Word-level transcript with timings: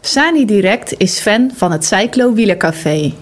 Sani 0.00 0.44
Direct 0.44 0.94
is 0.96 1.18
fan 1.18 1.50
van 1.54 1.72
het 1.72 1.84
Cyclo 1.84 2.32
Wielercafé. 2.32 3.12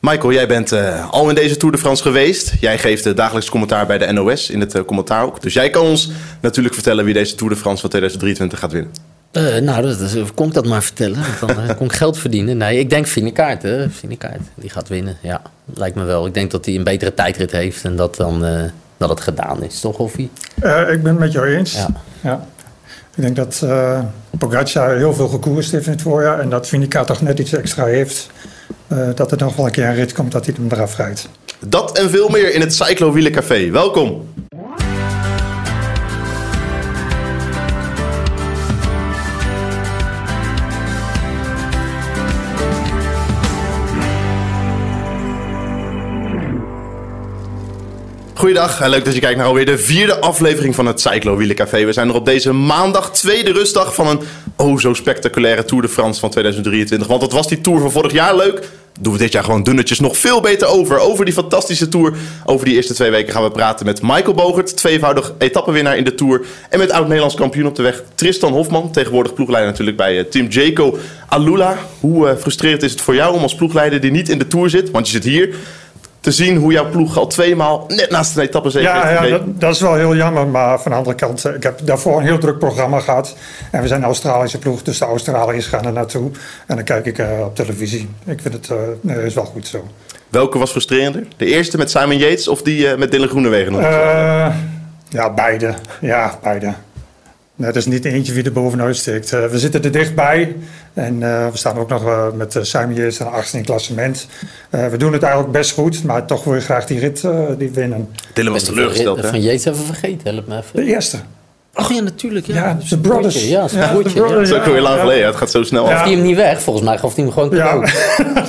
Michael, 0.00 0.32
jij 0.32 0.46
bent 0.48 0.72
uh, 0.72 1.10
al 1.10 1.28
in 1.28 1.34
deze 1.34 1.56
Tour 1.56 1.74
de 1.74 1.80
France 1.80 2.02
geweest. 2.02 2.52
Jij 2.60 2.78
geeft 2.78 3.06
uh, 3.06 3.16
dagelijks 3.16 3.50
commentaar 3.50 3.86
bij 3.86 3.98
de 3.98 4.12
NOS 4.12 4.50
in 4.50 4.60
het 4.60 4.74
uh, 4.74 4.82
commentaar 4.82 5.24
ook. 5.24 5.42
Dus 5.42 5.54
jij 5.54 5.70
kan 5.70 5.86
ons 5.86 6.10
natuurlijk 6.40 6.74
vertellen 6.74 7.04
wie 7.04 7.14
deze 7.14 7.34
Tour 7.34 7.52
de 7.52 7.58
France 7.58 7.80
van 7.80 7.90
2023 7.90 8.58
gaat 8.58 8.72
winnen. 8.72 9.64
nou, 9.64 9.82
dat, 9.82 9.98
dat, 9.98 10.34
kon 10.34 10.46
ik 10.46 10.54
dat 10.54 10.66
maar 10.66 10.82
vertellen. 10.82 11.18
Dan 11.40 11.76
kon 11.76 11.86
ik 11.86 11.92
geld 11.92 12.18
verdienen. 12.18 12.56
Nee, 12.56 12.78
ik 12.78 12.90
denk 12.90 13.06
Vinekaart, 13.06 13.62
hè. 13.62 13.90
Vinekaart, 13.90 14.42
die 14.54 14.70
gaat 14.70 14.88
winnen. 14.88 15.16
Ja, 15.20 15.42
lijkt 15.74 15.96
me 15.96 16.04
wel. 16.04 16.26
Ik 16.26 16.34
denk 16.34 16.50
dat 16.50 16.64
hij 16.64 16.74
een 16.74 16.84
betere 16.84 17.14
tijdrit 17.14 17.50
heeft 17.50 17.84
en 17.84 17.96
dat 17.96 18.16
dan 18.16 18.44
dat 18.96 19.08
het 19.08 19.20
gedaan 19.20 19.62
is. 19.62 19.80
Toch, 19.80 19.96
Hoffie? 19.96 20.30
ik 20.54 21.02
ben 21.02 21.04
het 21.04 21.18
met 21.18 21.32
jou 21.32 21.46
eens. 21.46 21.72
Ja. 21.72 21.88
ja. 22.20 22.46
Ik 23.14 23.22
denk 23.22 23.36
dat 23.36 23.60
uh, 23.64 24.00
Pogacar 24.38 24.96
heel 24.96 25.14
veel 25.14 25.28
gekoerst 25.28 25.72
heeft 25.72 25.86
in 25.86 25.92
het 25.92 26.02
voorjaar. 26.02 26.40
En 26.40 26.50
dat 26.50 26.68
Vinica 26.68 27.04
toch 27.04 27.22
net 27.22 27.38
iets 27.38 27.52
extra 27.52 27.84
heeft. 27.84 28.30
Uh, 28.92 29.08
dat 29.14 29.32
er 29.32 29.38
nog 29.38 29.56
wel 29.56 29.66
een 29.66 29.72
keer 29.72 29.86
een 29.86 29.94
rit 29.94 30.12
komt 30.12 30.32
dat 30.32 30.46
hij 30.46 30.54
hem 30.58 30.66
eraf 30.70 30.96
rijdt. 30.96 31.28
Dat 31.66 31.98
en 31.98 32.10
veel 32.10 32.28
meer 32.28 32.54
in 32.54 32.60
het 32.60 32.74
Cyclo 32.74 33.12
Wielercafé. 33.12 33.70
Welkom. 33.70 34.31
Goeiedag, 48.42 48.86
leuk 48.86 49.04
dat 49.04 49.14
je 49.14 49.20
kijkt 49.20 49.36
naar 49.36 49.46
alweer 49.46 49.66
de 49.66 49.78
vierde 49.78 50.20
aflevering 50.20 50.74
van 50.74 50.86
het 50.86 51.00
Cyclo 51.00 51.36
Wielercafé. 51.36 51.84
We 51.84 51.92
zijn 51.92 52.08
er 52.08 52.14
op 52.14 52.24
deze 52.24 52.52
maandag, 52.52 53.12
tweede 53.12 53.52
rustdag 53.52 53.94
van 53.94 54.06
een 54.06 54.20
oh 54.56 54.78
zo 54.78 54.94
spectaculaire 54.94 55.64
Tour 55.64 55.82
de 55.82 55.88
France 55.88 56.20
van 56.20 56.30
2023. 56.30 57.08
Want 57.08 57.20
dat 57.20 57.32
was 57.32 57.48
die 57.48 57.60
Tour 57.60 57.80
van 57.80 57.90
vorig 57.90 58.12
jaar 58.12 58.36
leuk. 58.36 58.68
Doen 59.00 59.12
we 59.12 59.18
dit 59.18 59.32
jaar 59.32 59.44
gewoon 59.44 59.62
dunnetjes 59.62 60.00
nog 60.00 60.16
veel 60.16 60.40
beter 60.40 60.68
over. 60.68 60.98
Over 60.98 61.24
die 61.24 61.34
fantastische 61.34 61.88
Tour. 61.88 62.12
Over 62.44 62.66
die 62.66 62.74
eerste 62.74 62.94
twee 62.94 63.10
weken 63.10 63.32
gaan 63.32 63.42
we 63.42 63.50
praten 63.50 63.86
met 63.86 64.02
Michael 64.02 64.34
Bogert, 64.34 64.76
tweevoudig 64.76 65.34
etappenwinnaar 65.38 65.96
in 65.96 66.04
de 66.04 66.14
Tour. 66.14 66.46
En 66.68 66.78
met 66.78 66.90
oud-Nederlands 66.90 67.34
kampioen 67.34 67.66
op 67.66 67.76
de 67.76 67.82
weg 67.82 68.02
Tristan 68.14 68.52
Hofman. 68.52 68.92
Tegenwoordig 68.92 69.34
ploegleider 69.34 69.70
natuurlijk 69.70 69.96
bij 69.96 70.18
uh, 70.18 70.24
Team 70.24 70.46
Jaco 70.48 70.98
Alula. 71.28 71.78
Hoe 72.00 72.28
uh, 72.28 72.36
frustrerend 72.36 72.82
is 72.82 72.90
het 72.90 73.00
voor 73.00 73.14
jou 73.14 73.34
om 73.34 73.42
als 73.42 73.54
ploegleider 73.54 74.00
die 74.00 74.10
niet 74.10 74.28
in 74.28 74.38
de 74.38 74.46
Tour 74.46 74.70
zit, 74.70 74.90
want 74.90 75.06
je 75.06 75.12
zit 75.12 75.24
hier 75.24 75.54
te 76.22 76.30
zien 76.32 76.56
hoe 76.56 76.72
jouw 76.72 76.90
ploeg 76.90 77.18
al 77.18 77.26
tweemaal 77.26 77.84
net 77.88 78.10
naast 78.10 78.34
de 78.34 78.42
etappe 78.42 78.70
zeker 78.70 78.88
ja, 78.88 79.10
ja 79.10 79.28
dat, 79.28 79.60
dat, 79.60 79.74
is 79.74 79.80
wel 79.80 79.94
heel 79.94 80.16
jammer. 80.16 80.46
Maar 80.46 80.80
van 80.80 80.90
de 80.90 80.96
andere 80.96 81.16
kant, 81.16 81.44
eh, 81.44 81.54
ik 81.54 81.62
heb 81.62 81.80
daarvoor 81.84 82.18
een 82.18 82.24
heel 82.24 82.38
druk 82.38 82.58
programma 82.58 83.00
gehad. 83.00 83.36
En 83.70 83.82
we 83.82 83.88
zijn 83.88 84.00
een 84.00 84.06
Australische 84.06 84.58
ploeg, 84.58 84.82
dus 84.82 84.98
de 84.98 85.04
Australiërs 85.04 85.66
gaan 85.66 85.84
er 85.84 85.92
naartoe. 85.92 86.30
En 86.66 86.76
dan 86.76 86.84
kijk 86.84 87.06
ik 87.06 87.18
uh, 87.18 87.26
op 87.44 87.54
televisie. 87.54 88.08
Ik 88.24 88.40
vind 88.40 88.54
het 88.54 88.68
uh, 88.68 88.78
nee, 89.00 89.24
is 89.24 89.34
wel 89.34 89.44
goed 89.44 89.66
zo. 89.66 89.88
Welke 90.28 90.58
was 90.58 90.70
frustrerender? 90.70 91.26
De 91.36 91.46
eerste 91.46 91.76
met 91.76 91.90
Simon 91.90 92.16
Yates 92.16 92.48
of 92.48 92.62
die 92.62 92.86
uh, 92.86 92.96
met 92.96 93.10
Dylan 93.10 93.28
Groenewegen? 93.28 93.74
ja, 95.08 95.30
beide. 95.34 95.74
Ja, 96.00 96.38
beide. 96.42 96.74
Het 97.56 97.76
is 97.76 97.86
niet 97.86 98.04
eentje 98.04 98.32
wie 98.32 98.44
er 98.44 98.52
bovenuit 98.52 98.96
steekt. 98.96 99.32
Uh, 99.32 99.46
we 99.46 99.58
zitten 99.58 99.82
er 99.82 99.92
dichtbij. 99.92 100.56
En 100.92 101.14
uh, 101.20 101.48
we 101.48 101.58
staan 101.58 101.78
ook 101.78 101.88
nog 101.88 102.04
uh, 102.04 102.32
met 102.32 102.58
Simon 102.60 102.94
Yates 102.94 103.20
aan 103.20 103.32
achtste 103.32 103.56
in 103.56 103.64
klassement. 103.64 104.26
we 104.70 104.96
doen 104.96 105.12
het 105.12 105.22
eigenlijk 105.22 105.52
best 105.52 105.70
goed, 105.70 106.04
maar 106.04 106.26
toch 106.26 106.44
wil 106.44 106.54
je 106.54 106.60
graag 106.60 106.86
die 106.86 106.98
rit 106.98 107.24
die 107.58 107.70
winnen. 107.70 108.08
Dylan 108.32 108.52
was 108.52 108.64
teleurgesteld, 108.64 109.26
Van 109.26 109.40
Yates 109.40 109.64
even 109.64 109.84
vergeten, 109.84 110.34
help 110.34 110.46
me 110.46 110.56
even. 110.56 110.76
De 110.76 110.84
eerste. 110.84 111.18
Ach 111.74 111.92
ja, 111.92 112.00
natuurlijk. 112.00 112.46
Ja, 112.46 112.54
ja 112.54 112.78
de 112.88 112.98
Brothers. 112.98 113.48
Ja, 113.48 113.68
zijn 113.68 113.90
broertje. 113.90 114.20
Ja, 114.20 114.28
dat 114.28 114.40
is 114.40 114.52
ook 114.52 114.64
weer 114.64 114.80
lang 114.80 115.00
geleden. 115.00 115.26
Het 115.26 115.36
gaat 115.36 115.50
zo 115.50 115.62
snel 115.62 115.90
af. 115.90 116.02
hij 116.02 116.12
hem 116.12 116.22
niet 116.22 116.36
weg? 116.36 116.62
Volgens 116.62 116.84
mij 116.84 116.98
gaf 116.98 117.14
hij 117.14 117.24
hem 117.24 117.32
gewoon 117.32 117.50
cadeau. 117.50 117.86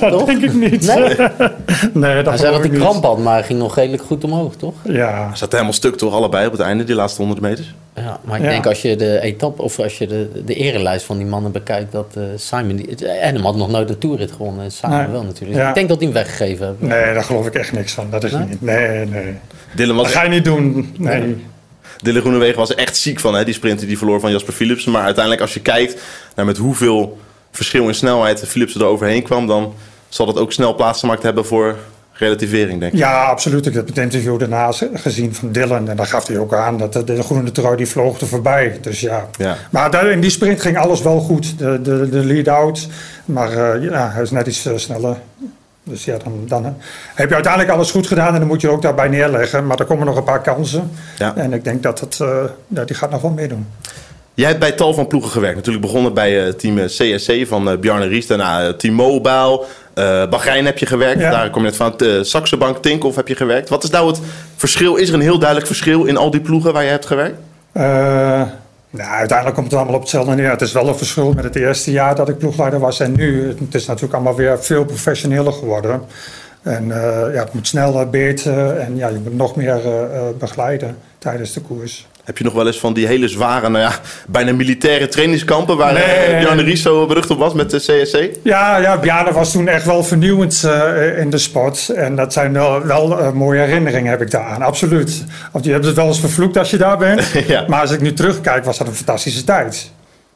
Ja, 0.00 0.10
dat 0.10 0.26
denk 0.26 0.42
ik 0.42 0.52
niet. 0.52 0.86
Nee, 0.86 1.16
nee 1.92 2.14
dat 2.14 2.26
hij 2.26 2.36
zei 2.36 2.52
dat 2.52 2.60
hij 2.60 2.78
kramp 2.78 3.04
had, 3.04 3.18
maar 3.18 3.34
hij 3.34 3.42
ging 3.42 3.58
nog 3.58 3.74
redelijk 3.74 4.02
goed 4.02 4.24
omhoog, 4.24 4.54
toch? 4.54 4.74
Ja. 4.82 5.26
Hij 5.26 5.36
zat 5.36 5.52
helemaal 5.52 5.72
stuk 5.72 5.96
toch, 5.96 6.14
allebei 6.14 6.46
op 6.46 6.52
het 6.52 6.60
einde, 6.60 6.84
die 6.84 6.94
laatste 6.94 7.20
100 7.20 7.40
meters? 7.40 7.74
Ja, 7.94 8.20
maar 8.24 8.40
ik 8.40 8.48
denk 8.48 8.66
als 8.66 8.82
je 8.82 8.96
de 8.96 9.20
etappe 9.20 9.62
of 9.62 9.78
als 9.78 9.98
je 9.98 10.06
de, 10.06 10.42
de 10.44 10.54
erenlijst 10.54 11.04
van 11.04 11.16
die 11.16 11.26
mannen 11.26 11.52
bekijkt, 11.52 11.92
dat 11.92 12.14
uh, 12.18 12.24
Simon, 12.36 12.76
die, 12.76 13.08
en 13.08 13.34
hem 13.34 13.44
had 13.44 13.56
nog 13.56 13.70
nooit 13.70 13.90
een 13.90 13.98
toerrit 13.98 14.32
gewonnen, 14.32 14.70
Simon 14.70 14.96
nee. 14.96 15.06
wel 15.06 15.22
natuurlijk. 15.22 15.58
Ja. 15.60 15.68
Ik 15.68 15.74
denk 15.74 15.88
dat 15.88 15.96
hij 15.96 16.06
hem 16.06 16.16
weggegeven 16.16 16.66
heeft. 16.66 16.80
Nee, 16.80 17.14
daar 17.14 17.24
geloof 17.24 17.46
ik 17.46 17.54
echt 17.54 17.72
niks 17.72 17.92
van. 17.92 18.06
Dat 18.10 18.24
is 18.24 18.32
nee? 18.32 18.46
niet. 18.48 18.62
Nee, 18.62 19.06
nee. 19.06 19.34
Dylan 19.74 19.96
was 19.96 20.04
dat 20.04 20.14
ga 20.14 20.22
je 20.22 20.28
niet 20.28 20.44
doen. 20.44 20.94
Nee. 20.98 21.36
Dylan 22.02 22.20
Groenewegen 22.20 22.58
was 22.58 22.70
er 22.70 22.76
echt 22.76 22.96
ziek 22.96 23.20
van, 23.20 23.34
hè? 23.34 23.44
die 23.44 23.54
sprinter 23.54 23.86
die 23.86 23.98
verloor 23.98 24.20
van 24.20 24.30
Jasper 24.30 24.52
Philipsen. 24.52 24.92
Maar 24.92 25.02
uiteindelijk 25.02 25.42
als 25.42 25.54
je 25.54 25.60
kijkt 25.60 26.02
naar 26.34 26.46
met 26.46 26.56
hoeveel 26.56 27.18
verschil 27.50 27.88
in 27.88 27.94
snelheid 27.94 28.44
Philipsen 28.46 28.80
er 28.80 28.86
overheen 28.86 29.22
kwam, 29.22 29.46
dan 29.46 29.74
zal 30.08 30.26
dat 30.26 30.38
ook 30.38 30.52
snel 30.52 30.74
plaatsgemaakt 30.74 31.22
hebben 31.22 31.46
voor 31.46 31.76
relativering, 32.12 32.80
denk 32.80 32.92
ik. 32.92 32.98
Ja, 32.98 33.24
absoluut. 33.24 33.66
Ik 33.66 33.74
heb 33.74 33.86
het 33.86 33.98
interview 33.98 34.38
daarna 34.38 34.72
gezien 34.94 35.34
van 35.34 35.52
Dylan. 35.52 35.88
En 35.88 35.96
daar 35.96 36.06
gaf 36.06 36.26
hij 36.26 36.38
ook 36.38 36.54
aan 36.54 36.78
dat 36.78 36.92
de, 36.92 37.04
de 37.04 37.22
groene 37.22 37.52
trui 37.52 37.76
die 37.76 37.88
vloog 37.88 38.20
er 38.20 38.26
voorbij. 38.26 38.78
Dus 38.80 39.00
ja. 39.00 39.28
ja. 39.38 39.56
Maar 39.70 39.90
daar, 39.90 40.10
in 40.10 40.20
die 40.20 40.30
sprint 40.30 40.60
ging 40.60 40.78
alles 40.78 41.02
wel 41.02 41.20
goed. 41.20 41.58
De, 41.58 41.82
de, 41.82 42.08
de 42.08 42.24
lead-out. 42.24 42.88
Maar 43.24 43.50
uh, 43.50 43.90
ja, 43.90 44.10
hij 44.10 44.22
is 44.22 44.30
net 44.30 44.46
iets 44.46 44.66
uh, 44.66 44.76
sneller. 44.76 45.16
Dus 45.84 46.04
ja, 46.04 46.16
dan, 46.24 46.44
dan 46.46 46.76
heb 47.14 47.28
je 47.28 47.34
uiteindelijk 47.34 47.72
alles 47.72 47.90
goed 47.90 48.06
gedaan 48.06 48.32
en 48.32 48.38
dan 48.38 48.48
moet 48.48 48.60
je 48.60 48.68
ook 48.68 48.82
daarbij 48.82 49.08
neerleggen. 49.08 49.66
Maar 49.66 49.78
er 49.78 49.84
komen 49.84 50.06
nog 50.06 50.16
een 50.16 50.24
paar 50.24 50.42
kansen. 50.42 50.90
Ja. 51.18 51.36
En 51.36 51.52
ik 51.52 51.64
denk 51.64 51.82
dat 51.82 52.00
het, 52.00 52.18
uh, 52.22 52.44
ja, 52.68 52.84
die 52.84 52.96
gaat 52.96 53.10
nog 53.10 53.20
wel 53.20 53.30
meedoen. 53.30 53.66
Jij 54.34 54.48
hebt 54.48 54.60
bij 54.60 54.72
tal 54.72 54.94
van 54.94 55.06
ploegen 55.06 55.30
gewerkt. 55.30 55.56
Natuurlijk 55.56 55.84
begonnen 55.84 56.14
bij 56.14 56.46
uh, 56.46 56.52
team 56.52 56.86
CSC 56.86 57.46
van 57.46 57.70
uh, 57.70 57.78
Bjarne 57.78 58.06
Ries. 58.06 58.26
Daarna 58.26 58.74
Team 58.74 58.94
Mobile. 58.94 59.64
Uh, 59.94 60.28
Bahrein 60.28 60.64
heb 60.64 60.78
je 60.78 60.86
gewerkt. 60.86 61.20
Ja. 61.20 61.30
Daar 61.30 61.50
kom 61.50 61.62
je 61.62 61.68
net 61.68 61.76
van. 61.76 61.94
Uh, 61.98 62.22
Saxe 62.22 62.56
Bank, 62.56 62.82
Tinkoff 62.82 63.16
heb 63.16 63.28
je 63.28 63.36
gewerkt. 63.36 63.68
Wat 63.68 63.84
is 63.84 63.90
nou 63.90 64.06
het 64.06 64.20
verschil? 64.56 64.94
Is 64.94 65.08
er 65.08 65.14
een 65.14 65.20
heel 65.20 65.38
duidelijk 65.38 65.66
verschil 65.66 66.04
in 66.04 66.16
al 66.16 66.30
die 66.30 66.40
ploegen 66.40 66.72
waar 66.72 66.84
je 66.84 66.90
hebt 66.90 67.06
gewerkt? 67.06 67.38
Nou, 68.96 69.10
uiteindelijk 69.10 69.56
komt 69.56 69.70
het 69.70 69.76
allemaal 69.76 69.94
op 69.94 70.00
hetzelfde 70.00 70.34
neer. 70.34 70.50
Het 70.50 70.60
is 70.60 70.72
wel 70.72 70.88
een 70.88 70.96
verschil 70.96 71.32
met 71.32 71.44
het 71.44 71.56
eerste 71.56 71.90
jaar 71.90 72.14
dat 72.14 72.28
ik 72.28 72.38
ploegleider 72.38 72.80
was 72.80 73.00
en 73.00 73.12
nu. 73.12 73.48
Het 73.48 73.74
is 73.74 73.86
natuurlijk 73.86 74.14
allemaal 74.14 74.34
weer 74.34 74.62
veel 74.64 74.84
professioneler 74.84 75.52
geworden. 75.52 76.02
En 76.62 76.84
uh, 76.84 76.94
ja, 77.32 77.42
het 77.42 77.52
moet 77.52 77.66
sneller, 77.66 78.10
beter 78.10 78.76
en 78.76 78.96
ja, 78.96 79.08
je 79.08 79.18
moet 79.22 79.36
nog 79.36 79.56
meer 79.56 79.86
uh, 79.86 80.20
begeleiden 80.38 80.96
tijdens 81.18 81.52
de 81.52 81.60
koers. 81.60 82.08
Heb 82.24 82.38
je 82.38 82.44
nog 82.44 82.52
wel 82.52 82.66
eens 82.66 82.78
van 82.80 82.92
die 82.92 83.06
hele 83.06 83.28
zware, 83.28 83.68
nou 83.68 83.84
ja, 83.84 83.92
bijna 84.26 84.52
militaire 84.52 85.08
trainingskampen 85.08 85.76
waar 85.76 85.92
nee. 85.92 86.38
Bjarne 86.38 86.62
Ries 86.62 86.82
zo 86.82 87.06
berucht 87.06 87.30
op 87.30 87.38
was 87.38 87.52
met 87.52 87.70
de 87.70 87.76
CSC? 87.78 88.28
Ja, 88.42 88.76
ja 88.76 88.98
Bjarne 88.98 89.32
was 89.32 89.52
toen 89.52 89.68
echt 89.68 89.84
wel 89.84 90.04
vernieuwend 90.04 90.62
uh, 90.66 91.18
in 91.18 91.30
de 91.30 91.38
sport. 91.38 91.88
En 91.88 92.16
dat 92.16 92.32
zijn 92.32 92.52
wel, 92.52 92.82
wel 92.86 93.20
uh, 93.20 93.32
mooie 93.32 93.60
herinneringen 93.60 94.10
heb 94.10 94.22
ik 94.22 94.30
daaraan, 94.30 94.62
absoluut. 94.62 95.24
Want 95.52 95.64
je 95.64 95.72
hebt 95.72 95.84
het 95.84 95.96
wel 95.96 96.06
eens 96.06 96.20
vervloekt 96.20 96.56
als 96.56 96.70
je 96.70 96.76
daar 96.76 96.98
bent. 96.98 97.32
ja. 97.46 97.64
Maar 97.68 97.80
als 97.80 97.90
ik 97.90 98.00
nu 98.00 98.12
terugkijk, 98.12 98.64
was 98.64 98.78
dat 98.78 98.86
een 98.86 98.94
fantastische 98.94 99.44
tijd. 99.44 99.92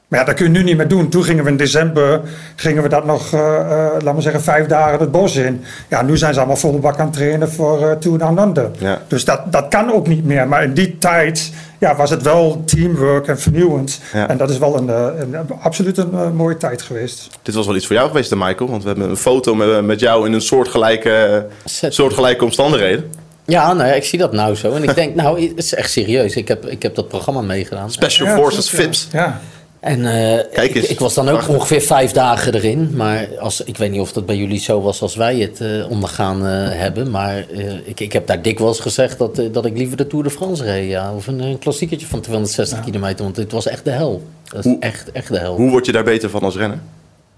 Maar 0.08 0.18
ja, 0.18 0.24
dat 0.24 0.34
kun 0.34 0.44
je 0.44 0.50
nu 0.50 0.62
niet 0.62 0.76
meer 0.76 0.88
doen. 0.88 1.08
Toen 1.08 1.24
gingen 1.24 1.44
we 1.44 1.50
in 1.50 1.56
december, 1.56 2.20
gingen 2.56 2.82
we 2.82 2.88
dat 2.88 3.04
nog, 3.04 3.32
uh, 3.34 3.40
uh, 3.40 3.86
laten 3.92 4.14
we 4.14 4.20
zeggen, 4.20 4.42
vijf 4.42 4.66
dagen 4.66 5.00
het 5.00 5.10
bos 5.10 5.36
in. 5.36 5.64
Ja, 5.88 6.02
nu 6.02 6.16
zijn 6.16 6.32
ze 6.32 6.38
allemaal 6.38 6.56
volle 6.56 6.78
bak 6.78 6.98
aan 6.98 7.06
het 7.06 7.14
trainen 7.14 7.52
voor 7.52 7.80
uh, 7.80 7.92
Tour 7.92 8.18
Down 8.18 8.38
Under. 8.38 8.70
Ja. 8.78 8.98
Dus 9.08 9.24
dat, 9.24 9.52
dat 9.52 9.68
kan 9.68 9.92
ook 9.92 10.06
niet 10.06 10.24
meer. 10.24 10.48
Maar 10.48 10.62
in 10.62 10.74
die 10.74 10.98
tijd 10.98 11.52
ja, 11.78 11.96
was 11.96 12.10
het 12.10 12.22
wel 12.22 12.62
teamwork 12.64 13.26
en 13.26 13.38
vernieuwend. 13.38 14.00
Ja. 14.12 14.28
En 14.28 14.36
dat 14.36 14.50
is 14.50 14.58
wel 14.58 14.76
een, 14.76 14.88
een, 14.88 15.34
een 15.34 15.46
absoluut 15.60 15.98
een 15.98 16.36
mooie 16.36 16.56
tijd 16.56 16.82
geweest. 16.82 17.28
Dit 17.42 17.54
was 17.54 17.66
wel 17.66 17.76
iets 17.76 17.86
voor 17.86 17.96
jou 17.96 18.08
geweest, 18.08 18.34
Michael. 18.34 18.70
Want 18.70 18.82
we 18.82 18.88
hebben 18.88 19.10
een 19.10 19.16
foto 19.16 19.54
met, 19.54 19.84
met 19.84 20.00
jou 20.00 20.26
in 20.26 20.32
een 20.32 20.40
soortgelijke, 20.40 21.46
soortgelijke 21.88 22.44
omstandigheden. 22.44 23.10
Ja, 23.44 23.72
nou 23.72 23.88
ja, 23.88 23.94
ik 23.94 24.04
zie 24.04 24.18
dat 24.18 24.32
nou 24.32 24.54
zo. 24.54 24.72
En 24.72 24.82
ik 24.82 24.94
denk, 24.94 25.14
nou, 25.14 25.48
het 25.48 25.58
is 25.58 25.74
echt 25.74 25.90
serieus. 25.90 26.36
Ik 26.36 26.48
heb, 26.48 26.66
ik 26.66 26.82
heb 26.82 26.94
dat 26.94 27.08
programma 27.08 27.40
meegedaan. 27.40 27.90
Special 27.90 28.36
Forces 28.36 28.68
Fips. 28.68 29.08
Ja. 29.12 29.40
En 29.80 29.98
uh, 29.98 30.06
Kijk 30.52 30.74
eens, 30.74 30.84
ik, 30.84 30.90
ik, 30.90 30.98
was 30.98 31.14
dan 31.14 31.28
ook 31.28 31.48
ongeveer 31.48 31.80
vijf 31.80 32.12
dagen 32.12 32.54
erin. 32.54 32.90
Maar 32.94 33.38
als, 33.38 33.60
ik 33.60 33.76
weet 33.76 33.90
niet 33.90 34.00
of 34.00 34.12
dat 34.12 34.26
bij 34.26 34.36
jullie 34.36 34.58
zo 34.58 34.80
was 34.80 35.02
als 35.02 35.16
wij 35.16 35.36
het 35.36 35.60
uh, 35.60 35.90
ondergaan 35.90 36.36
uh, 36.46 36.50
hebben. 36.70 37.10
Maar 37.10 37.44
ik, 37.84 38.00
ik 38.00 38.12
heb 38.12 38.26
daar 38.26 38.42
dikwijls 38.42 38.80
gezegd 38.80 39.18
dat, 39.18 39.40
dat 39.52 39.64
ik 39.64 39.76
liever 39.76 39.96
de 39.96 40.06
Tour 40.06 40.24
de 40.24 40.30
France 40.30 40.64
reed. 40.64 40.88
Ja. 40.88 41.14
Of 41.14 41.26
een, 41.26 41.40
een 41.40 41.58
klassiekertje 41.58 42.06
van 42.06 42.20
260 42.20 42.78
ja. 42.78 42.84
kilometer. 42.84 43.24
Want 43.24 43.36
het 43.36 43.52
was 43.52 43.66
echt 43.66 43.84
de 43.84 43.90
hel. 43.90 44.22
Dat 44.44 44.58
is 44.58 44.64
Hoe- 44.64 44.80
echt, 44.80 45.12
echt 45.12 45.28
de 45.28 45.38
hel. 45.38 45.56
Hoe 45.56 45.70
word 45.70 45.86
je 45.86 45.92
daar 45.92 46.04
beter 46.04 46.30
van 46.30 46.42
als 46.42 46.56
renner? 46.56 46.78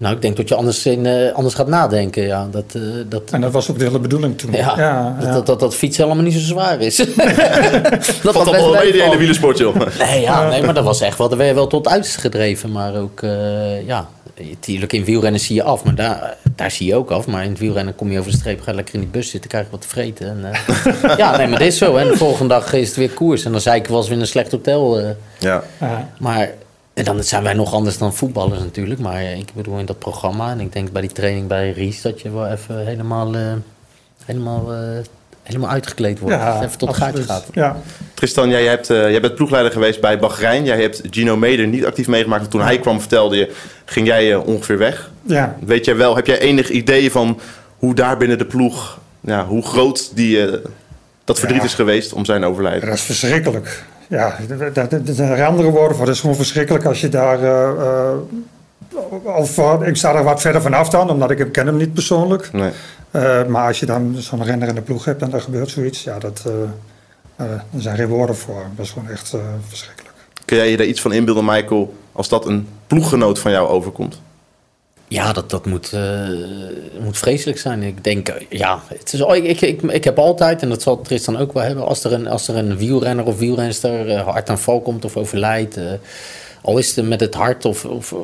Nou, 0.01 0.15
ik 0.15 0.21
denk 0.21 0.37
dat 0.37 0.49
je 0.49 0.55
anders, 0.55 0.85
in, 0.85 1.05
eh, 1.05 1.33
anders 1.33 1.55
gaat 1.55 1.67
nadenken. 1.67 2.23
Ja. 2.23 2.47
Dat, 2.51 2.63
eh, 2.73 2.81
dat, 3.09 3.31
En 3.31 3.41
dat 3.41 3.51
was 3.51 3.71
ook 3.71 3.77
de 3.77 3.83
hele 3.83 3.99
bedoeling 3.99 4.37
toen. 4.37 4.51
ja, 4.51 4.73
ja, 4.77 5.15
dat, 5.19 5.27
ja. 5.27 5.33
dat, 5.33 5.45
dat, 5.45 5.59
dat 5.59 5.75
fietsen 5.75 6.05
allemaal 6.05 6.23
niet 6.23 6.33
zo 6.33 6.39
zwaar 6.39 6.79
is. 6.81 6.95
dat 6.95 7.05
Valt 8.05 8.33
dat 8.33 8.47
allemaal 8.47 8.73
mee, 8.73 8.91
die 8.91 9.01
hele 9.01 9.17
wielersport, 9.17 9.57
joh. 9.57 9.75
Nee, 9.99 10.21
ja, 10.21 10.49
nee, 10.49 10.61
maar 10.63 10.73
dat 10.73 10.83
was 10.83 11.01
echt 11.01 11.17
wel, 11.17 11.29
daar 11.29 11.37
werd 11.37 11.49
je 11.49 11.55
wel 11.55 11.67
tot 11.67 11.87
uitgedreven. 11.87 12.71
Maar 12.71 12.95
ook, 12.95 13.21
eh, 13.21 13.87
ja, 13.87 14.09
natuurlijk 14.59 14.93
in 14.93 15.03
wielrennen 15.03 15.39
zie 15.41 15.55
je 15.55 15.63
af, 15.63 15.83
maar 15.83 15.95
daar, 15.95 16.37
daar 16.55 16.71
zie 16.71 16.87
je 16.87 16.95
ook 16.95 17.11
af. 17.11 17.27
Maar 17.27 17.43
in 17.43 17.49
het 17.49 17.59
wielrennen 17.59 17.95
kom 17.95 18.11
je 18.11 18.19
over 18.19 18.31
de 18.31 18.37
streep, 18.37 18.61
ga 18.61 18.69
je 18.71 18.75
lekker 18.75 18.93
in 18.93 18.99
die 18.99 19.09
bus 19.09 19.29
zitten, 19.29 19.49
krijg 19.49 19.65
je 19.65 19.71
wat 19.71 19.81
te 19.81 19.87
vreten. 19.87 20.27
En, 20.27 20.51
eh, 20.51 21.17
ja, 21.17 21.37
nee, 21.37 21.47
maar 21.47 21.59
dit 21.59 21.67
is 21.67 21.77
zo. 21.77 21.95
En 21.95 22.07
de 22.07 22.17
volgende 22.17 22.53
dag 22.53 22.73
is 22.73 22.87
het 22.87 22.97
weer 22.97 23.09
koers. 23.09 23.45
En 23.45 23.51
dan 23.51 23.61
zei 23.61 23.79
ik, 23.79 23.87
was 23.87 24.05
weer 24.07 24.15
in 24.15 24.21
een 24.21 24.27
slecht 24.27 24.51
hotel. 24.51 24.99
eh. 24.99 25.09
Ja. 25.39 25.63
Ja. 25.79 26.09
maar 26.19 26.49
en 27.01 27.07
dan 27.07 27.23
zijn 27.23 27.43
wij 27.43 27.53
nog 27.53 27.73
anders 27.73 27.97
dan 27.97 28.13
voetballers 28.13 28.59
natuurlijk. 28.59 28.99
Maar 28.99 29.21
ik 29.23 29.53
bedoel 29.53 29.79
in 29.79 29.85
dat 29.85 29.99
programma, 29.99 30.51
en 30.51 30.59
ik 30.59 30.73
denk 30.73 30.91
bij 30.91 31.01
die 31.01 31.11
training 31.11 31.47
bij 31.47 31.71
Ries, 31.71 32.01
dat 32.01 32.21
je 32.21 32.31
wel 32.31 32.47
even 32.47 32.85
helemaal, 32.85 33.35
eh, 33.35 33.41
helemaal, 34.25 34.73
eh, 34.73 34.79
helemaal 35.43 35.69
uitgekleed 35.69 36.19
wordt. 36.19 36.35
Ja, 36.35 36.63
even 36.63 36.77
tot 36.77 36.87
het 36.87 36.97
gaatje 36.97 37.23
gaat. 37.23 37.45
Ja, 37.53 37.77
Tristan, 38.13 38.49
jij, 38.49 38.65
hebt, 38.65 38.89
eh, 38.89 39.09
jij 39.09 39.21
bent 39.21 39.35
ploegleider 39.35 39.71
geweest 39.71 40.01
bij 40.01 40.19
Bahrein. 40.19 40.65
Jij 40.65 40.81
hebt 40.81 41.01
Gino 41.09 41.37
Meder 41.37 41.67
niet 41.67 41.85
actief 41.85 42.07
meegemaakt. 42.07 42.41
Want 42.41 42.51
toen 42.53 42.61
hij 42.61 42.79
kwam, 42.79 42.99
vertelde 42.99 43.35
je, 43.37 43.51
ging 43.85 44.07
jij 44.07 44.35
ongeveer 44.35 44.77
weg. 44.77 45.11
ja. 45.21 45.57
Weet 45.65 45.85
jij 45.85 45.95
wel, 45.95 46.15
heb 46.15 46.27
jij 46.27 46.39
enig 46.39 46.69
idee 46.69 47.11
van 47.11 47.39
hoe 47.77 47.95
daar 47.95 48.17
binnen 48.17 48.37
de 48.37 48.45
ploeg, 48.45 48.99
ja, 49.19 49.45
hoe 49.45 49.63
groot 49.63 50.15
die, 50.15 50.49
dat 51.23 51.39
verdriet 51.39 51.61
Ja. 51.61 51.67
is 51.67 51.73
geweest 51.73 52.13
om 52.13 52.25
zijn 52.25 52.43
overlijden? 52.43 52.87
dat 52.89 52.97
is 52.97 53.01
verschrikkelijk. 53.03 53.83
Ja, 54.11 54.37
dat, 54.73 55.01
zijn 55.03 55.31
er 55.31 55.45
andere 55.45 55.69
woorden 55.69 55.97
voor. 55.97 56.05
Het 56.05 56.15
is 56.15 56.21
gewoon 56.21 56.35
verschrikkelijk 56.35 56.85
als 56.85 57.01
je 57.01 57.09
daar... 57.09 57.43
eh, 57.43 57.69
eh, 57.69 59.37
of, 59.37 59.57
eh, 59.57 59.75
ik 59.85 59.95
sta 59.95 60.15
er 60.15 60.23
wat 60.23 60.41
verder 60.41 60.61
vanaf 60.61 60.89
dan, 60.89 61.09
omdat 61.09 61.31
ik 61.31 61.37
hem 61.37 61.51
ken 61.51 61.65
hem 61.65 61.77
niet 61.77 61.93
persoonlijk. 61.93 62.51
Nee. 62.51 62.71
Maar 63.47 63.67
als 63.67 63.79
je 63.79 63.85
dan 63.85 64.15
zo'n 64.17 64.43
renner 64.43 64.67
in 64.67 64.75
de 64.75 64.81
ploeg 64.81 65.05
hebt 65.05 65.21
en 65.21 65.33
er 65.33 65.41
gebeurt 65.41 65.69
zoiets, 65.69 66.03
ja, 66.03 66.19
dat, 66.19 66.43
er 67.35 67.63
zijn 67.77 67.95
geen 67.95 68.07
woorden 68.07 68.35
voor. 68.35 68.65
Dat 68.75 68.85
is 68.85 68.91
gewoon 68.91 69.09
echt 69.09 69.35
verschrikkelijk. 69.67 70.15
Kun 70.45 70.57
jij 70.57 70.69
je 70.69 70.77
daar 70.77 70.85
iets 70.85 71.01
van 71.01 71.13
inbeelden, 71.13 71.45
Michael, 71.45 71.93
als 72.11 72.29
dat 72.29 72.45
een 72.45 72.67
ploeggenoot 72.87 73.39
van 73.39 73.51
jou 73.51 73.67
overkomt? 73.67 74.21
Ja, 75.11 75.33
dat, 75.33 75.49
dat 75.49 75.65
moet, 75.65 75.93
eh, 75.93 76.27
moet 76.99 77.17
vreselijk 77.17 77.59
zijn. 77.59 77.83
Ik 77.83 78.03
denk, 78.03 78.29
eh, 78.29 78.45
ja, 78.49 78.81
het 78.87 79.13
is, 79.13 79.21
oh, 79.21 79.35
ik, 79.35 79.43
ik, 79.43 79.61
ik, 79.61 79.81
ik 79.81 80.03
heb 80.03 80.19
altijd, 80.19 80.61
en 80.61 80.69
dat 80.69 80.81
zal 80.81 81.01
Tristan 81.01 81.37
ook 81.37 81.53
wel 81.53 81.63
hebben, 81.63 81.85
als 81.85 82.03
er 82.03 82.13
een, 82.13 82.27
als 82.27 82.47
er 82.47 82.55
een 82.55 82.77
wielrenner 82.77 83.25
of 83.25 83.37
wielrenster 83.37 84.09
eh, 84.09 84.27
hard 84.27 84.49
aan 84.49 84.59
val 84.59 84.81
komt 84.81 85.05
of 85.05 85.17
overlijdt, 85.17 85.79
al 86.61 86.77
is 86.77 86.95
het 86.95 87.07
met 87.07 87.19
het 87.19 87.33
hart 87.33 87.65
of, 87.65 87.85
of 87.85 88.15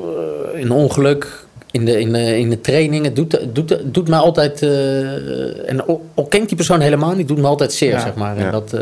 een 0.54 0.70
ongeluk 0.70 1.46
in 1.70 1.84
de, 1.84 2.00
in 2.00 2.12
de, 2.12 2.38
in 2.38 2.50
de 2.50 2.60
training, 2.60 3.04
het 3.04 3.16
doet, 3.16 3.38
doet, 3.52 3.78
doet 3.84 4.08
mij 4.08 4.18
altijd, 4.18 4.62
en 5.66 5.86
al, 5.86 6.06
al 6.14 6.24
ken 6.24 6.42
ik 6.42 6.48
die 6.48 6.56
persoon 6.56 6.80
helemaal 6.80 7.14
niet, 7.14 7.28
doet 7.28 7.38
me 7.38 7.46
altijd 7.46 7.72
zeer, 7.72 7.92
Ja, 7.92 8.00
zeg 8.00 8.14
maar. 8.14 8.36
En 8.36 8.50
dat, 8.50 8.76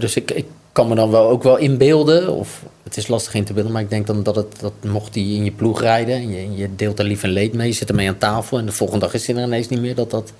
dus 0.00 0.16
ik, 0.16 0.30
ik 0.30 0.46
kan 0.74 0.88
me 0.88 0.94
dan 0.94 1.10
wel 1.10 1.28
ook 1.28 1.42
wel 1.42 1.56
inbeelden, 1.56 2.32
of 2.32 2.62
het 2.82 2.96
is 2.96 3.06
lastig 3.08 3.34
in 3.34 3.44
te 3.44 3.52
beelden, 3.52 3.72
maar 3.72 3.82
ik 3.82 3.90
denk 3.90 4.06
dan 4.06 4.22
dat 4.22 4.36
het, 4.36 4.60
dat 4.60 4.72
mocht 4.84 5.14
hij 5.14 5.24
in 5.24 5.44
je 5.44 5.50
ploeg 5.52 5.80
rijden 5.80 6.14
en 6.14 6.30
je, 6.30 6.56
je 6.56 6.74
deelt 6.74 6.98
er 6.98 7.04
lief 7.04 7.22
en 7.22 7.28
leed 7.30 7.52
mee, 7.52 7.66
je 7.66 7.72
zit 7.74 7.88
ermee 7.88 8.08
aan 8.08 8.18
tafel 8.18 8.58
en 8.58 8.66
de 8.66 8.72
volgende 8.72 9.04
dag 9.04 9.14
is 9.14 9.26
hij 9.26 9.36
er 9.36 9.42
ineens 9.42 9.68
niet 9.68 9.80
meer, 9.80 9.94
dat 9.94 10.10
dat, 10.10 10.32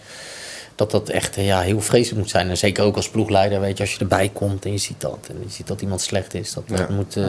dat, 0.74 0.90
dat 0.90 1.08
echt 1.08 1.36
ja, 1.36 1.60
heel 1.60 1.80
vreselijk 1.80 2.20
moet 2.20 2.30
zijn. 2.30 2.48
En 2.48 2.56
zeker 2.56 2.84
ook 2.84 2.96
als 2.96 3.08
ploegleider, 3.08 3.60
weet 3.60 3.76
je, 3.76 3.82
als 3.82 3.92
je 3.92 3.98
erbij 3.98 4.30
komt 4.32 4.64
en 4.64 4.72
je 4.72 4.78
ziet 4.78 5.00
dat 5.00 5.18
en 5.28 5.36
je 5.46 5.50
ziet 5.52 5.66
dat 5.66 5.80
iemand 5.82 6.00
slecht 6.00 6.34
is, 6.34 6.52
dat, 6.52 6.68
dat, 6.68 6.78
Ja. 6.78 6.94
moet, 6.94 7.16
eh, 7.16 7.26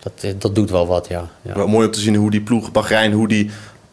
dat, 0.00 0.12
eh, 0.20 0.30
dat 0.38 0.54
doet 0.54 0.70
wel 0.70 0.86
wat, 0.86 1.08
ja. 1.08 1.30
ja. 1.42 1.54
Wel 1.54 1.66
mooi 1.66 1.86
om 1.86 1.92
te 1.92 2.00
zien 2.00 2.14
hoe 2.14 2.30
die 2.30 2.40
ploeg 2.42 2.72
Bahrein, 2.72 3.12
hoe 3.12 3.28
die 3.28 3.50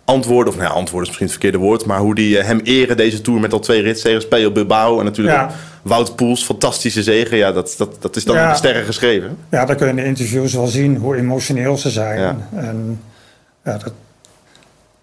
antwoorden, 0.10 0.54
of 0.54 0.60
nou 0.60 0.70
ja, 0.70 0.76
antwoorden 0.76 1.02
is 1.02 1.08
misschien 1.08 1.26
het 1.28 1.36
verkeerde 1.36 1.58
woord, 1.66 1.86
maar 1.86 2.00
hoe 2.00 2.16
die 2.16 2.38
eh, 2.40 2.46
hem 2.46 2.60
eren 2.64 2.98
deze 2.98 3.22
Tour 3.22 3.40
met 3.40 3.54
al 3.54 3.60
twee 3.60 3.82
ritzegens, 3.82 4.28
Peo 4.28 4.52
Bilbao 4.52 5.00
en 5.00 5.06
natuurlijk 5.06 5.38
Ja. 5.38 5.52
Wout 5.82 6.16
Poels, 6.16 6.44
fantastische 6.44 7.04
zegen. 7.04 7.38
Ja, 7.38 7.52
dat, 7.52 7.76
dat, 7.78 7.96
dat 8.00 8.16
is 8.16 8.24
dan 8.24 8.36
Ja. 8.36 8.44
in 8.44 8.50
de 8.50 8.56
sterren 8.56 8.86
geschreven. 8.86 9.38
Ja, 9.50 9.66
dan 9.66 9.76
kun 9.76 9.86
je 9.86 9.92
in 9.92 9.98
de 9.98 10.06
interviews 10.06 10.54
wel 10.54 10.68
zien 10.68 10.98
hoe 10.98 11.16
emotioneel 11.16 11.78
ze 11.78 11.90
zijn. 11.90 12.38
En 12.56 13.02
ja, 13.64 13.78
dat 13.78 13.94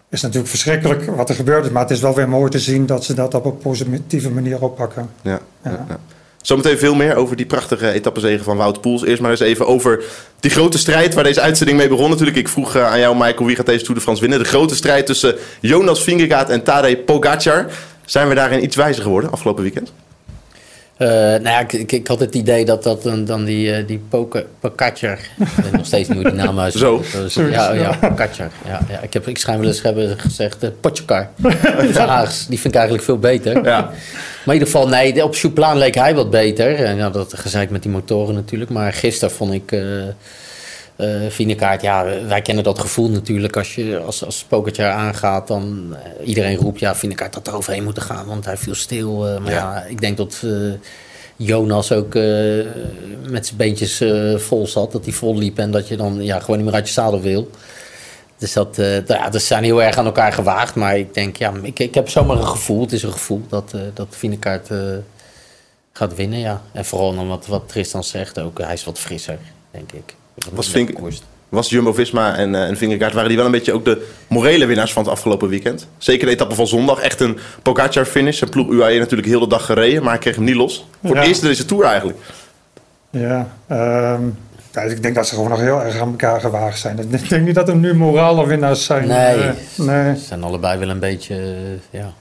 is 0.09 0.21
natuurlijk 0.21 0.49
verschrikkelijk 0.49 1.05
wat 1.05 1.29
er 1.29 1.35
gebeurd 1.35 1.65
is. 1.65 1.71
Maar 1.71 1.81
het 1.81 1.91
is 1.91 1.99
wel 1.99 2.15
weer 2.15 2.29
mooi 2.29 2.49
te 2.51 2.59
zien 2.59 2.85
dat 2.85 3.03
ze 3.03 3.13
dat 3.13 3.33
op 3.33 3.45
een 3.45 3.57
positieve 3.57 4.29
manier 4.29 4.61
oppakken. 4.61 5.09
Ja. 5.21 5.39
Zometeen 6.47 6.77
veel 6.77 6.95
meer 6.95 7.15
over 7.15 7.35
die 7.35 7.45
prachtige 7.45 7.91
etappezegen 7.91 8.43
van 8.43 8.57
Wout 8.57 8.81
Poels. 8.81 9.03
Eerst 9.03 9.21
maar 9.21 9.31
eens 9.31 9.39
even 9.39 9.67
over 9.67 10.03
die 10.39 10.51
grote 10.51 10.77
strijd 10.77 11.13
waar 11.13 11.23
deze 11.23 11.41
uitzending 11.41 11.77
mee 11.77 11.87
begon 11.87 12.09
natuurlijk. 12.09 12.37
Ik 12.37 12.47
vroeg 12.47 12.75
eh, 12.75 12.91
aan 12.91 12.99
jou, 12.99 13.15
Michael, 13.15 13.45
wie 13.45 13.55
gaat 13.55 13.65
deze 13.65 13.83
Tour 13.83 13.95
de 13.95 14.01
France 14.01 14.21
winnen? 14.21 14.39
De 14.39 14.45
grote 14.45 14.75
strijd 14.75 15.05
tussen 15.05 15.35
Jonas 15.61 16.03
Vingegaard 16.03 16.49
en 16.49 16.63
Tadej 16.63 16.97
Pogacar. 16.97 17.65
Zijn 18.05 18.27
we 18.27 18.35
daarin 18.35 18.63
iets 18.63 18.75
wijzer 18.75 19.03
geworden 19.03 19.31
afgelopen 19.31 19.63
weekend? 19.63 19.91
Eh, 20.97 21.07
nou 21.09 21.43
ja, 21.43 21.59
ik, 21.59 21.73
ik, 21.73 21.91
ik 21.91 22.07
had 22.07 22.19
het 22.19 22.35
idee 22.35 22.65
dat 22.65 22.83
dat 22.83 23.03
dan, 23.03 23.25
dan 23.25 23.45
die, 23.45 23.73
eh, 23.73 23.87
die 23.87 23.97
Poke- 24.09 24.45
ik 25.57 25.63
weet 25.63 25.71
nog 25.71 25.85
steeds 25.85 26.09
niet 26.09 26.17
hoe 26.17 26.31
die 26.31 26.41
naam 26.43 26.59
is. 26.59 26.73
Zo. 26.73 27.03
ja, 27.49 27.73
ja. 27.73 27.97
Ja, 28.65 28.79
ja. 28.89 28.99
Ik, 29.01 29.13
heb, 29.13 29.27
ik 29.27 29.37
schijn 29.37 29.59
wel 29.59 29.67
eens 29.67 29.81
hebben 29.81 30.19
gezegd, 30.19 30.63
uh, 30.63 30.69
Potjakar. 30.81 31.29
Haags, 31.93 32.47
die 32.47 32.59
vind 32.59 32.73
ik 32.73 32.79
eigenlijk 32.79 33.03
veel 33.05 33.19
beter. 33.19 33.63
Ja. 33.63 33.81
Maar 33.81 34.55
in 34.55 34.61
ieder 34.61 34.67
geval, 34.67 34.87
nee, 34.87 35.23
op 35.23 35.35
Chouplaan 35.35 35.77
leek 35.77 35.95
hij 35.95 36.15
wat 36.15 36.29
beter. 36.29 36.75
En 36.75 36.95
ja, 36.95 37.09
dat 37.09 37.33
gezeik 37.37 37.69
met 37.69 37.81
die 37.81 37.91
motoren 37.91 38.35
natuurlijk. 38.35 38.71
Maar 38.71 38.93
gisteren 38.93 39.35
vond 39.35 39.53
ik... 39.53 39.71
eh 39.71 39.81
Vinekaart, 41.29 41.81
ja, 41.81 42.05
wij 42.27 42.41
kennen 42.41 42.63
dat 42.63 42.79
gevoel 42.79 43.09
natuurlijk. 43.09 43.57
Als 43.57 43.75
je 43.75 43.99
als, 43.99 44.25
als 44.25 44.43
Pogacar 44.43 44.91
aangaat, 44.91 45.47
dan 45.47 45.95
eh, 45.95 46.27
iedereen 46.27 46.57
roept... 46.57 46.79
ja, 46.79 46.95
Vinekaart 46.95 47.33
had 47.33 47.47
er 47.47 47.55
overheen 47.55 47.83
moeten 47.83 48.03
gaan, 48.03 48.25
want 48.25 48.45
hij 48.45 48.57
viel 48.57 48.75
stil. 48.75 49.27
Eh, 49.27 49.39
maar 49.39 49.51
Ja. 49.51 49.75
ja. 49.75 49.83
ik 49.83 50.01
denk 50.01 50.17
dat 50.17 50.43
Jonas 51.35 51.91
ook 51.91 52.13
met 53.29 53.45
zijn 53.45 53.57
beentjes 53.57 54.03
vol 54.35 54.67
zat. 54.67 54.91
Dat 54.91 55.03
hij 55.03 55.13
vol 55.13 55.37
liep 55.37 55.57
en 55.57 55.71
dat 55.71 55.87
je 55.87 55.97
dan 55.97 56.23
ja, 56.23 56.39
gewoon 56.39 56.55
niet 56.55 56.65
meer 56.65 56.75
uit 56.75 56.87
je 56.87 56.93
zadel 56.93 57.21
wil. 57.21 57.49
Dus 58.37 58.53
dat, 58.53 58.75
ja, 59.07 59.29
dat 59.29 59.41
zijn 59.41 59.63
heel 59.63 59.83
erg 59.83 59.97
aan 59.97 60.05
elkaar 60.05 60.33
gewaagd. 60.33 60.75
Maar 60.75 60.97
ik 60.97 61.13
denk, 61.13 61.37
ja, 61.37 61.53
ik, 61.61 61.79
ik 61.79 61.93
heb 61.93 62.09
zomaar 62.09 62.37
een 62.37 62.47
gevoel. 62.47 62.81
Het 62.81 62.91
is 62.91 63.03
een 63.03 63.11
gevoel 63.11 63.41
dat, 63.49 63.73
dat 63.93 64.07
Vinekaart 64.09 64.69
gaat 65.93 66.15
winnen, 66.15 66.39
ja. 66.39 66.61
En 66.71 66.85
vooral 66.85 67.15
dan 67.15 67.27
wat, 67.27 67.45
wat 67.45 67.69
Tristan 67.69 68.03
zegt 68.03 68.39
ook. 68.39 68.59
Hij 68.59 68.73
is 68.73 68.83
wat 68.83 68.99
frisser, 68.99 69.39
denk 69.71 69.91
ik. 69.91 70.15
Was 70.51 70.69
Vink-. 70.69 70.99
Was 71.49 71.69
Jumbo-Visma 71.69 72.35
en, 72.35 72.55
eh 72.55 72.67
en 72.67 72.77
Vingegaard, 72.77 73.13
waren 73.13 73.27
die 73.27 73.37
wel 73.37 73.45
een 73.45 73.51
beetje 73.51 73.73
ook 73.73 73.85
de 73.85 74.07
morele 74.27 74.65
winnaars 74.65 74.93
van 74.93 75.03
het 75.03 75.11
afgelopen 75.11 75.49
weekend? 75.49 75.87
Zeker 75.97 76.25
de 76.25 76.31
etappe 76.33 76.55
van 76.55 76.67
zondag, 76.67 76.99
echt 76.99 77.19
een 77.19 77.37
Pogacar-finish. 77.63 78.37
Zijn 78.37 78.49
ploeg 78.49 78.69
UAE 78.69 78.99
natuurlijk 78.99 79.27
heel 79.29 79.39
de 79.39 79.47
dag 79.47 79.65
gereden, 79.65 80.01
maar 80.01 80.11
hij 80.11 80.19
kreeg 80.21 80.35
hem 80.35 80.43
niet 80.43 80.55
los. 80.55 80.87
Voor 81.01 81.15
het 81.15 81.23
Ja. 81.23 81.29
eerst 81.29 81.41
in 81.41 81.47
deze 81.47 81.65
Tour 81.65 81.83
eigenlijk. 81.85 82.17
Ja, 83.09 83.47
ehm, 83.67 84.21
ja, 84.73 84.81
ik 84.81 85.01
denk 85.01 85.15
dat 85.15 85.27
ze 85.27 85.35
gewoon 85.35 85.49
nog 85.49 85.59
heel 85.59 85.81
erg 85.83 85.99
aan 85.99 86.07
elkaar 86.09 86.39
gewaagd 86.39 86.79
zijn. 86.79 86.99
Ik 87.11 87.29
denk 87.29 87.45
niet 87.45 87.55
dat 87.55 87.67
er 87.69 87.75
nu 87.75 87.95
morale 87.95 88.47
winnaars 88.47 88.85
zijn. 88.85 89.07
Nee. 89.07 89.35
Eh, 89.41 89.49
nee. 89.75 90.15
Ze 90.15 90.25
zijn 90.25 90.43
allebei 90.43 90.79
wel 90.79 90.89
een 90.89 90.99
beetje, 90.99 91.35
eh, 91.35 91.99
ja... 91.99 92.13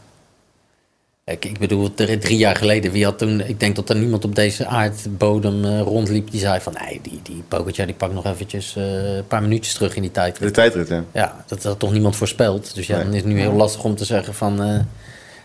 Ik, 1.31 1.45
ik 1.45 1.59
bedoel, 1.59 1.95
drie, 1.95 2.19
drie 2.19 2.37
jaar 2.39 2.57
geleden, 2.57 2.93
wie 2.93 3.05
had 3.05 3.19
toen... 3.19 3.41
Ik 3.41 3.61
denk 3.61 3.77
dat 3.77 3.89
er 3.91 3.97
niemand 3.97 4.25
op 4.25 4.35
deze 4.35 4.67
aardbodem 4.67 5.65
eh, 5.65 5.81
rondliep 5.81 6.31
die 6.31 6.41
zei 6.41 6.61
van... 6.61 6.75
Nee, 6.85 7.01
die, 7.03 7.21
die 7.23 7.43
Pogacar 7.49 7.87
die 7.87 7.95
pakt 7.95 8.13
nog 8.15 8.27
eventjes 8.27 8.77
eh, 8.77 9.17
een 9.17 9.27
paar 9.27 9.43
minuutjes 9.43 9.75
terug 9.75 9.97
in 9.97 10.03
die 10.03 10.11
tijd. 10.11 10.39
De 10.39 10.51
tijdrit, 10.51 10.89
ja. 10.89 11.05
Ja, 11.13 11.45
dat 11.47 11.63
had 11.63 11.79
toch 11.79 11.93
niemand 11.93 12.17
voorspeld. 12.17 12.75
Dus 12.75 12.87
ja, 12.87 12.95
Nee. 12.97 13.05
dan 13.05 13.15
is 13.15 13.21
het 13.21 13.31
nu 13.33 13.41
heel 13.41 13.53
lastig 13.53 13.85
om 13.85 13.97
te 13.97 14.05
zeggen 14.05 14.35
van... 14.35 14.63
eh, 14.63 14.79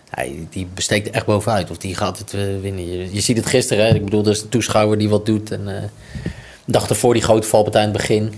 hij, 0.09 0.47
die 0.49 0.67
besteekt 0.73 1.07
er 1.07 1.13
echt 1.13 1.25
bovenuit 1.25 1.69
of 1.71 1.77
die 1.77 1.95
gaat 1.95 2.17
het 2.17 2.33
eh, 2.33 2.41
winnen. 2.61 2.91
Je, 2.91 3.13
je 3.13 3.21
ziet 3.21 3.37
het 3.37 3.45
gisteren, 3.45 3.85
hè? 3.87 3.93
ik 3.95 4.03
bedoel, 4.03 4.23
er 4.25 4.31
is 4.31 4.41
een 4.41 4.49
toeschouwer 4.49 4.97
die 4.97 5.09
wat 5.09 5.25
doet. 5.25 5.51
En 5.51 5.75
eh 5.75 5.83
de 6.65 6.71
dag 6.71 6.89
ervoor 6.89 7.13
die 7.13 7.23
grote 7.23 7.47
valpartij 7.47 7.81
in 7.83 7.87
het 7.89 7.97
begin. 7.97 8.33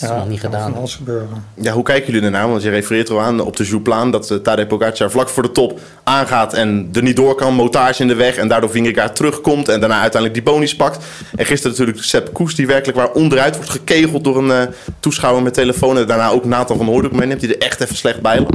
Het 0.00 0.10
is 0.10 0.16
nog 0.16 0.28
niet 0.28 0.40
gedaan. 0.40 0.70
van 0.70 0.78
alles 0.78 0.94
gebeuren. 0.94 1.44
Ja, 1.54 1.72
hoe 1.72 1.82
kijken 1.82 2.12
jullie 2.12 2.26
ernaar? 2.26 2.48
Want 2.48 2.62
je 2.62 2.70
refereert 2.70 3.08
er 3.08 3.14
al 3.14 3.20
aan 3.20 3.40
op 3.40 3.56
de 3.56 3.64
Jouplaan 3.64 4.10
dat 4.10 4.30
uh, 4.30 4.38
Tadej 4.38 4.66
Pogacar 4.66 5.10
vlak 5.10 5.28
voor 5.28 5.42
de 5.42 5.52
top 5.52 5.80
aangaat 6.02 6.54
en 6.54 6.88
er 6.92 7.02
niet 7.02 7.16
door 7.16 7.34
kan. 7.34 7.54
Motage 7.54 8.02
in 8.02 8.08
de 8.08 8.14
weg 8.14 8.36
en 8.36 8.48
daardoor 8.48 8.70
Vingegaard 8.70 9.16
terugkomt 9.16 9.68
en 9.68 9.80
daarna 9.80 10.00
uiteindelijk 10.00 10.44
die 10.44 10.52
bonies 10.52 10.76
pakt. 10.76 11.04
En 11.36 11.46
gisteren 11.46 11.76
natuurlijk 11.78 12.04
Sepp 12.04 12.32
Koes 12.32 12.54
die 12.54 12.66
werkelijk 12.66 12.98
waar 12.98 13.12
onderuit 13.12 13.56
wordt 13.56 13.70
gekegeld 13.70 14.24
door 14.24 14.38
een 14.38 14.68
uh, 14.68 14.74
toeschouwer 15.00 15.42
met 15.42 15.54
telefoon. 15.54 15.98
En 15.98 16.06
daarna 16.06 16.30
ook 16.30 16.44
Nathan 16.44 16.76
van 16.76 16.86
Hoornik 16.86 17.12
meeneemt 17.12 17.40
die 17.40 17.56
er 17.56 17.66
echt 17.66 17.80
even 17.80 17.96
slecht 17.96 18.20
bij 18.20 18.40
lag. 18.40 18.50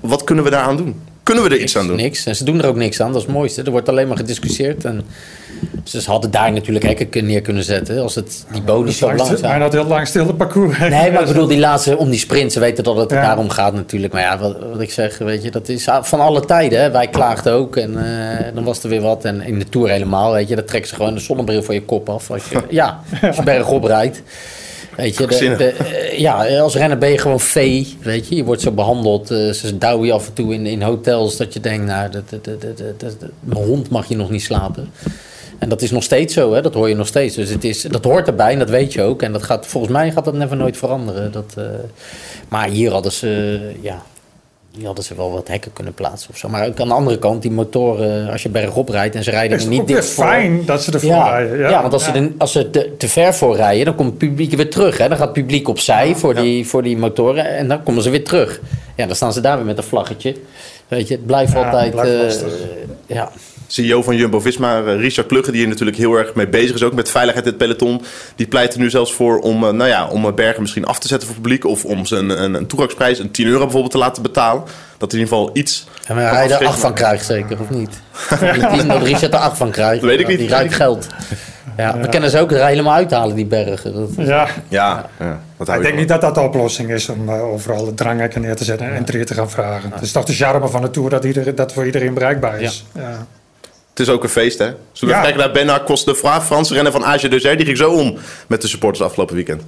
Wat 0.00 0.24
kunnen 0.24 0.44
we 0.44 0.50
daaraan 0.50 0.76
doen? 0.76 1.00
Kunnen 1.22 1.44
we 1.44 1.50
er 1.50 1.60
iets 1.60 1.76
aan 1.76 1.86
doen? 1.86 1.96
Niks. 1.96 2.26
En 2.26 2.36
ze 2.36 2.44
doen 2.44 2.62
er 2.62 2.66
ook 2.66 2.76
niks 2.76 3.00
aan. 3.00 3.12
Dat 3.12 3.20
is 3.20 3.26
het 3.26 3.32
mooiste. 3.36 3.62
Er 3.62 3.70
wordt 3.70 3.88
alleen 3.88 4.08
maar 4.08 4.16
gediscussieerd. 4.16 4.84
En 4.84 5.04
ze 5.84 6.02
hadden 6.06 6.30
daar 6.30 6.52
natuurlijk 6.52 6.84
hekken 6.84 7.26
neer 7.26 7.40
kunnen 7.40 7.64
zetten 7.64 8.02
als 8.02 8.14
het 8.14 8.46
die 8.52 8.62
bonus 8.62 8.98
zo 8.98 9.06
Lang 9.06 9.20
stil-. 9.20 9.40
Bijna 9.40 9.64
het 9.64 9.72
heel 9.72 9.84
lang 9.86 10.06
stille 10.06 10.34
parcours. 10.34 10.78
Nee, 10.78 11.10
maar 11.10 11.20
ik 11.20 11.26
bedoel 11.26 11.46
die 11.46 11.58
laatste 11.58 11.96
om 11.96 12.10
die 12.10 12.18
sprint. 12.18 12.52
Ze 12.52 12.60
weten 12.60 12.84
dat 12.84 12.96
het 12.96 13.10
Ja. 13.10 13.20
daarom 13.22 13.48
gaat 13.50 13.74
natuurlijk. 13.74 14.12
Maar 14.12 14.22
ja, 14.22 14.38
wat, 14.38 14.56
wat 14.72 14.80
ik 14.80 14.90
zeg, 14.92 15.18
weet 15.18 15.42
je, 15.42 15.50
dat 15.50 15.68
is 15.68 15.88
van 16.02 16.20
alle 16.20 16.40
tijden. 16.44 16.80
Hè. 16.80 16.90
Wij 16.90 17.08
klaagden 17.08 17.52
ook 17.52 17.76
en 17.76 17.96
eh, 18.06 18.54
dan 18.54 18.64
was 18.64 18.82
er 18.82 18.88
weer 18.88 19.00
wat. 19.00 19.24
En 19.24 19.40
in 19.42 19.58
de 19.58 19.68
Tour 19.68 19.88
helemaal, 19.90 20.32
weet 20.32 20.48
je. 20.48 20.54
Dan 20.56 20.64
trekken 20.64 20.88
ze 20.90 20.94
gewoon 20.96 21.14
de 21.14 21.20
zonnebril 21.20 21.62
van 21.62 21.74
je 21.74 21.82
kop 21.84 22.08
af. 22.08 22.30
Als 22.30 22.48
je, 22.48 22.62
ja, 22.70 23.00
als 23.22 23.36
je 23.36 23.42
bergop 23.42 23.84
rijdt. 23.84 24.22
Weet 24.96 25.16
je, 25.16 25.26
de, 25.26 25.54
de, 25.56 25.64
eh, 25.68 26.18
ja, 26.18 26.58
als 26.58 26.74
renner 26.76 26.98
ben 26.98 27.10
je 27.10 27.18
gewoon 27.18 27.40
vee, 27.40 27.96
weet 28.02 28.28
je. 28.28 28.34
Je 28.36 28.44
wordt 28.44 28.62
zo 28.62 28.70
behandeld. 28.70 29.30
eh, 29.30 29.50
ze 29.50 29.78
douwen 29.78 30.06
je 30.06 30.12
af 30.12 30.26
en 30.26 30.32
toe 30.32 30.54
in, 30.54 30.66
in 30.66 30.82
hotels 30.82 31.36
dat 31.36 31.52
je 31.52 31.60
denkt, 31.60 31.86
nou, 31.86 32.10
dat, 32.10 32.22
dat, 32.30 32.44
dat, 32.44 32.60
dat, 32.60 32.78
dat- 32.78 33.00
dat- 33.20 33.30
mijn 33.40 33.64
hond 33.66 33.90
mag 33.90 34.08
je 34.08 34.16
nog 34.16 34.30
niet 34.30 34.42
slapen. 34.42 34.90
En 35.64 35.70
dat 35.70 35.82
is 35.82 35.90
nog 35.90 36.02
steeds 36.02 36.34
zo, 36.34 36.52
hè? 36.52 36.62
dat 36.62 36.74
hoor 36.74 36.88
je 36.88 36.94
nog 36.94 37.06
steeds. 37.06 37.34
Dus 37.34 37.50
het 37.50 37.64
is, 37.64 37.82
dat 37.82 38.04
hoort 38.04 38.26
erbij 38.26 38.52
en 38.52 38.58
dat 38.58 38.70
weet 38.70 38.92
je 38.92 39.02
ook. 39.02 39.22
En 39.22 39.32
dat 39.32 39.42
gaat, 39.42 39.66
volgens 39.66 39.92
mij 39.92 40.10
gaat 40.12 40.24
dat 40.24 40.34
never 40.34 40.56
nooit 40.56 40.76
veranderen. 40.76 41.32
Dat, 41.32 41.54
eh, 41.56 41.64
maar 42.48 42.68
hier 42.68 42.90
hadden 42.92 43.12
ze, 43.12 43.60
ja, 43.80 44.02
hier 44.76 44.86
hadden 44.86 45.04
ze 45.04 45.14
wel 45.14 45.30
wat 45.32 45.48
hekken 45.48 45.72
kunnen 45.72 45.94
plaatsen 45.94 46.30
of 46.30 46.36
zo. 46.36 46.48
Maar 46.48 46.66
ook 46.66 46.80
aan 46.80 46.88
de 46.88 46.94
andere 46.94 47.18
kant, 47.18 47.42
die 47.42 47.50
motoren, 47.50 48.30
als 48.30 48.42
je 48.42 48.48
bergop 48.48 48.88
rijdt 48.88 49.14
en 49.14 49.24
ze 49.24 49.30
rijden 49.30 49.58
Het 49.58 49.66
er 49.66 49.72
is 49.72 49.78
niet 49.78 49.86
dicht 49.88 50.06
voor. 50.10 50.24
fijn 50.24 50.64
dat 50.64 50.82
ze 50.82 50.92
ervoor 50.92 51.10
Ja, 51.10 51.28
rijden. 51.38 51.58
ja, 51.58 51.80
want 51.80 51.92
als, 51.92 52.04
Ze, 52.04 52.32
als 52.38 52.52
ze 52.52 52.70
te, 52.70 52.92
te 52.98 53.08
ver 53.08 53.34
voor 53.34 53.56
rijden, 53.56 53.84
dan 53.84 53.94
komt 53.94 54.08
het 54.08 54.18
publiek 54.18 54.52
weer 54.52 54.70
terug. 54.70 54.98
Hè? 54.98 55.08
Dan 55.08 55.16
gaat 55.16 55.26
het 55.26 55.34
publiek 55.34 55.68
opzij 55.68 56.14
voor, 56.16 56.34
die, 56.34 56.66
voor 56.66 56.82
die 56.82 56.96
motoren 56.96 57.46
en 57.56 57.68
dan 57.68 57.82
komen 57.82 58.02
ze 58.02 58.10
weer 58.10 58.24
terug. 58.24 58.60
Ja, 58.96 59.06
dan 59.06 59.16
staan 59.16 59.32
ze 59.32 59.40
daar 59.40 59.56
weer 59.56 59.66
met 59.66 59.78
een 59.78 59.84
vlaggetje. 59.84 60.34
Weet 60.88 61.08
je, 61.08 61.14
het 61.14 61.26
blijft 61.26 61.52
Ja, 61.52 61.64
altijd... 61.64 61.90
blijft 61.90 62.42
eh, 62.42 62.48
ja. 63.06 63.30
CEO 63.66 64.02
van 64.02 64.16
Jumbo-Visma, 64.16 64.82
eh, 64.82 64.96
Richard 64.96 65.26
Plugge, 65.26 65.50
die 65.50 65.60
hier 65.60 65.68
natuurlijk 65.68 65.96
heel 65.96 66.14
erg 66.14 66.34
mee 66.34 66.48
bezig 66.48 66.74
is, 66.74 66.82
ook 66.82 66.94
met 66.94 67.10
veiligheid 67.10 67.46
in 67.46 67.52
het 67.52 67.60
peloton. 67.60 68.02
Die 68.36 68.46
pleit 68.46 68.74
er 68.74 68.80
nu 68.80 68.90
zelfs 68.90 69.14
voor 69.14 69.38
om, 69.38 69.64
eh, 69.64 69.72
nou 69.72 69.88
ja, 69.88 70.08
om 70.08 70.26
eh, 70.26 70.32
bergen 70.32 70.60
misschien 70.60 70.84
af 70.84 70.98
te 70.98 71.08
zetten 71.08 71.28
voor 71.28 71.36
het 71.36 71.46
publiek. 71.46 71.64
Of 71.64 71.84
om 71.84 72.06
ze 72.06 72.16
een, 72.16 72.42
een, 72.42 72.54
een 72.54 72.66
toegangsprijs, 72.66 73.18
een 73.18 73.30
10 73.30 73.46
euro 73.46 73.62
bijvoorbeeld, 73.62 73.92
te 73.92 73.98
laten 73.98 74.22
betalen. 74.22 74.62
Dat 74.98 75.12
in 75.12 75.18
ieder 75.18 75.34
geval 75.34 75.50
iets... 75.52 75.86
En 76.06 76.14
maar 76.14 76.24
hij 76.24 76.32
er 76.32 76.40
afschrikken. 76.40 76.68
acht 76.68 76.80
van 76.80 76.94
krijgt 76.94 77.24
zeker, 77.24 77.60
of 77.60 77.70
niet? 77.70 78.00
Die 78.72 78.86
dat 78.86 79.02
Richard 79.02 79.32
er 79.32 79.38
acht 79.38 79.56
van 79.56 79.70
krijgt. 79.70 80.00
Dat 80.00 80.10
weet 80.10 80.20
ik 80.20 80.28
niet. 80.28 80.38
Die 80.38 80.48
ruikt 80.48 80.74
geld. 80.74 81.06
Ja, 81.76 81.98
we 81.98 82.08
kunnen 82.08 82.30
ze 82.30 82.38
ook 82.38 82.52
er 82.52 82.66
helemaal 82.66 82.94
uithalen, 82.94 83.36
die 83.36 83.46
bergen. 83.46 83.94
Dat, 83.94 84.26
Ja, 84.26 84.48
Ja, 84.68 85.06
ja. 85.18 85.74
ik 85.74 85.82
denk 85.82 85.96
niet 85.96 86.08
dat 86.08 86.20
dat 86.20 86.34
de 86.34 86.40
oplossing 86.40 86.90
is 86.90 87.08
om 87.08 87.30
overal 87.30 87.84
de 87.84 87.94
dranghekken 87.94 88.40
neer 88.40 88.56
te 88.56 88.64
zetten 88.64 88.86
en 88.86 88.94
entry 88.94 89.24
te 89.24 89.34
gaan 89.34 89.50
vragen. 89.50 89.90
Het 89.92 90.02
is 90.02 90.12
toch 90.12 90.24
de 90.24 90.32
charme 90.32 90.68
van 90.68 90.82
de 90.82 90.90
Tour 90.90 91.10
dat, 91.10 91.24
iedereen, 91.24 91.54
dat 91.54 91.72
voor 91.72 91.86
iedereen 91.86 92.14
bereikbaar 92.14 92.60
is. 92.60 92.86
Ja. 92.94 93.26
Het 93.94 94.06
is 94.06 94.08
ook 94.08 94.22
een 94.22 94.28
feest, 94.28 94.58
hè? 94.58 94.64
Zullen 94.92 95.14
we 95.14 95.20
Ja. 95.20 95.20
kijken 95.20 95.40
naar 95.40 95.50
Bernard 95.52 95.84
Cosnefroid, 95.84 96.42
Franse 96.42 96.74
renner 96.74 96.92
van 96.92 97.04
AG 97.04 97.20
Deuzer. 97.28 97.56
Die 97.56 97.66
ging 97.66 97.78
zo 97.78 97.90
om 97.92 98.18
met 98.46 98.62
de 98.62 98.68
supporters 98.68 99.02
afgelopen 99.04 99.34
weekend. 99.34 99.62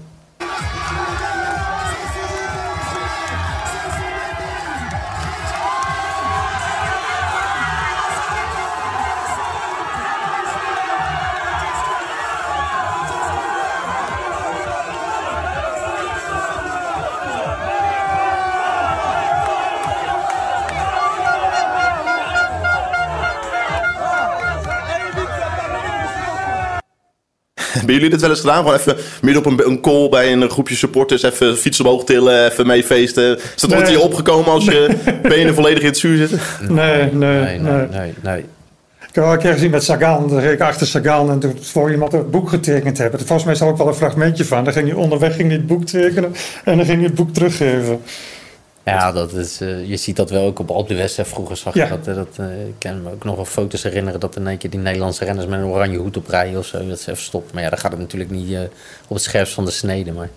Hebben 27.86 28.04
jullie 28.04 28.10
dit 28.10 28.20
wel 28.20 28.30
eens 28.30 28.40
gedaan? 28.40 28.56
Gewoon 28.64 28.74
even 28.74 28.96
midden 29.22 29.44
op 29.44 29.52
een, 29.52 29.66
een 29.70 29.80
call 29.80 30.08
bij 30.08 30.32
een 30.32 30.50
groepje 30.50 30.76
supporters, 30.76 31.22
even 31.22 31.56
fiets 31.56 31.80
omhoog 31.80 32.04
tillen, 32.04 32.50
even 32.50 32.66
meefeesten. 32.66 33.36
Is 33.36 33.60
dat 33.60 33.74
ooit 33.74 33.82
Nee. 33.82 33.90
hier 33.90 34.00
opgekomen 34.04 34.50
als 34.52 34.64
je 34.64 34.88
benen 35.22 35.54
volledig 35.54 35.80
in 35.80 35.86
het 35.88 35.98
zuur 35.98 36.16
zitten? 36.16 36.40
Nee, 36.68 37.02
nee, 37.02 37.10
nee, 37.12 37.58
nee, 37.58 37.58
nee. 37.58 37.86
nee, 37.90 38.14
nee. 38.22 38.44
Ik 39.08 39.14
heb 39.22 39.24
wel 39.24 39.32
een 39.32 39.38
keer 39.38 39.52
gezien 39.52 39.70
met 39.70 39.84
Sagan. 39.84 40.28
Dan 40.28 40.38
reed 40.38 40.52
ik 40.52 40.60
achter 40.60 40.86
Sagan 40.86 41.30
en 41.30 41.38
toen 41.38 41.58
voor 41.60 41.90
iemand 41.90 42.12
een 42.12 42.30
boek 42.30 42.48
getekend 42.48 42.98
hebben. 42.98 43.20
Volgens 43.20 43.44
mij 43.44 43.54
zal 43.54 43.70
ik 43.70 43.76
wel 43.76 43.88
een 43.88 43.94
fragmentje 43.94 44.44
van. 44.44 44.64
Dan 44.64 44.72
ging 44.72 44.88
hij 44.88 44.96
onderweg 44.96 45.34
ging 45.36 45.48
hij 45.48 45.56
het 45.56 45.66
boek 45.66 45.84
tekenen 45.86 46.34
en 46.64 46.76
dan 46.76 46.86
ging 46.86 46.96
hij 46.98 47.06
het 47.06 47.14
boek 47.14 47.32
teruggeven. 47.34 48.00
Ja, 48.92 49.12
dat 49.12 49.32
is, 49.32 49.60
eh, 49.60 49.88
je 49.88 49.96
ziet 49.96 50.16
dat 50.16 50.30
wel 50.30 50.44
ook 50.46 50.58
op 50.58 50.70
Alpe 50.70 50.94
d'Huez. 50.94 51.16
hè. 51.16 51.24
Vroeger 51.24 51.56
zag 51.56 51.74
je 51.74 51.80
Ja. 51.80 51.88
dat. 51.88 52.06
hè, 52.06 52.14
dat 52.14 52.28
eh, 52.36 52.66
ik 52.66 52.74
kan 52.78 53.02
me 53.02 53.10
ook 53.12 53.24
nog 53.24 53.36
wel 53.36 53.44
foto's 53.44 53.82
herinneren 53.82 54.20
dat 54.20 54.36
in 54.36 54.46
één 54.46 54.58
keer 54.58 54.70
die 54.70 54.80
Nederlandse 54.80 55.24
renners 55.24 55.46
met 55.46 55.58
een 55.58 55.64
oranje 55.66 55.96
hoed 55.98 56.16
op 56.16 56.28
rijden 56.28 56.58
of 56.58 56.66
zo. 56.66 56.88
Dat 56.88 57.00
ze 57.00 57.10
even 57.10 57.22
stoppen. 57.22 57.50
Maar 57.54 57.62
ja, 57.62 57.68
dan 57.70 57.78
gaat 57.78 57.90
het 57.90 58.00
natuurlijk 58.00 58.30
niet 58.30 58.52
eh, 58.52 58.60
op 59.08 59.14
het 59.16 59.22
scherpst 59.22 59.54
van 59.54 59.64
de 59.64 59.70
snede. 59.70 60.12
Maar 60.12 60.28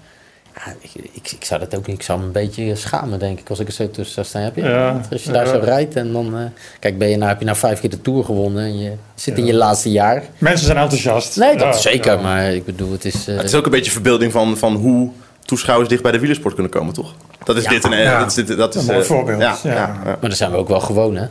ja, 0.55 0.73
ik, 0.79 0.91
ik, 1.13 1.31
ik 1.31 1.45
zou 1.45 1.59
dat 1.59 1.75
ook 1.75 1.87
niet. 1.87 1.95
Ik 1.95 2.01
zou 2.03 2.19
me 2.19 2.25
een 2.25 2.31
beetje 2.31 2.75
schamen, 2.75 3.19
denk 3.19 3.39
ik, 3.39 3.49
als 3.49 3.59
ik 3.59 3.67
er 3.67 3.73
zo 3.73 3.89
tussen 3.91 4.13
zou 4.13 4.25
staan. 4.25 4.41
Heb 4.41 4.55
je? 4.55 4.61
Ja, 4.61 5.01
Als 5.11 5.23
je 5.23 5.31
daar 5.31 5.47
zo 5.47 5.59
rijdt 5.63 5.95
en 5.95 6.11
dan. 6.13 6.37
eh, 6.37 6.43
kijk, 6.79 6.97
ben 6.97 7.09
je 7.09 7.15
nou, 7.17 7.29
heb 7.29 7.39
je 7.39 7.45
nou 7.45 7.57
vijf 7.57 7.79
keer 7.79 7.89
de 7.89 8.01
tour 8.01 8.23
gewonnen 8.23 8.63
en 8.63 8.79
je 8.79 8.91
zit 9.15 9.37
in 9.37 9.45
je 9.45 9.53
laatste 9.53 9.91
jaar. 9.91 10.23
Mensen 10.37 10.65
zijn 10.65 10.77
enthousiast. 10.77 11.37
Nee, 11.37 11.57
dat 11.57 11.81
zeker. 11.81 12.11
ja. 12.15 12.21
Maar 12.21 12.53
ik 12.53 12.65
bedoel, 12.65 12.91
het 12.91 13.05
is. 13.05 13.27
eh, 13.27 13.35
Het 13.35 13.43
is 13.45 13.55
ook 13.55 13.65
een 13.65 13.71
beetje 13.71 13.91
verbeelding 13.91 14.31
van, 14.31 14.57
van 14.57 14.75
hoe 14.75 15.09
toeschouwers 15.49 15.89
dicht 15.89 16.01
bij 16.01 16.11
de 16.11 16.19
wielersport 16.19 16.53
kunnen 16.53 16.71
komen, 16.71 16.93
toch? 16.93 17.13
Dat 17.43 17.55
is 17.55 17.63
Ja. 17.63 17.69
dit 17.69 17.85
en 17.85 17.93
eh, 17.93 18.03
Ja. 18.03 18.19
dat 18.19 18.27
is 18.27 18.33
dit. 18.33 18.57
Dat 18.57 18.75
is, 18.75 18.81
Een 18.81 18.87
mooi 18.87 18.99
eh, 18.99 19.05
voorbeeld, 19.05 19.41
Ja, 19.41 19.57
ja. 19.63 19.71
ja. 19.73 19.77
ja, 19.77 20.01
Maar 20.03 20.17
daar 20.21 20.33
zijn 20.33 20.51
we 20.51 20.57
ook 20.57 20.67
wel 20.67 20.79
gewoon, 20.79 21.15
hè? 21.15 21.25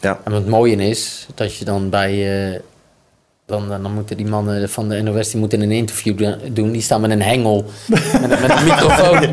Ja. 0.00 0.18
En 0.24 0.32
het 0.32 0.48
mooie 0.48 0.76
is 0.76 1.26
dat 1.34 1.56
je 1.56 1.64
dan 1.64 1.90
bij. 1.90 2.52
eh, 2.54 2.60
dan, 3.46 3.68
dan 3.68 3.92
moeten 3.94 4.16
die 4.16 4.26
mannen 4.26 4.68
van 4.68 4.88
de 4.88 5.02
NOS 5.02 5.30
die 5.30 5.40
moeten 5.40 5.60
een 5.60 5.70
interview 5.70 6.18
do- 6.18 6.36
doen. 6.52 6.72
Die 6.72 6.82
staan 6.82 7.00
met 7.00 7.10
een 7.10 7.22
hengel. 7.22 7.64
Met, 7.86 8.02
een- 8.12 8.28
met 8.28 8.50
een 8.50 8.64
microfoon. 8.64 9.18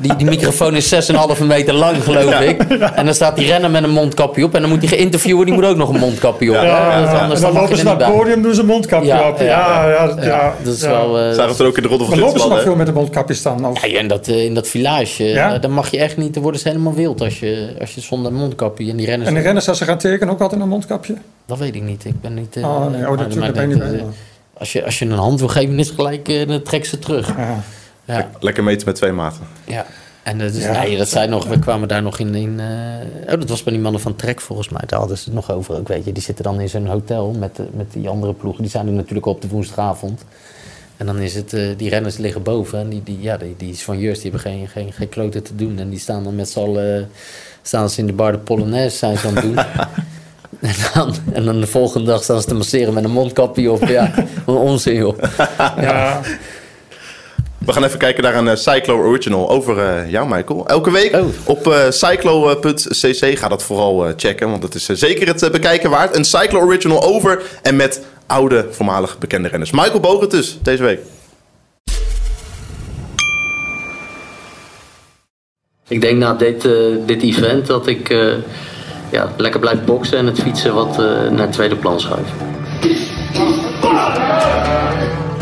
Die, 0.00 0.16
die 0.16 0.26
microfoon 0.26 0.74
is 0.76 0.94
6,5 1.38 1.44
meter 1.44 1.74
lang, 1.74 2.02
geloof 2.04 2.40
ik. 2.40 2.60
En 2.94 3.04
dan 3.04 3.14
staat 3.14 3.36
die 3.36 3.46
renner 3.46 3.70
met 3.70 3.82
een 3.82 3.90
mondkapje 3.90 4.44
op. 4.44 4.54
En 4.54 4.60
dan 4.60 4.70
moet 4.70 4.78
hij 4.78 4.88
geïnterviewen. 4.88 5.44
Die 5.46 5.54
moet 5.54 5.64
ook 5.64 5.76
nog 5.76 5.88
een 5.88 5.98
mondkapje 6.00 6.48
op. 6.48 6.54
Ja, 6.54 6.60
hè? 6.62 6.66
ja, 6.68 7.00
Want 7.00 7.12
ja. 7.12 7.18
anders 7.22 7.40
En 7.40 7.52
dan 7.52 7.62
lopen 7.62 7.76
ze 7.76 7.84
naar 7.84 7.96
het 7.98 8.12
podium, 8.16 8.42
doen 8.42 8.54
ze 8.54 8.60
een 8.60 8.66
mondkapje 8.66 9.06
Ja, 9.06 9.28
op. 9.28 9.38
ja, 9.38 9.44
Ja, 9.44 9.88
ja, 9.88 10.14
ja. 10.16 10.24
Ja, 10.24 10.54
dat 10.62 10.74
is 10.74 10.80
ja. 10.80 10.88
wel. 10.90 11.18
eh, 11.18 11.32
Zagen 11.34 11.54
ze 11.54 11.62
er 11.62 11.68
ook 11.68 11.76
in 11.76 11.82
de 11.82 11.88
Ronde 11.88 12.04
van 12.04 12.14
Maar 12.14 12.24
lopen 12.26 12.40
ze 12.40 12.48
nog 12.48 12.62
veel 12.62 12.74
met 12.76 12.88
een 12.88 12.94
mondkapje 12.94 13.34
staan? 13.34 13.66
Of? 13.66 13.86
Ja, 13.86 13.98
en 13.98 14.08
dat, 14.08 14.28
eh, 14.28 14.44
in 14.44 14.54
dat 14.54 14.68
village, 14.68 15.24
eh, 15.24 15.34
Ja? 15.34 15.58
dan 15.58 15.70
mag 15.70 15.90
je 15.90 15.98
echt 15.98 16.16
niet, 16.16 16.34
dan 16.34 16.42
worden 16.42 16.60
ze 16.60 16.68
helemaal 16.68 16.94
wild 16.94 17.20
als 17.20 17.40
je, 17.40 17.74
als 17.80 17.94
je 17.94 18.00
zonder 18.00 18.32
mondkapje 18.32 18.90
en 18.90 18.96
die 18.96 19.06
renners. 19.06 19.28
En 19.28 19.34
de 19.34 19.40
renners, 19.40 19.68
als 19.68 19.78
ze 19.78 19.84
gaan 19.84 19.98
tekenen, 19.98 20.34
ook 20.34 20.40
altijd 20.40 20.60
een 20.60 20.68
mondkapje? 20.68 21.14
Dat 21.46 21.58
weet 21.58 21.74
ik 21.74 21.82
niet. 21.82 22.04
Ik 22.04 22.20
ben 22.20 22.34
niet. 22.34 22.56
eh, 22.56 22.64
Oh, 22.64 22.86
nee. 22.90 23.00
Oh, 23.00 23.08
maar- 23.08 23.10
natuurlijk, 23.10 23.34
maar 23.38 23.52
daar 23.52 23.66
ben 23.66 23.68
je 23.76 23.82
dat, 23.82 23.90
niet 23.90 24.00
bij. 24.00 24.06
eh, 24.08 24.14
Als 24.60 24.72
je, 24.72 24.84
als 24.84 24.98
je 24.98 25.04
een 25.04 25.10
hand 25.12 25.38
wil 25.38 25.48
geven, 25.48 25.78
is 25.78 25.86
het 25.86 25.96
gelijk, 25.96 26.28
eh, 26.28 26.48
dan 26.48 26.62
trek 26.62 26.84
ze 26.84 26.98
terug. 26.98 27.36
Ja. 27.36 27.60
Ja, 28.04 28.30
Lekker 28.40 28.64
meten 28.64 28.86
met 28.86 28.94
twee 28.96 29.12
maten. 29.12 29.40
ja. 29.64 29.86
En 30.22 30.38
dat, 30.38 30.52
is, 30.54 30.62
Ja. 30.62 30.72
nee, 30.82 30.96
dat 30.98 31.08
zei 31.08 31.28
nog, 31.28 31.46
we 31.46 31.58
kwamen 31.58 31.88
daar 31.88 32.02
nog 32.02 32.18
in. 32.18 32.34
in 32.34 32.60
eh, 32.60 33.32
oh, 33.34 33.40
dat 33.40 33.48
was 33.48 33.62
bij 33.62 33.72
die 33.72 33.82
mannen 33.82 34.00
van 34.00 34.16
Trek 34.16 34.40
volgens 34.40 34.68
mij. 34.68 34.82
Daar 34.86 34.98
hadden 34.98 35.18
ze 35.18 35.24
het 35.24 35.34
nog 35.34 35.50
over 35.52 35.76
ook. 35.78 35.88
Weet 35.88 36.04
je. 36.04 36.12
Die 36.12 36.22
zitten 36.22 36.44
dan 36.44 36.60
in 36.60 36.68
zo'n 36.68 36.86
hotel 36.86 37.34
met, 37.38 37.56
de- 37.56 37.68
met 37.74 37.92
die 37.92 38.08
andere 38.08 38.32
ploegen. 38.32 38.62
Die 38.62 38.70
zijn 38.70 38.86
er 38.86 38.92
natuurlijk 38.92 39.26
op 39.26 39.40
de 39.42 39.48
woensdagavond. 39.48 40.24
En 40.96 41.06
dan 41.06 41.18
is 41.18 41.34
het, 41.34 41.52
eh, 41.52 41.62
die 41.76 41.88
renners 41.88 42.16
liggen 42.16 42.42
boven. 42.42 42.78
En 42.78 42.88
die, 42.88 43.02
die, 43.02 43.20
ja, 43.20 43.36
die, 43.36 43.54
die 43.58 43.72
is 43.72 43.82
van 43.82 43.98
Jurs, 43.98 44.20
die 44.20 44.30
hebben 44.30 44.50
geen, 44.50 44.68
geen, 44.68 44.92
geen 44.92 45.08
kloten 45.08 45.42
te 45.42 45.54
doen. 45.54 45.78
En 45.78 45.90
die 45.90 45.98
staan 45.98 46.24
dan 46.24 46.34
met 46.34 46.48
z'n 46.50 46.58
allen, 46.58 46.96
eh, 46.98 47.04
staan 47.62 47.90
ze 47.90 48.00
in 48.00 48.06
de 48.06 48.12
bar 48.12 48.32
de 48.32 48.38
Polonaise 48.38 48.96
zijn 48.96 49.18
ze 49.18 49.26
aan 49.26 49.34
het 49.34 49.42
doen. 49.44 49.54
En 50.62 50.74
dan, 50.94 51.14
en 51.32 51.44
dan 51.44 51.60
de 51.60 51.66
volgende 51.66 52.06
dag 52.06 52.22
staan 52.22 52.40
ze 52.40 52.46
te 52.46 52.54
masseren 52.54 52.94
met 52.94 53.04
een 53.04 53.10
mondkapje 53.10 53.70
op. 53.70 53.84
Ja, 53.88 54.14
wat 54.44 54.56
een 54.56 54.62
onzin 54.62 54.94
joh. 54.94 55.18
Ja. 55.58 56.20
We 57.58 57.72
gaan 57.72 57.84
even 57.84 57.98
kijken 57.98 58.22
naar 58.22 58.34
een 58.34 58.48
eh, 58.48 58.56
Cyclo 58.56 58.96
Original 58.96 59.50
over 59.50 59.78
eh, 59.78 60.10
jou, 60.10 60.28
Michael. 60.28 60.66
Elke 60.66 60.90
week 60.90 61.14
Oh. 61.14 61.24
op 61.44 61.66
eh, 61.66 61.90
cyclo.cc. 61.90 63.38
Ga 63.38 63.48
dat 63.48 63.62
vooral 63.62 64.06
eh, 64.06 64.12
checken, 64.16 64.50
want 64.50 64.62
het 64.62 64.74
is 64.74 64.86
zeker 64.86 65.26
het 65.26 65.52
bekijken 65.52 65.90
waard. 65.90 66.16
Een 66.16 66.24
Cyclo 66.24 66.60
Original 66.60 67.02
over 67.02 67.42
en 67.62 67.76
met 67.76 68.02
oude, 68.26 68.66
voormalig 68.70 69.18
bekende 69.18 69.48
renners. 69.48 69.70
Michael 69.70 70.00
Bogen 70.00 70.28
dus, 70.28 70.58
deze 70.62 70.82
week. 70.82 71.00
Ik 75.88 76.00
denk 76.00 76.18
na 76.18 76.34
dit, 76.34 76.64
eh, 76.64 76.72
dit 77.06 77.22
event 77.22 77.66
dat 77.66 77.86
ik 77.86 78.10
eh, 78.10 78.34
ja, 79.12 79.28
lekker 79.36 79.60
blijf 79.60 79.84
boksen 79.84 80.18
en 80.18 80.26
het 80.26 80.40
fietsen 80.40 80.74
wat 80.74 80.98
eh, 80.98 81.30
naar 81.30 81.40
het 81.40 81.52
tweede 81.52 81.76
plan 81.76 82.00
schuif. 82.00 82.28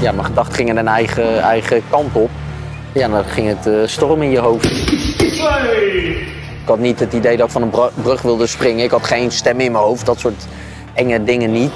Ja, 0.00 0.12
mijn 0.12 0.24
gedachten 0.24 0.54
gingen 0.54 0.76
een 0.76 0.88
eigen, 0.88 1.40
eigen 1.42 1.82
kant 1.90 2.14
op. 2.14 2.30
Ja, 2.92 3.08
dan 3.08 3.24
ging 3.24 3.48
het 3.48 3.66
eh, 3.66 3.74
storm 3.84 4.22
in 4.22 4.30
je 4.30 4.38
hoofd. 4.38 4.64
Ik 6.62 6.66
had 6.76 6.78
niet 6.78 7.00
het 7.00 7.12
idee 7.12 7.36
dat 7.36 7.46
ik 7.46 7.52
van 7.52 7.62
een 7.62 7.70
bru- 7.70 7.90
brug 8.02 8.22
wilde 8.22 8.46
springen. 8.46 8.84
Ik 8.84 8.90
had 8.90 9.04
geen 9.06 9.30
stem 9.30 9.60
in 9.60 9.72
mijn 9.72 9.84
hoofd, 9.84 10.06
dat 10.06 10.18
soort 10.18 10.46
enge 10.94 11.24
dingen 11.24 11.52
niet. 11.52 11.70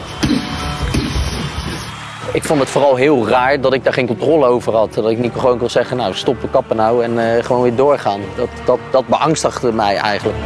Ik 2.33 2.45
vond 2.45 2.61
het 2.61 2.69
vooral 2.69 2.97
heel 2.97 3.29
raar 3.29 3.61
dat 3.61 3.73
ik 3.75 3.85
daar 3.85 3.93
geen 3.93 4.07
controle 4.07 4.47
over 4.47 4.75
had. 4.75 4.95
Dat 4.95 5.11
ik 5.11 5.19
niet 5.19 5.33
gewoon 5.39 5.59
kon 5.59 5.71
zeggen, 5.71 5.97
nou 5.97 6.15
stoppen, 6.15 6.51
kappen 6.51 6.77
nou 6.77 7.05
en 7.05 7.37
eh, 7.37 7.45
gewoon 7.45 7.63
weer 7.63 7.77
doorgaan. 7.77 8.21
Dat, 8.37 8.49
dat, 8.65 8.79
dat 8.91 9.07
beangstigde 9.07 9.73
mij 9.73 9.97
eigenlijk. 9.97 10.39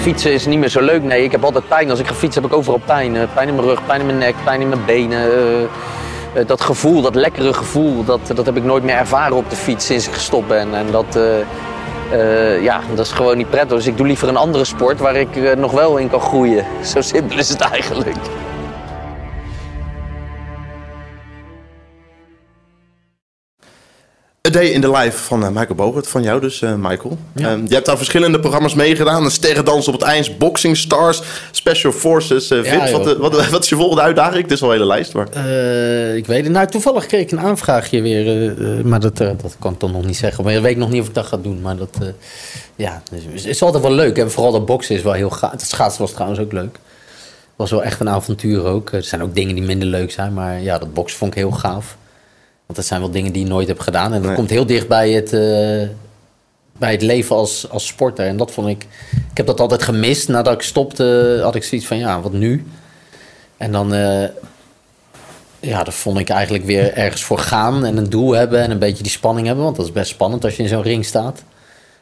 Fietsen 0.00 0.32
is 0.32 0.46
niet 0.46 0.58
meer 0.58 0.68
zo 0.68 0.80
leuk. 0.80 1.02
Nee, 1.02 1.24
ik 1.24 1.32
heb 1.32 1.44
altijd 1.44 1.68
pijn. 1.68 1.90
Als 1.90 1.98
ik 1.98 2.06
ga 2.06 2.14
fietsen 2.14 2.42
heb 2.42 2.50
ik 2.50 2.56
overal 2.56 2.80
pijn. 2.84 3.16
Eh, 3.16 3.22
pijn 3.34 3.48
in 3.48 3.54
mijn 3.54 3.66
rug, 3.66 3.86
pijn 3.86 4.00
in 4.00 4.06
mijn 4.06 4.18
nek, 4.18 4.34
pijn 4.44 4.60
in 4.60 4.68
mijn 4.68 4.84
benen. 4.84 5.18
Eh, 5.18 5.62
eh, 5.62 6.46
dat 6.46 6.60
gevoel, 6.60 7.02
dat 7.02 7.14
lekkere 7.14 7.52
gevoel, 7.52 8.04
dat, 8.04 8.20
dat 8.34 8.46
heb 8.46 8.56
ik 8.56 8.64
nooit 8.64 8.82
meer 8.82 8.96
ervaren 8.96 9.36
op 9.36 9.50
de 9.50 9.56
fiets 9.56 9.86
sinds 9.86 10.06
ik 10.06 10.12
gestopt 10.12 10.48
ben. 10.48 10.74
En 10.74 10.86
dat, 10.90 11.18
ja, 12.60 12.80
dat 12.94 13.06
is 13.06 13.12
gewoon 13.12 13.36
niet 13.36 13.50
prettig. 13.50 13.76
Dus 13.76 13.86
ik 13.86 13.96
doe 13.96 14.06
liever 14.06 14.28
een 14.28 14.36
andere 14.36 14.64
sport 14.64 15.00
waar 15.00 15.16
ik 15.16 15.56
nog 15.56 15.72
wel 15.72 15.96
in 15.96 16.10
kan 16.10 16.20
groeien. 16.20 16.64
Zo 16.94 17.00
simpel 17.00 17.38
is 17.38 17.48
het 17.48 17.60
eigenlijk. 17.60 18.16
A 24.50 24.52
Day 24.52 24.66
in 24.66 24.80
the 24.80 24.90
Life 24.90 25.18
van 25.18 25.44
eh, 25.44 25.48
Michael 25.48 25.74
Bogert, 25.74 26.08
van 26.08 26.22
jou 26.22 26.40
dus, 26.40 26.62
eh, 26.62 26.74
Michael. 26.74 27.18
Ehm, 27.34 27.66
je 27.66 27.74
hebt 27.74 27.86
daar 27.86 27.96
verschillende 27.96 28.40
programma's 28.40 28.74
meegedaan. 28.74 29.24
Een 29.24 29.30
sterrendans 29.30 29.88
op 29.88 29.94
het 29.94 30.02
ijs, 30.02 30.36
Boxing 30.36 30.76
Stars, 30.76 31.22
Special 31.50 31.92
Forces, 31.92 32.50
eh 32.50 32.64
Ja, 32.64 32.90
wat, 32.90 33.16
wat, 33.16 33.48
wat 33.48 33.62
is 33.62 33.68
je 33.68 33.76
volgende 33.76 34.02
uitdaging? 34.02 34.42
Het 34.42 34.52
is 34.52 34.62
al 34.62 34.68
een 34.68 34.74
hele 34.74 34.86
lijst, 34.86 35.12
maar... 35.14 35.26
Ik 36.16 36.26
weet 36.26 36.42
het. 36.42 36.52
Nou, 36.52 36.66
toevallig 36.66 37.06
kreeg 37.06 37.20
ik 37.20 37.30
een 37.30 37.40
aanvraagje 37.40 38.02
weer. 38.02 38.54
maar 38.84 39.00
dat, 39.00 39.16
dat 39.16 39.56
kan 39.58 39.72
ik 39.72 39.80
dan 39.80 39.92
nog 39.92 40.04
niet 40.04 40.16
zeggen. 40.16 40.44
Maar 40.44 40.52
ik 40.52 40.62
weet 40.62 40.76
nog 40.76 40.90
niet 40.90 41.00
of 41.00 41.08
ik 41.08 41.14
dat 41.14 41.26
ga 41.26 41.36
doen. 41.36 41.60
Maar 41.60 41.76
dat, 41.76 41.98
ja, 42.76 43.02
dus, 43.10 43.22
het 43.42 43.46
is 43.46 43.62
altijd 43.62 43.82
wel 43.82 43.92
leuk. 43.92 44.18
En 44.18 44.30
vooral 44.30 44.52
dat 44.52 44.66
boksen 44.66 44.94
is 44.94 45.02
wel 45.02 45.12
heel 45.12 45.30
gaaf. 45.30 45.50
Het 45.50 45.62
schaatsen 45.62 46.02
was 46.02 46.12
trouwens 46.12 46.40
ook 46.40 46.52
leuk. 46.52 46.78
Was 47.56 47.70
wel 47.70 47.82
echt 47.82 48.00
een 48.00 48.08
avontuur 48.08 48.64
ook. 48.64 48.92
Er 48.92 49.02
zijn 49.02 49.22
ook 49.22 49.34
dingen 49.34 49.54
die 49.54 49.64
minder 49.64 49.88
leuk 49.88 50.10
zijn. 50.10 50.34
Maar 50.34 50.60
ja, 50.60 50.78
dat 50.78 50.94
boksen 50.94 51.18
vond 51.18 51.32
ik 51.32 51.38
heel 51.38 51.50
gaaf. 51.50 51.96
Want 52.70 52.82
dat 52.82 52.90
zijn 52.90 53.00
wel 53.00 53.10
dingen 53.10 53.32
die 53.32 53.42
je 53.42 53.48
nooit 53.50 53.68
heb 53.68 53.78
gedaan. 53.78 54.12
En 54.12 54.18
dat 54.18 54.26
Nee. 54.26 54.34
komt 54.34 54.50
heel 54.50 54.66
dicht 54.66 54.88
bij 54.88 55.10
het, 55.10 55.32
eh, 55.32 55.88
bij 56.78 56.92
het 56.92 57.02
leven 57.02 57.36
als, 57.36 57.70
als 57.70 57.86
sporter. 57.86 58.26
En 58.26 58.36
dat 58.36 58.50
vond 58.50 58.68
ik... 58.68 58.86
Ik 59.30 59.36
heb 59.36 59.46
dat 59.46 59.60
altijd 59.60 59.82
gemist. 59.82 60.28
Nadat 60.28 60.54
ik 60.54 60.62
stopte 60.62 61.40
had 61.42 61.54
ik 61.54 61.64
zoiets 61.64 61.86
van, 61.86 61.98
ja, 61.98 62.20
wat 62.20 62.32
nu? 62.32 62.66
En 63.56 63.72
dan... 63.72 63.94
eh, 63.94 64.28
ja, 65.60 65.82
dat 65.84 65.94
vond 65.94 66.18
ik 66.18 66.28
eigenlijk 66.28 66.64
weer 66.64 66.92
ergens 66.94 67.22
voor 67.24 67.38
gaan 67.38 67.84
en 67.84 67.96
een 67.96 68.10
doel 68.10 68.32
hebben 68.32 68.60
en 68.60 68.70
een 68.70 68.78
beetje 68.78 69.02
die 69.02 69.12
spanning 69.12 69.46
hebben. 69.46 69.64
Want 69.64 69.76
dat 69.76 69.86
is 69.86 69.92
best 69.92 70.10
spannend 70.10 70.44
als 70.44 70.56
je 70.56 70.62
in 70.62 70.68
zo'n 70.68 70.82
ring 70.82 71.04
staat. 71.04 71.42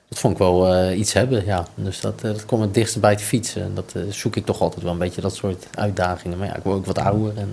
Dat 0.08 0.18
vond 0.18 0.32
ik 0.32 0.38
wel 0.38 0.74
eh, 0.74 0.98
iets 0.98 1.12
hebben, 1.12 1.44
ja. 1.46 1.66
Dus 1.74 2.00
dat, 2.00 2.20
dat 2.20 2.44
komt 2.46 2.62
het 2.62 2.74
dichtst 2.74 3.00
bij 3.00 3.10
het 3.10 3.22
fietsen. 3.22 3.62
En 3.62 3.72
dat 3.74 3.94
zoek 4.10 4.36
ik 4.36 4.44
toch 4.46 4.60
altijd 4.60 4.82
wel 4.82 4.92
een 4.92 4.98
beetje, 4.98 5.20
dat 5.20 5.34
soort 5.34 5.66
uitdagingen. 5.74 6.38
Maar 6.38 6.46
ja, 6.46 6.56
ik 6.56 6.62
word 6.62 6.76
ook 6.76 6.86
wat 6.86 6.98
ouder. 6.98 7.32
En, 7.36 7.50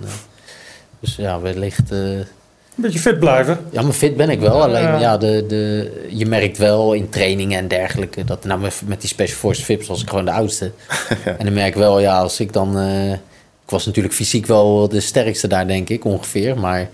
dus 1.00 1.16
ja, 1.16 1.40
wellicht... 1.40 1.90
Een 2.76 2.82
beetje 2.82 2.98
fit 2.98 3.18
blijven. 3.18 3.58
ja, 3.70 3.82
maar 3.82 3.92
fit 3.92 4.16
ben 4.16 4.30
ik 4.30 4.40
wel. 4.40 4.62
Alleen 4.62 4.98
Ja. 5.00 5.16
de, 5.16 5.44
de, 5.48 5.90
je 6.10 6.26
merkt 6.26 6.58
wel 6.58 6.92
in 6.92 7.08
trainingen 7.08 7.58
en 7.58 7.68
dergelijke... 7.68 8.24
Dat, 8.24 8.44
nou, 8.44 8.60
met, 8.60 8.82
met 8.86 9.00
die 9.00 9.08
Special 9.08 9.38
Force 9.38 9.64
Vips 9.64 9.86
was 9.86 10.02
ik 10.02 10.08
gewoon 10.08 10.24
de 10.24 10.30
oudste. 10.30 10.70
En 11.38 11.44
dan 11.44 11.52
merk 11.52 11.68
ik 11.68 11.74
wel, 11.74 12.00
ja, 12.00 12.18
als 12.18 12.40
ik 12.40 12.52
dan... 12.52 12.78
eh, 12.78 13.12
ik 13.12 13.72
was 13.72 13.86
natuurlijk 13.86 14.14
fysiek 14.14 14.46
wel 14.46 14.88
de 14.88 15.00
sterkste 15.00 15.48
daar, 15.48 15.66
denk 15.66 15.88
ik, 15.88 16.04
ongeveer. 16.04 16.58
Maar 16.58 16.80
ik 16.80 16.88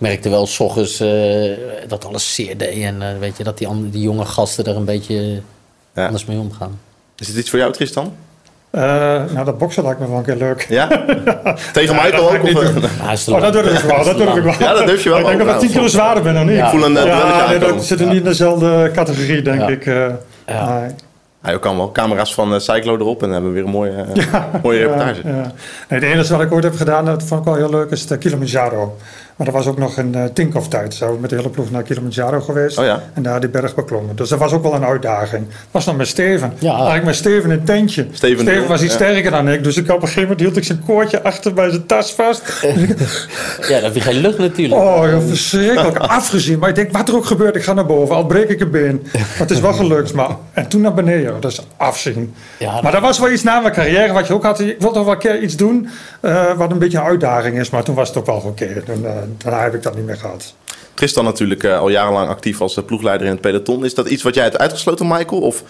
merkte 0.00 0.28
wel 0.28 0.46
s 0.46 0.60
ochtends 0.60 1.00
eh, 1.00 1.50
dat 1.88 2.04
alles 2.04 2.34
zeer 2.34 2.56
deed. 2.58 2.82
En 2.82 3.02
eh, 3.02 3.18
weet 3.18 3.36
je, 3.36 3.44
dat 3.44 3.58
die, 3.58 3.66
andere, 3.66 3.90
die 3.90 4.02
jonge 4.02 4.24
gasten 4.24 4.64
er 4.64 4.76
een 4.76 4.84
beetje 4.84 5.40
Ja. 5.94 6.04
anders 6.04 6.24
mee 6.24 6.38
omgaan. 6.38 6.78
Is 7.18 7.26
dit 7.26 7.36
iets 7.36 7.50
voor 7.50 7.58
jou, 7.58 7.72
Tristan? 7.72 8.12
Eh, 8.70 8.82
nou, 9.32 9.44
dat 9.44 9.58
boksen 9.58 9.82
lijkt 9.82 10.00
me 10.00 10.08
wel 10.08 10.16
een 10.16 10.24
keer 10.24 10.36
leuk. 10.36 10.66
Ja? 10.68 10.86
Tegen 11.72 11.94
Michael 11.94 12.10
dat 12.10 12.30
ga 12.30 12.36
ook? 12.36 12.42
Of, 12.42 12.74
niet 12.74 13.28
eh, 13.28 13.34
Oh, 13.34 13.40
dat 13.40 13.52
durf 13.52 13.82
ik 13.82 13.90
wel. 13.90 14.04
Dat 14.04 14.16
durf 14.18 14.34
ik 14.36 14.42
wel. 14.42 14.54
Ja, 14.58 14.72
dat 14.74 14.86
durf 14.86 15.02
je 15.02 15.08
wel. 15.08 15.18
Ik 15.18 15.24
denk 15.26 15.38
dat 15.38 15.46
ik 15.46 15.52
nou, 15.54 15.64
10 15.66 15.70
kilo 15.70 15.86
zwaarder 15.86 16.22
ben 16.22 16.34
dan 16.34 16.48
ik. 16.48 16.56
Ja. 16.56 16.64
Ik 16.64 16.70
voel 16.70 16.84
een 16.84 16.92
uh, 16.96 17.04
Ja, 17.04 17.48
nee, 17.48 17.58
dat 17.58 17.84
zit 17.84 17.98
niet 18.00 18.12
in 18.12 18.24
dezelfde 18.24 18.90
categorie, 18.94 19.42
denk 19.42 19.60
Ja. 19.60 19.68
ik. 19.68 19.86
eh. 19.86 20.06
Ja. 20.46 20.78
Nee. 20.80 20.90
Hij 21.42 21.54
ook 21.54 21.62
kan 21.62 21.76
wel. 21.76 21.92
Camera's 21.92 22.34
van 22.34 22.52
uh, 22.52 22.58
Cyclo 22.58 22.94
erop 22.96 23.22
en 23.22 23.24
dan 23.24 23.32
hebben 23.32 23.50
we 23.50 23.56
weer 23.56 23.64
een 23.66 23.70
mooie, 23.70 23.90
eh, 23.90 24.44
mooie 24.62 24.78
reportage. 24.78 25.20
Ja, 25.24 25.30
ja. 25.30 25.34
Nee, 25.88 26.00
het 26.00 26.02
enige 26.02 26.32
wat 26.32 26.42
ik 26.42 26.52
ooit 26.52 26.64
heb 26.64 26.76
gedaan, 26.76 27.04
dat 27.04 27.22
vond 27.22 27.40
ik 27.40 27.46
wel 27.46 27.56
heel 27.56 27.70
leuk, 27.70 27.90
is 27.90 28.06
de 28.06 28.18
Kilimanjaro. 28.18 28.96
Maar 29.40 29.48
dat 29.48 29.58
was 29.58 29.72
ook 29.72 29.78
nog 29.78 29.96
in 29.96 30.12
uh, 30.16 30.24
Tinkoff-tijd. 30.24 30.94
Zo 30.94 31.18
met 31.20 31.30
de 31.30 31.36
hele 31.36 31.48
ploeg 31.48 31.70
naar 31.70 31.82
Kilimanjaro 31.82 32.40
geweest. 32.40 32.78
Oh 32.78 32.84
ja. 32.84 33.02
En 33.14 33.22
daar 33.22 33.40
die 33.40 33.48
berg 33.48 33.74
beklommen. 33.74 34.16
Dus 34.16 34.28
dat 34.28 34.38
was 34.38 34.52
ook 34.52 34.62
wel 34.62 34.74
een 34.74 34.84
uitdaging. 34.84 35.46
Was 35.70 35.86
nog 35.86 35.96
met 35.96 36.06
Steven. 36.06 36.52
Ja. 36.58 36.74
Eigenlijk 36.74 37.04
met 37.04 37.14
Steven 37.14 37.50
in 37.50 37.58
een 37.58 37.64
tentje. 37.64 38.06
Steven 38.12 38.66
was 38.66 38.82
iets 38.82 38.92
ja. 38.92 38.98
sterker 38.98 39.30
dan 39.30 39.48
ik. 39.48 39.64
Dus 39.64 39.76
ik 39.76 39.82
op 39.82 39.94
een 39.94 40.00
gegeven 40.00 40.22
moment 40.22 40.40
hield 40.40 40.56
ik 40.56 40.64
zijn 40.64 40.82
koordje 40.86 41.22
achter 41.22 41.54
bij 41.54 41.70
zijn 41.70 41.86
tas 41.86 42.12
vast. 42.12 42.42
Ja, 43.60 43.74
dan 43.74 43.84
heb 43.84 43.94
je 43.94 44.00
geen 44.00 44.20
lucht 44.20 44.38
natuurlijk. 44.38 44.80
Oh, 44.80 45.10
joh, 45.10 45.28
verschrikkelijk 45.28 45.98
afgezien. 46.20 46.58
Maar 46.58 46.68
ik 46.68 46.74
denk, 46.74 46.92
wat 46.92 47.08
er 47.08 47.14
ook 47.14 47.24
gebeurt, 47.24 47.56
ik 47.56 47.62
ga 47.62 47.72
naar 47.72 47.86
boven. 47.86 48.14
Al 48.14 48.26
breek 48.26 48.48
ik 48.48 48.60
een 48.60 48.70
been. 48.70 49.00
Maar 49.12 49.22
het 49.36 49.50
is 49.50 49.60
wel 49.60 49.72
gelukt. 49.72 50.12
Maar, 50.12 50.36
en 50.52 50.68
toen 50.68 50.80
naar 50.80 50.94
beneden. 50.94 51.40
Dat 51.40 51.50
is 51.50 51.60
afzien. 51.76 52.34
Ja, 52.58 52.80
Maar 52.80 52.92
dat 52.92 53.00
was 53.00 53.18
wel 53.18 53.30
iets 53.30 53.42
na 53.42 53.60
mijn 53.60 53.74
carrière 53.74 54.12
wat 54.12 54.26
je 54.26 54.34
ook 54.34 54.42
had. 54.42 54.60
Ik 54.60 54.76
wilde 54.78 54.94
toch 54.94 55.04
wel 55.04 55.12
een 55.12 55.18
keer 55.18 55.40
iets 55.40 55.56
doen 55.56 55.88
eh, 56.20 56.52
wat 56.56 56.70
een 56.70 56.78
beetje 56.78 56.98
een 56.98 57.04
uitdaging 57.04 57.58
is. 57.58 57.70
Maar 57.70 57.82
toen 57.82 57.94
was 57.94 58.08
het 58.08 58.16
ook 58.16 58.26
wel 58.26 58.42
oké. 58.46 58.82
Toen, 58.84 59.06
eh, 59.38 59.44
daarna 59.44 59.62
heb 59.62 59.74
ik 59.74 59.82
dat 59.82 59.96
niet 59.96 60.04
meer 60.04 60.16
gehad. 60.16 60.54
Tristan 60.94 61.24
natuurlijk 61.24 61.62
uh, 61.62 61.78
al 61.78 61.88
jarenlang 61.88 62.28
actief 62.28 62.60
als 62.60 62.76
uh, 62.76 62.84
ploegleider 62.84 63.26
in 63.26 63.32
het 63.32 63.40
peloton. 63.40 63.84
Is 63.84 63.94
dat 63.94 64.08
iets 64.08 64.22
wat 64.22 64.34
jij 64.34 64.44
hebt 64.44 64.58
uitgesloten, 64.58 65.06
Michael? 65.08 65.40
Of 65.40 65.62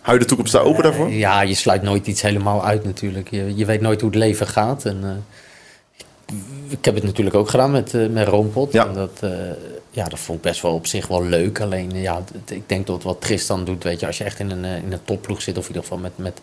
hou 0.00 0.16
je 0.16 0.22
de 0.22 0.28
toekomst 0.28 0.52
daar 0.52 0.64
open 0.64 0.82
daarvoor? 0.82 1.10
Ja, 1.10 1.42
je 1.42 1.54
sluit 1.54 1.82
nooit 1.82 2.06
iets 2.06 2.22
helemaal 2.22 2.64
uit 2.64 2.84
natuurlijk. 2.84 3.30
Je, 3.30 3.56
je 3.56 3.64
weet 3.64 3.80
nooit 3.80 4.00
hoe 4.00 4.10
het 4.10 4.18
leven 4.18 4.46
gaat. 4.46 4.84
En, 4.84 5.00
uh, 5.02 5.10
ik 6.68 6.84
heb 6.84 6.94
het 6.94 7.04
natuurlijk 7.04 7.36
ook 7.36 7.50
gedaan 7.50 7.70
met, 7.70 7.94
uh, 7.94 8.08
met 8.08 8.28
Roompot. 8.28 8.72
Ja. 8.72 8.86
En 8.86 8.94
dat, 8.94 9.20
uh, 9.24 9.30
ja, 9.90 10.04
dat 10.04 10.18
vond 10.18 10.38
ik 10.38 10.44
best 10.44 10.62
wel 10.62 10.74
op 10.74 10.86
zich 10.86 11.06
wel 11.06 11.24
leuk. 11.24 11.60
Alleen 11.60 11.90
ja, 11.94 12.22
ik 12.48 12.68
denk 12.68 12.86
dat 12.86 13.02
wat 13.02 13.20
Tristan 13.20 13.64
doet, 13.64 13.82
weet 13.82 14.00
je, 14.00 14.06
als 14.06 14.18
je 14.18 14.24
echt 14.24 14.38
in 14.38 14.50
een, 14.50 14.64
eh, 14.64 14.76
in 14.76 14.92
een 14.92 15.04
topploeg 15.04 15.42
zit, 15.42 15.58
of 15.58 15.62
in 15.62 15.68
ieder 15.68 15.82
geval 15.82 15.98
met, 15.98 16.12
met, 16.16 16.40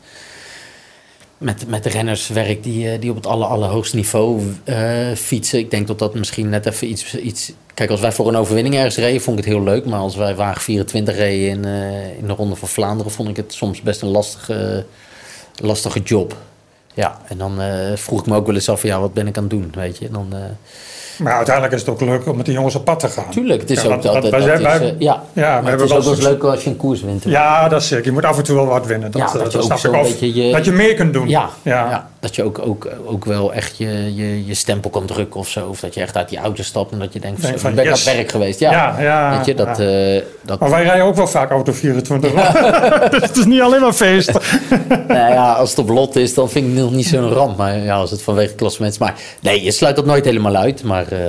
met, 1.38 1.67
met 1.67 1.86
renners 1.86 2.28
werkt 2.28 2.63
die, 2.63 3.00
die 3.00 3.10
op 3.10 3.15
het 3.15 3.26
aller, 3.26 3.47
allerhoogste 3.47 3.95
niveau 3.95 4.41
uh, 4.65 5.12
fietsen. 5.15 5.60
Ik 5.60 5.71
denk 5.71 5.88
dat 5.88 6.00
dat 6.00 6.15
misschien 6.15 6.50
net 6.50 6.65
even 6.65 6.89
iets, 6.89 7.15
iets. 7.15 7.52
Kijk, 7.73 7.89
als 7.89 8.00
wij 8.00 8.12
voor 8.12 8.28
een 8.28 8.36
overwinning 8.36 8.76
ergens 8.76 8.95
reden, 8.95 9.21
vond 9.21 9.39
ik 9.39 9.45
het 9.45 9.54
heel 9.54 9.63
leuk. 9.63 9.86
Maar 9.86 10.00
als 10.00 10.15
wij 10.15 10.36
wagen 10.36 10.62
24 10.62 11.15
reden 11.15 11.50
in, 11.50 11.65
uh, 11.65 12.17
in 12.17 12.28
de 12.28 12.34
Ronde 12.34 12.56
van 12.56 12.67
Vlaanderen, 12.67 13.12
vond 13.12 13.30
ik 13.30 13.36
het 13.36 13.54
soms 13.54 13.82
best 13.82 14.02
een 14.02 14.08
lastige, 14.08 14.86
lastige 15.56 16.00
job. 16.00 16.38
Ja, 16.93 17.21
en 17.28 17.38
dan 17.38 17.60
vroeg 17.95 18.19
ik 18.19 18.26
me 18.26 18.36
ook 18.36 18.45
wel 18.45 18.56
eens 18.56 18.69
af, 18.69 18.84
ja, 18.84 19.00
wat 19.00 19.13
ben 19.13 19.28
ik 19.28 19.38
aan 19.38 19.43
het 19.43 19.52
doen, 19.52 19.71
weet 19.76 19.97
je. 19.97 20.10
Dan, 20.10 20.28
uh, 20.34 20.39
maar 21.17 21.34
uiteindelijk 21.34 21.75
is 21.75 21.82
het 21.82 21.89
ook 21.89 22.01
leuk 22.01 22.27
om 22.27 22.36
met 22.36 22.45
die 22.45 22.53
jongens 22.53 22.75
op 22.75 22.86
pad 22.86 22.99
te 22.99 23.08
gaan. 23.08 23.30
Tuurlijk, 23.30 23.62
het 23.62 23.69
is 23.69 23.82
ja, 23.82 23.93
ook 23.93 24.01
dat. 24.01 24.13
dat, 24.13 24.32
dat 24.32 24.43
wij, 24.43 24.56
is, 24.56 24.62
wij, 24.62 24.82
uh, 24.82 24.99
ja, 24.99 25.63
het 25.63 25.82
is 25.82 25.91
ook 25.91 26.03
wel 26.03 26.13
eens 26.13 26.23
leuk 26.23 26.43
als 26.43 26.63
je 26.63 26.69
een 26.69 26.77
koers 26.77 27.01
wint. 27.01 27.23
Ja, 27.23 27.69
dat 27.69 27.82
is 27.82 27.88
zeker. 27.88 28.06
Je 28.06 28.12
moet 28.12 28.25
af 28.25 28.38
en 28.38 28.43
toe 28.43 28.56
wel 28.56 28.65
wat 28.65 28.86
winnen. 28.86 29.12
Dat, 29.12 29.21
ja, 29.21 29.34
dat, 29.34 29.43
dat 29.43 29.51
je 29.51 29.62
snap 29.62 29.93
ook 29.93 30.06
ik 30.06 30.13
of, 30.13 30.19
je, 30.19 30.51
dat 30.51 30.65
je 30.65 30.71
meer 30.71 30.93
kunt 30.93 31.13
doen. 31.13 31.30
Ja, 31.30 31.49
ja. 31.62 32.10
Ja 32.21 32.27
dat 32.27 32.36
je 32.36 32.43
ook, 32.43 32.60
ook, 32.60 32.88
ook 33.06 33.25
wel 33.25 33.53
echt 33.53 33.77
je, 33.77 34.15
je, 34.15 34.45
je 34.45 34.53
stempel 34.53 34.89
kan 34.89 35.06
drukken 35.06 35.39
of 35.39 35.49
zo. 35.49 35.67
Of 35.67 35.80
dat 35.80 35.93
je 35.93 36.01
echt 36.01 36.17
uit 36.17 36.30
die 36.30 36.38
auto 36.38 36.63
stapt 36.63 36.91
en 36.91 36.99
dat 36.99 37.13
je 37.13 37.19
denkt, 37.19 37.41
Denk 37.41 37.60
van, 37.60 37.75
ben 37.75 37.84
yes. 37.84 37.93
aan 37.93 38.08
het 38.08 38.15
werk 38.17 38.32
geweest. 38.32 38.60
Ja, 38.60 38.71
ja, 38.71 39.01
ja 39.01 39.38
weet 39.38 39.45
je, 39.45 39.53
dat, 39.53 39.80
uh, 39.80 40.21
dat... 40.41 40.60
Maar 40.60 40.69
wij 40.69 40.84
rijden 40.84 41.06
ook 41.06 41.15
wel 41.15 41.27
vaak 41.27 41.49
auto 41.51 41.71
24. 41.71 42.32
dus 43.12 43.21
het 43.21 43.38
is 43.38 43.45
niet 43.45 43.62
alleen 43.62 43.82
maar 43.82 43.93
feest. 43.93 44.32
nou 45.08 45.34
ja, 45.34 45.53
als 45.53 45.69
het 45.69 45.80
op 45.80 45.89
lot 45.89 46.15
is, 46.15 46.34
dan 46.34 46.49
vind 46.49 46.67
ik 46.67 46.73
het 46.73 46.84
nog 46.84 46.91
niet 46.91 47.08
zo'n 47.08 47.30
ramp. 47.30 47.58
Maar 47.58 47.77
ja, 47.77 47.95
als 47.95 48.12
het 48.12 48.21
vanwege 48.21 48.56
klassementen... 48.56 49.01
Maar 49.01 49.15
nee, 49.39 49.63
je 49.63 49.71
sluit 49.71 49.95
dat 49.95 50.06
nooit 50.06 50.25
helemaal 50.25 50.56
uit. 50.56 50.84
Maar 50.84 51.13
uh, 51.13 51.19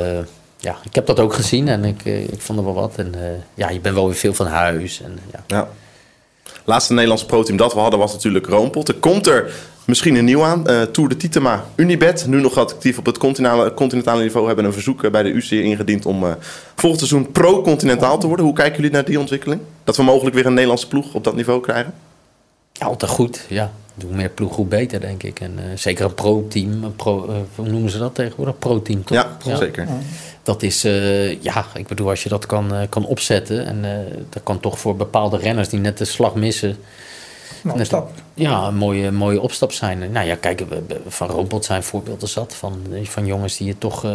ja, 0.59 0.77
ik 0.85 0.95
heb 0.95 1.07
dat 1.07 1.21
ook 1.21 1.35
gezien 1.35 1.69
en 1.69 1.85
ik, 1.85 2.05
uh, 2.05 2.23
ik 2.23 2.41
vond 2.41 2.59
er 2.59 2.65
wel 2.65 2.75
wat. 2.75 2.93
En 2.97 3.13
uh, 3.17 3.23
ja, 3.55 3.71
je 3.71 3.81
bent 3.81 3.95
wel 3.95 4.07
weer 4.07 4.17
veel 4.17 4.35
van 4.35 4.47
huis. 4.47 5.01
En, 5.05 5.19
ja. 5.33 5.45
ja. 5.47 5.69
Laatste 6.65 6.93
Nederlandse 6.93 7.27
pro-team 7.27 7.57
dat 7.57 7.75
we 7.75 7.81
hadden 7.81 7.99
was 7.99 8.13
natuurlijk 8.13 8.47
Roompot. 8.47 8.89
Er 8.89 8.95
komt 8.95 9.27
er 9.27 9.53
misschien 9.89 10.15
een 10.15 10.25
nieuw 10.25 10.45
aan. 10.45 10.71
Uh, 10.71 10.83
Tour 10.83 11.09
de 11.09 11.17
Titema 11.17 11.65
Unibet. 11.75 12.27
Nu 12.27 12.41
nog 12.41 12.59
actief 12.59 12.99
op 12.99 13.07
het 13.07 13.19
continentale, 13.19 13.75
continentale 13.75 14.23
niveau. 14.23 14.47
Hebben 14.47 14.65
een 14.65 14.73
verzoek 14.73 15.11
bij 15.11 15.23
de 15.23 15.29
UC 15.29 15.51
ingediend 15.51 16.07
om 16.07 16.25
uh, 16.25 16.33
volgend 16.77 17.01
seizoen 17.01 17.33
pro-continentaal 17.33 18.19
te 18.19 18.27
worden. 18.27 18.45
Hoe 18.45 18.55
kijken 18.55 18.77
jullie 18.77 18.91
naar 18.91 19.05
die 19.05 19.21
ontwikkeling? 19.21 19.61
Dat 19.85 19.97
we 19.97 20.03
mogelijk 20.03 20.37
weer 20.37 20.47
een 20.47 20.53
Nederlandse 20.53 20.89
ploeg 20.89 21.15
op 21.15 21.25
dat 21.25 21.35
niveau 21.35 21.61
krijgen? 21.61 21.95
Ja, 22.73 22.87
altijd 22.87 23.11
goed, 23.11 23.45
ja. 23.49 23.73
Hoe 24.05 24.15
meer 24.15 24.29
ploeg, 24.29 24.57
hoe 24.57 24.67
beter, 24.67 25.01
denk 25.01 25.23
ik. 25.23 25.41
En 25.41 25.53
uh, 25.59 25.65
zeker 25.75 26.05
een 26.05 26.15
pro-team. 26.15 26.97
Pro, 26.97 27.27
uh, 27.29 27.35
hoe 27.55 27.69
noemen 27.69 27.91
ze 27.91 27.99
dat 27.99 28.15
tegenwoordig? 28.15 28.59
Pro-team, 28.59 29.05
toch? 29.05 29.17
Ja, 29.17 29.37
ja, 29.45 29.57
zeker. 29.57 29.89
Dat 30.43 30.63
is, 30.63 30.85
uh, 30.85 31.43
ja, 31.43 31.67
ik 31.75 31.87
bedoel, 31.87 32.09
als 32.09 32.23
je 32.23 32.29
dat 32.29 32.47
kan, 32.47 32.73
kan 32.89 33.07
opzetten... 33.07 33.67
en 33.67 34.07
dat 34.29 34.43
kan 34.43 34.61
toch 34.61 34.79
voor 34.79 34.97
bepaalde 34.97 35.37
renners 35.37 35.69
die 35.69 35.81
net 35.81 35.99
de 35.99 36.05
slag 36.05 36.35
missen... 36.35 36.77
Een 37.65 37.73
opstap. 37.73 38.11
Ja, 38.39 38.67
een 38.67 38.75
mooie, 38.75 39.11
mooie 39.11 39.41
opstap 39.41 39.73
zijn. 39.73 40.13
Nou 40.13 40.27
ja, 40.27 40.35
kijk, 40.35 40.65
van 41.07 41.29
Roompot 41.29 41.65
zijn 41.65 41.83
voorbeelden 41.83 42.29
zat. 42.29 42.55
Van, 42.55 42.83
van 43.03 43.27
jongens 43.27 43.57
die 43.57 43.69
het 43.69 43.81
toch 43.81 44.05
uh, 44.05 44.13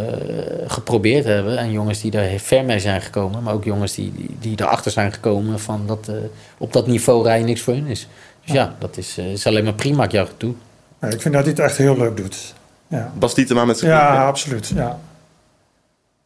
geprobeerd 0.67 1.25
hebben. 1.25 1.57
En 1.57 1.71
jongens 1.71 2.01
die 2.01 2.11
er 2.11 2.39
ver 2.39 2.65
mee 2.65 2.79
zijn 2.79 3.01
gekomen. 3.01 3.43
Maar 3.43 3.53
ook 3.53 3.63
jongens 3.63 3.93
die, 3.93 4.13
die, 4.15 4.37
die 4.39 4.61
erachter 4.61 4.91
zijn 4.91 5.11
gekomen 5.13 5.59
van 5.59 5.83
dat 5.87 6.07
uh, 6.09 6.15
op 6.57 6.73
dat 6.73 6.87
niveau 6.87 7.23
rijden 7.23 7.45
niks 7.45 7.61
voor 7.61 7.73
hun 7.73 7.87
is. 7.87 8.07
Dus 8.45 8.53
ja, 8.53 8.61
ja 8.61 8.75
dat 8.79 8.97
is, 8.97 9.17
uh, 9.17 9.31
is 9.31 9.47
alleen 9.47 9.63
maar 9.63 9.73
prima. 9.73 10.03
Ik 10.03 10.11
jou 10.11 10.27
toe. 10.37 10.53
Ja, 11.01 11.07
ik 11.07 11.21
vind 11.21 11.33
dat 11.33 11.43
hij 11.43 11.51
het 11.51 11.61
echt 11.61 11.77
heel 11.77 11.97
leuk 11.97 12.17
doet. 12.17 12.53
Ja. 12.87 13.11
Bas 13.17 13.33
Dietema 13.33 13.65
met 13.65 13.77
zijn 13.77 13.91
Ja, 13.91 14.25
absoluut. 14.27 14.71
Ja. 14.75 14.99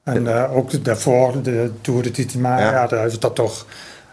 En 0.04 0.24
uh, 0.24 0.56
ook 0.56 0.84
daarvoor, 0.84 1.42
de 1.42 1.72
Tour 1.82 2.04
de 2.04 2.12
Titema, 2.12 2.60
ja. 2.60 2.72
ja, 2.72 2.88
daar 2.88 3.04
heeft 3.04 3.22
dat 3.22 3.36
toch 3.36 3.66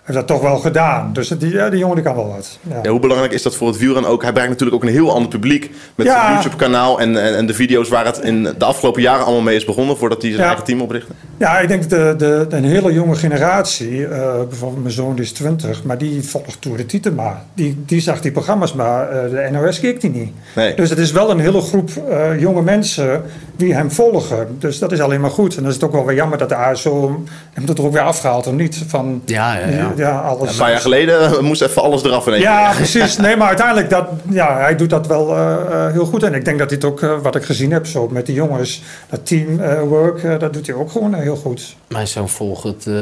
heeft 0.04 0.18
dat 0.18 0.26
toch 0.26 0.40
wel 0.40 0.58
gedaan. 0.58 1.12
Dus 1.12 1.28
die, 1.28 1.52
ja, 1.52 1.70
die 1.70 1.78
jongen 1.78 1.94
die 1.96 2.04
kan 2.04 2.14
wel 2.14 2.28
wat. 2.28 2.58
Ja. 2.62 2.78
Ja, 2.82 2.90
hoe 2.90 3.00
belangrijk 3.00 3.32
is 3.32 3.42
dat 3.42 3.54
voor 3.56 3.68
het 3.68 3.78
wielrennen 3.78 4.10
ook? 4.10 4.22
Hij 4.22 4.32
bereikt 4.32 4.52
natuurlijk 4.52 4.82
ook 4.82 4.88
een 4.88 4.94
heel 4.96 5.12
ander 5.14 5.28
publiek 5.30 5.70
met 5.94 6.06
Ja. 6.06 6.20
zijn 6.20 6.32
YouTube-kanaal 6.32 7.00
en, 7.00 7.16
en, 7.22 7.36
en 7.36 7.46
de 7.46 7.54
video's 7.54 7.88
waar 7.88 8.04
het 8.06 8.18
in 8.18 8.42
de 8.42 8.64
afgelopen 8.64 9.02
jaren 9.02 9.24
allemaal 9.24 9.42
mee 9.42 9.56
is 9.56 9.64
begonnen 9.64 9.96
voordat 9.96 10.20
hij 10.22 10.30
zijn 10.30 10.42
Ja. 10.42 10.48
eigen 10.48 10.64
team 10.66 10.80
oprichtte. 10.80 11.12
Ja, 11.36 11.58
ik 11.58 11.68
denk 11.68 11.88
de, 11.90 12.14
de, 12.18 12.46
de 12.48 12.56
een 12.56 12.64
hele 12.64 12.92
jonge 12.92 13.14
generatie, 13.14 14.06
eh, 14.06 14.32
bijvoorbeeld 14.48 14.82
mijn 14.82 14.94
zoon 14.94 15.14
die 15.14 15.24
is 15.24 15.32
20, 15.32 15.84
maar 15.84 15.98
die 15.98 16.22
volgt 16.22 16.56
Tour 16.62 16.76
de 16.76 16.86
Tietema. 16.86 17.44
Die, 17.54 17.82
die 17.86 18.00
zag 18.00 18.20
die 18.20 18.32
programma's, 18.32 18.72
maar 18.74 19.08
eh, 19.08 19.30
de 19.30 19.48
NOS 19.58 19.80
keek 19.80 20.00
die 20.00 20.10
niet. 20.10 20.32
Nee. 20.54 20.74
Dus 20.74 20.90
het 20.90 20.98
is 20.98 21.12
wel 21.12 21.30
een 21.30 21.40
hele 21.40 21.60
groep 21.60 21.90
eh, 22.10 22.40
jonge 22.40 22.62
mensen 22.62 23.22
die 23.56 23.74
hem 23.74 23.90
volgen. 23.90 24.56
Dus 24.58 24.78
dat 24.78 24.92
is 24.92 25.00
alleen 25.00 25.20
maar 25.20 25.30
goed. 25.30 25.50
En 25.56 25.60
dan 25.60 25.68
is 25.68 25.74
het 25.74 25.84
ook 25.84 25.92
wel 25.92 26.06
weer 26.06 26.16
jammer 26.16 26.38
dat 26.38 26.48
de 26.48 26.54
ASO 26.54 27.22
hem 27.52 27.68
er 27.68 27.82
ook 27.84 27.92
weer 27.92 28.02
afgehaald 28.02 28.46
en 28.46 28.56
niet 28.56 28.82
van 28.86 29.22
Ja, 29.24 29.58
ja, 29.58 29.92
ja. 29.96 30.20
alles. 30.20 30.50
Een 30.50 30.56
paar 30.58 30.70
jaar 30.70 30.80
geleden 30.80 31.44
moest 31.44 31.62
even 31.62 31.82
alles 31.82 32.02
eraf 32.04 32.26
in 32.26 32.32
één 32.32 32.42
keer. 32.42 32.50
Ja, 32.50 32.72
precies. 32.74 33.16
Nee, 33.24 33.36
maar 33.36 33.48
uiteindelijk, 33.48 33.90
dat, 33.90 34.08
ja, 34.30 34.56
hij 34.58 34.76
doet 34.76 34.90
dat 34.90 35.06
wel 35.06 35.36
eh, 35.36 35.54
eh, 35.86 35.92
heel 35.92 36.04
goed. 36.06 36.22
En 36.22 36.34
ik 36.34 36.44
denk 36.44 36.58
dat 36.58 36.70
hij 36.70 36.78
het 36.80 36.88
ook, 36.90 37.02
eh, 37.02 37.20
wat 37.22 37.34
ik 37.36 37.44
gezien 37.44 37.72
heb, 37.72 37.86
zo 37.86 38.08
met 38.08 38.26
die 38.26 38.34
jongens, 38.34 38.82
dat 39.10 39.26
teamwork, 39.26 40.22
eh, 40.24 40.38
dat 40.38 40.52
doet 40.52 40.66
hij 40.66 40.76
ook 40.76 40.90
gewoon 40.90 41.14
eh, 41.14 41.20
heel 41.20 41.36
goed. 41.36 41.76
Mijn 41.88 42.08
zoon 42.08 42.28
volgt 42.28 42.62
het, 42.62 42.86
eh, 42.86 42.94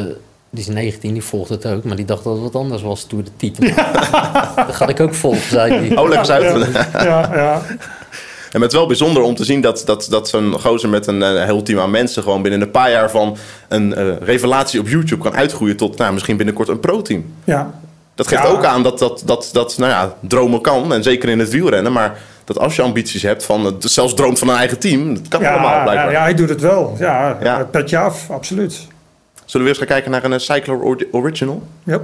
die 0.50 0.61
is 0.61 0.66
19, 0.66 1.12
die 1.12 1.22
volgt 1.24 1.48
het 1.48 1.66
ook, 1.66 1.85
maar 1.85 1.96
die 1.96 2.05
dacht 2.05 2.24
dat 2.24 2.33
het 2.33 2.42
wat 2.42 2.55
anders 2.55 2.83
was 2.83 3.05
toen 3.05 3.24
de 3.24 3.31
titel. 3.37 3.64
dat 4.66 4.74
ga 4.74 4.88
ik 4.88 5.00
ook 5.00 5.14
volgen, 5.14 5.50
zei 5.50 5.72
hij. 5.72 5.96
Oh, 5.96 6.09
lekker 6.09 6.31
uit. 6.33 6.68
Ja, 6.92 7.31
ja. 7.35 7.62
En 8.52 8.60
het 8.60 8.72
is 8.72 8.78
wel 8.78 8.86
bijzonder 8.86 9.22
om 9.22 9.34
te 9.34 9.44
zien 9.44 9.60
dat, 9.60 9.82
dat, 9.84 10.06
dat 10.10 10.28
zo'n 10.28 10.60
gozer 10.60 10.88
met 10.88 11.06
een 11.06 11.22
eh, 11.22 11.44
heel 11.44 11.62
team 11.62 11.78
aan 11.80 11.90
mensen 11.90 12.22
gewoon 12.22 12.42
binnen 12.42 12.60
een 12.60 12.70
paar 12.70 12.90
jaar 12.90 13.10
van 13.10 13.36
een 13.68 13.94
eh, 13.94 14.06
revelatie 14.20 14.80
op 14.80 14.88
YouTube 14.88 15.22
kan 15.22 15.34
uitgroeien 15.34 15.76
tot 15.76 15.96
nou, 15.98 16.12
misschien 16.12 16.36
binnenkort 16.36 16.68
een 16.68 16.80
pro-team. 16.80 17.24
ja. 17.44 17.80
Dat 18.14 18.28
geeft 18.28 18.42
Ja. 18.42 18.48
ook 18.48 18.64
aan 18.64 18.82
dat, 18.82 18.98
dat, 18.98 19.22
dat, 19.24 19.48
dat 19.52 19.78
nou 19.78 19.90
ja, 19.90 20.14
dromen 20.20 20.60
kan. 20.60 20.92
En 20.92 21.02
zeker 21.02 21.28
in 21.28 21.38
het 21.38 21.50
wielrennen. 21.50 21.92
Maar 21.92 22.18
dat 22.44 22.58
als 22.58 22.76
je 22.76 22.82
ambities 22.82 23.22
hebt, 23.22 23.44
van, 23.44 23.76
zelfs 23.78 24.14
droomt 24.14 24.38
van 24.38 24.48
een 24.48 24.56
eigen 24.56 24.78
team. 24.78 25.14
Dat 25.14 25.28
kan 25.28 25.44
allemaal 25.46 25.70
Ja, 25.74 25.82
blijkbaar. 25.82 26.06
ja, 26.06 26.18
ja, 26.18 26.22
hij 26.22 26.34
doet 26.34 26.48
het 26.48 26.60
wel. 26.60 26.96
Ja, 26.98 27.28
Ja. 27.28 27.58
ja. 27.58 27.64
petje 27.64 27.98
af, 27.98 28.30
absoluut. 28.30 28.86
Zullen 29.44 29.66
we 29.66 29.72
eens 29.72 29.78
gaan 29.82 29.88
kijken 29.92 30.10
naar 30.10 30.24
een 30.24 30.40
Cycler 30.40 30.80
Ori- 30.80 31.08
Original? 31.12 31.62
Yep. 31.84 32.02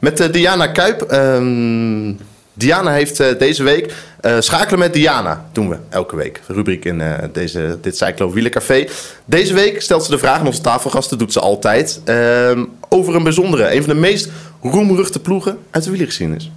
Met 0.00 0.20
eh, 0.20 0.32
Diana 0.32 0.66
Kuip. 0.66 1.02
Ehm, 1.02 2.12
Diana 2.58 2.92
heeft 2.92 3.20
eh, 3.20 3.38
deze 3.38 3.62
week 3.62 3.94
eh, 4.20 4.36
schakelen 4.38 4.78
met 4.78 4.92
Diana. 4.92 5.48
Doen 5.52 5.68
we 5.68 5.76
elke 5.88 6.16
week. 6.16 6.40
Rubriek 6.46 6.84
in 6.84 7.00
eh, 7.00 7.28
deze, 7.32 7.78
dit 7.80 7.96
Cyclo 7.96 8.30
Wielencafé. 8.30 8.86
Deze 9.24 9.54
week 9.54 9.82
stelt 9.82 10.04
ze 10.04 10.10
de 10.10 10.18
vraag 10.18 10.38
aan 10.38 10.46
onze 10.46 10.60
tafelgasten. 10.60 11.18
Doet 11.18 11.32
ze 11.32 11.40
altijd. 11.40 12.00
ehm, 12.04 12.64
over 12.88 13.14
een 13.14 13.22
bijzondere. 13.22 13.74
Een 13.74 13.84
van 13.84 13.94
de 13.94 14.00
meest 14.00 14.30
roemruchte 14.62 15.20
ploegen 15.20 15.58
uit 15.70 15.84
de 15.84 15.90
wielergeschiedenis. 15.90 16.50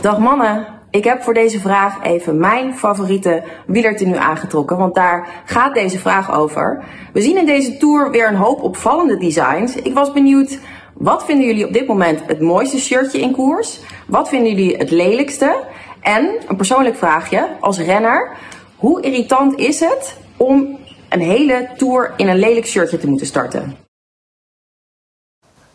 Dag 0.00 0.18
mannen, 0.18 0.66
ik 0.96 1.04
heb 1.04 1.22
voor 1.22 1.34
deze 1.34 1.60
vraag 1.60 2.02
even 2.02 2.38
mijn 2.38 2.76
favoriete 2.76 3.42
wielertenu 3.66 4.16
aangetrokken, 4.16 4.76
want 4.76 4.94
daar 4.94 5.42
gaat 5.44 5.74
deze 5.74 5.98
vraag 5.98 6.34
over. 6.34 6.84
We 7.12 7.20
zien 7.20 7.36
in 7.36 7.46
deze 7.46 7.76
tour 7.76 8.10
weer 8.10 8.28
een 8.28 8.34
hoop 8.34 8.62
opvallende 8.62 9.16
designs. 9.16 9.74
Ik 9.74 9.94
was 9.94 10.12
benieuwd, 10.12 10.58
wat 10.94 11.24
vinden 11.24 11.46
jullie 11.46 11.66
op 11.66 11.72
dit 11.72 11.86
moment 11.86 12.22
het 12.26 12.40
mooiste 12.40 12.78
shirtje 12.78 13.20
in 13.20 13.32
koers? 13.32 13.80
Wat 14.06 14.28
vinden 14.28 14.50
jullie 14.54 14.76
het 14.76 14.90
lelijkste? 14.90 15.64
En 16.00 16.36
een 16.48 16.56
persoonlijk 16.56 16.96
vraagje, 16.96 17.48
als 17.60 17.78
renner, 17.78 18.36
hoe 18.76 19.00
irritant 19.00 19.58
is 19.58 19.80
het 19.80 20.16
om 20.36 20.78
een 21.08 21.20
hele 21.20 21.68
tour 21.76 22.12
in 22.16 22.28
een 22.28 22.38
lelijk 22.38 22.66
shirtje 22.66 22.98
te 22.98 23.08
moeten 23.08 23.26
starten? 23.26 23.85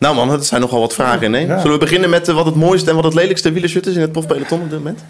Nou 0.02 0.14
man, 0.14 0.28
dat 0.28 0.46
zijn 0.46 0.60
nogal 0.60 0.80
wat 0.80 0.94
vragen 0.94 1.22
in 1.22 1.34
één. 1.34 1.46
Ja. 1.46 1.58
Zullen 1.58 1.72
we 1.72 1.84
beginnen 1.84 2.10
met 2.10 2.28
eh, 2.28 2.34
wat 2.34 2.46
het 2.46 2.54
mooiste 2.54 2.90
en 2.90 2.96
wat 2.96 3.04
het 3.04 3.14
lelijkste 3.14 3.52
wielershirt 3.52 3.86
is 3.86 3.94
in 3.94 4.00
het 4.00 4.12
profpeloton 4.12 4.60
op 4.60 4.70
dit 4.70 4.78
moment? 4.78 5.04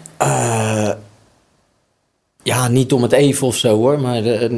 Ja, 2.43 2.67
niet 2.67 2.93
om 2.93 3.01
het 3.01 3.11
even 3.11 3.47
of 3.47 3.55
zo 3.55 3.75
hoor, 3.75 3.99
maar 3.99 4.25
eh, 4.25 4.51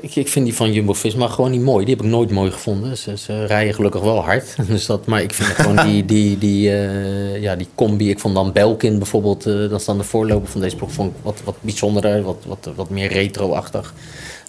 ik, 0.00 0.16
ik 0.16 0.28
vind 0.28 0.44
die 0.44 0.54
van 0.54 0.72
Jumbo-Visma 0.72 1.28
gewoon 1.28 1.50
niet 1.50 1.60
mooi. 1.60 1.84
Die 1.84 1.94
heb 1.94 2.04
ik 2.04 2.10
nooit 2.10 2.30
mooi 2.30 2.50
gevonden. 2.50 2.96
Ze, 2.96 3.16
ze 3.16 3.46
rijden 3.46 3.74
gelukkig 3.74 4.00
wel 4.00 4.24
hard. 4.24 4.56
Dus 4.68 4.86
dat, 4.86 5.06
maar 5.06 5.22
ik 5.22 5.34
vind 5.34 5.48
gewoon 5.48 5.86
die, 5.86 6.04
die, 6.04 6.38
die, 6.38 6.70
eh, 6.70 7.42
ja, 7.42 7.56
die 7.56 7.68
combi, 7.74 8.10
ik 8.10 8.18
vond 8.18 8.34
dan 8.34 8.52
Belkin 8.52 8.98
bijvoorbeeld, 8.98 9.46
eh 9.46 9.54
dat 9.54 9.80
is 9.80 9.84
dan 9.84 9.98
de 9.98 10.04
voorloper 10.04 10.48
van 10.48 10.60
deze 10.60 10.76
ploeg, 10.76 10.92
vond 10.92 11.10
ik 11.10 11.16
wat, 11.22 11.40
wat 11.44 11.56
bijzonderder, 11.60 12.22
wat, 12.22 12.44
wat, 12.46 12.70
wat 12.76 12.90
meer 12.90 13.12
retro-achtig. 13.12 13.94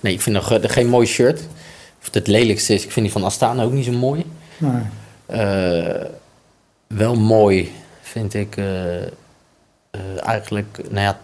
Nee, 0.02 0.14
ik 0.14 0.22
vind 0.22 0.36
nog 0.36 0.52
eh, 0.52 0.70
geen 0.70 0.88
mooi 0.88 1.08
shirt. 1.08 1.40
Of 2.00 2.06
het 2.06 2.16
het 2.16 2.28
lelijkste 2.28 2.74
is, 2.74 2.84
ik 2.84 2.92
vind 2.92 3.06
die 3.06 3.14
van 3.14 3.24
Astana 3.24 3.64
ook 3.64 3.72
niet 3.72 3.86
zo 3.86 3.92
mooi. 3.92 4.26
Nee. 4.58 4.82
Eh, 5.32 6.06
wel 6.88 7.16
mooi 7.16 7.72
vind 8.02 8.34
ik 8.34 8.58
eh, 8.58 9.02
eh, 9.02 9.10
eigenlijk, 10.26 10.80
nou 10.90 11.06
ja, 11.06 11.20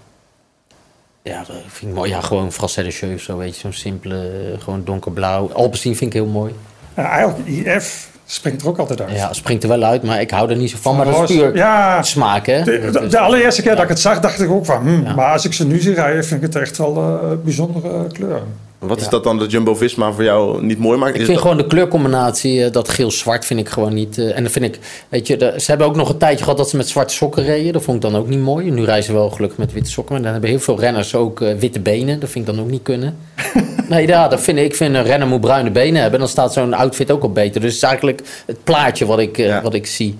ja, 1.21 1.45
vind 1.45 1.91
ik 1.91 1.97
mooi. 1.97 2.09
Ja, 2.09 2.21
gewoon 2.21 2.51
Francais 2.51 2.99
de 2.99 3.17
zo, 3.17 3.37
weet 3.37 3.55
je, 3.55 3.59
zo'n 3.59 3.73
simpele, 3.73 4.53
gewoon 4.59 4.83
donkerblauw. 4.83 5.51
Alpecin 5.53 5.95
vind 5.95 6.13
ik 6.13 6.21
heel 6.21 6.31
mooi. 6.31 6.53
Ja, 6.95 7.09
eigenlijk, 7.09 7.47
IF 7.49 8.09
springt 8.25 8.61
er 8.61 8.67
ook 8.67 8.77
altijd 8.77 9.01
uit. 9.01 9.11
Ja, 9.11 9.33
springt 9.33 9.63
er 9.63 9.69
wel 9.69 9.83
uit, 9.83 10.03
maar 10.03 10.21
ik 10.21 10.31
hou 10.31 10.49
er 10.49 10.55
niet 10.55 10.69
zo 10.69 10.77
van. 10.81 10.95
Maar 10.95 11.05
dat 11.05 11.29
is 11.29 11.35
puur 11.35 11.55
Ja, 11.55 12.03
smaak, 12.03 12.45
hè? 12.45 12.63
de, 12.63 13.19
allereerste 13.19 13.61
keer 13.61 13.75
dat 13.75 13.83
ik 13.83 13.89
het 13.89 13.99
zag, 13.99 14.19
dacht 14.19 14.41
ik 14.41 14.49
ook 14.49 14.65
van... 14.65 15.01
Ja. 15.03 15.15
Maar 15.15 15.31
als 15.31 15.45
ik 15.45 15.53
ze 15.53 15.65
nu 15.65 15.79
zie 15.79 15.93
rijden, 15.93 16.25
vind 16.25 16.43
ik 16.43 16.53
het 16.53 16.61
echt 16.61 16.77
wel 16.77 16.97
een 16.97 17.43
bijzondere 17.43 18.07
kleur. 18.07 18.41
Wat 18.79 19.01
is 19.01 19.09
dat 19.09 19.23
dan 19.23 19.39
dat 19.39 19.51
Jumbo-Visma 19.51 20.11
voor 20.11 20.23
jou 20.23 20.63
niet 20.63 20.79
mooi 20.79 20.97
maakt? 20.97 21.09
Ik 21.15 21.15
vind 21.21 21.27
dat- 21.33 21.41
gewoon 21.41 21.57
de 21.57 21.67
kleurcombinatie, 21.67 22.63
eh, 22.63 22.71
dat 22.71 22.89
geel-zwart, 22.89 23.45
vind 23.45 23.59
ik 23.59 23.69
gewoon 23.69 23.93
niet. 23.93 24.17
eh, 24.17 24.35
en 24.37 24.43
dan 24.43 24.51
vind 24.51 24.65
ik, 24.65 24.79
weet 25.09 25.27
je, 25.27 25.53
ze 25.57 25.65
hebben 25.65 25.87
ook 25.87 25.95
nog 25.95 26.09
een 26.09 26.17
tijdje 26.17 26.43
gehad 26.43 26.57
dat 26.57 26.69
ze 26.69 26.77
met 26.77 26.87
zwarte 26.89 27.13
sokken 27.13 27.43
reden. 27.43 27.73
Dat 27.73 27.83
vond 27.83 28.03
ik 28.03 28.11
dan 28.11 28.19
ook 28.21 28.27
niet 28.27 28.39
mooi. 28.39 28.71
Nu 28.71 28.83
rijden 28.85 29.03
ze 29.03 29.13
wel 29.13 29.29
gelukkig 29.29 29.57
met 29.57 29.73
witte 29.73 29.89
sokken. 29.91 30.13
Maar 30.13 30.23
dan 30.23 30.31
hebben 30.31 30.49
heel 30.49 30.59
veel 30.59 30.79
renners 30.79 31.15
ook 31.15 31.41
eh, 31.41 31.53
witte 31.55 31.79
benen. 31.79 32.19
Dat 32.19 32.29
vind 32.29 32.47
ik 32.47 32.55
dan 32.55 32.63
ook 32.63 32.69
niet 32.71 32.83
kunnen. 32.83 33.17
nee, 33.89 34.07
ja, 34.07 34.27
dat 34.27 34.41
vind 34.41 34.57
ik. 34.57 34.65
Ik 34.65 34.75
vind 34.75 34.95
een 34.95 35.03
renner 35.03 35.27
moet 35.27 35.41
bruine 35.41 35.71
benen 35.71 36.01
hebben. 36.01 36.19
Dan 36.19 36.29
staat 36.29 36.53
zo'n 36.53 36.73
outfit 36.73 37.11
ook 37.11 37.21
al 37.23 37.31
beter. 37.31 37.61
Dus 37.61 37.73
het 37.73 37.83
is 37.83 37.87
eigenlijk 37.89 38.21
het 38.45 38.63
plaatje 38.63 39.05
wat 39.05 39.19
ik, 39.19 39.37
Ja. 39.37 39.61
wat 39.61 39.73
ik 39.73 39.85
zie. 39.87 40.15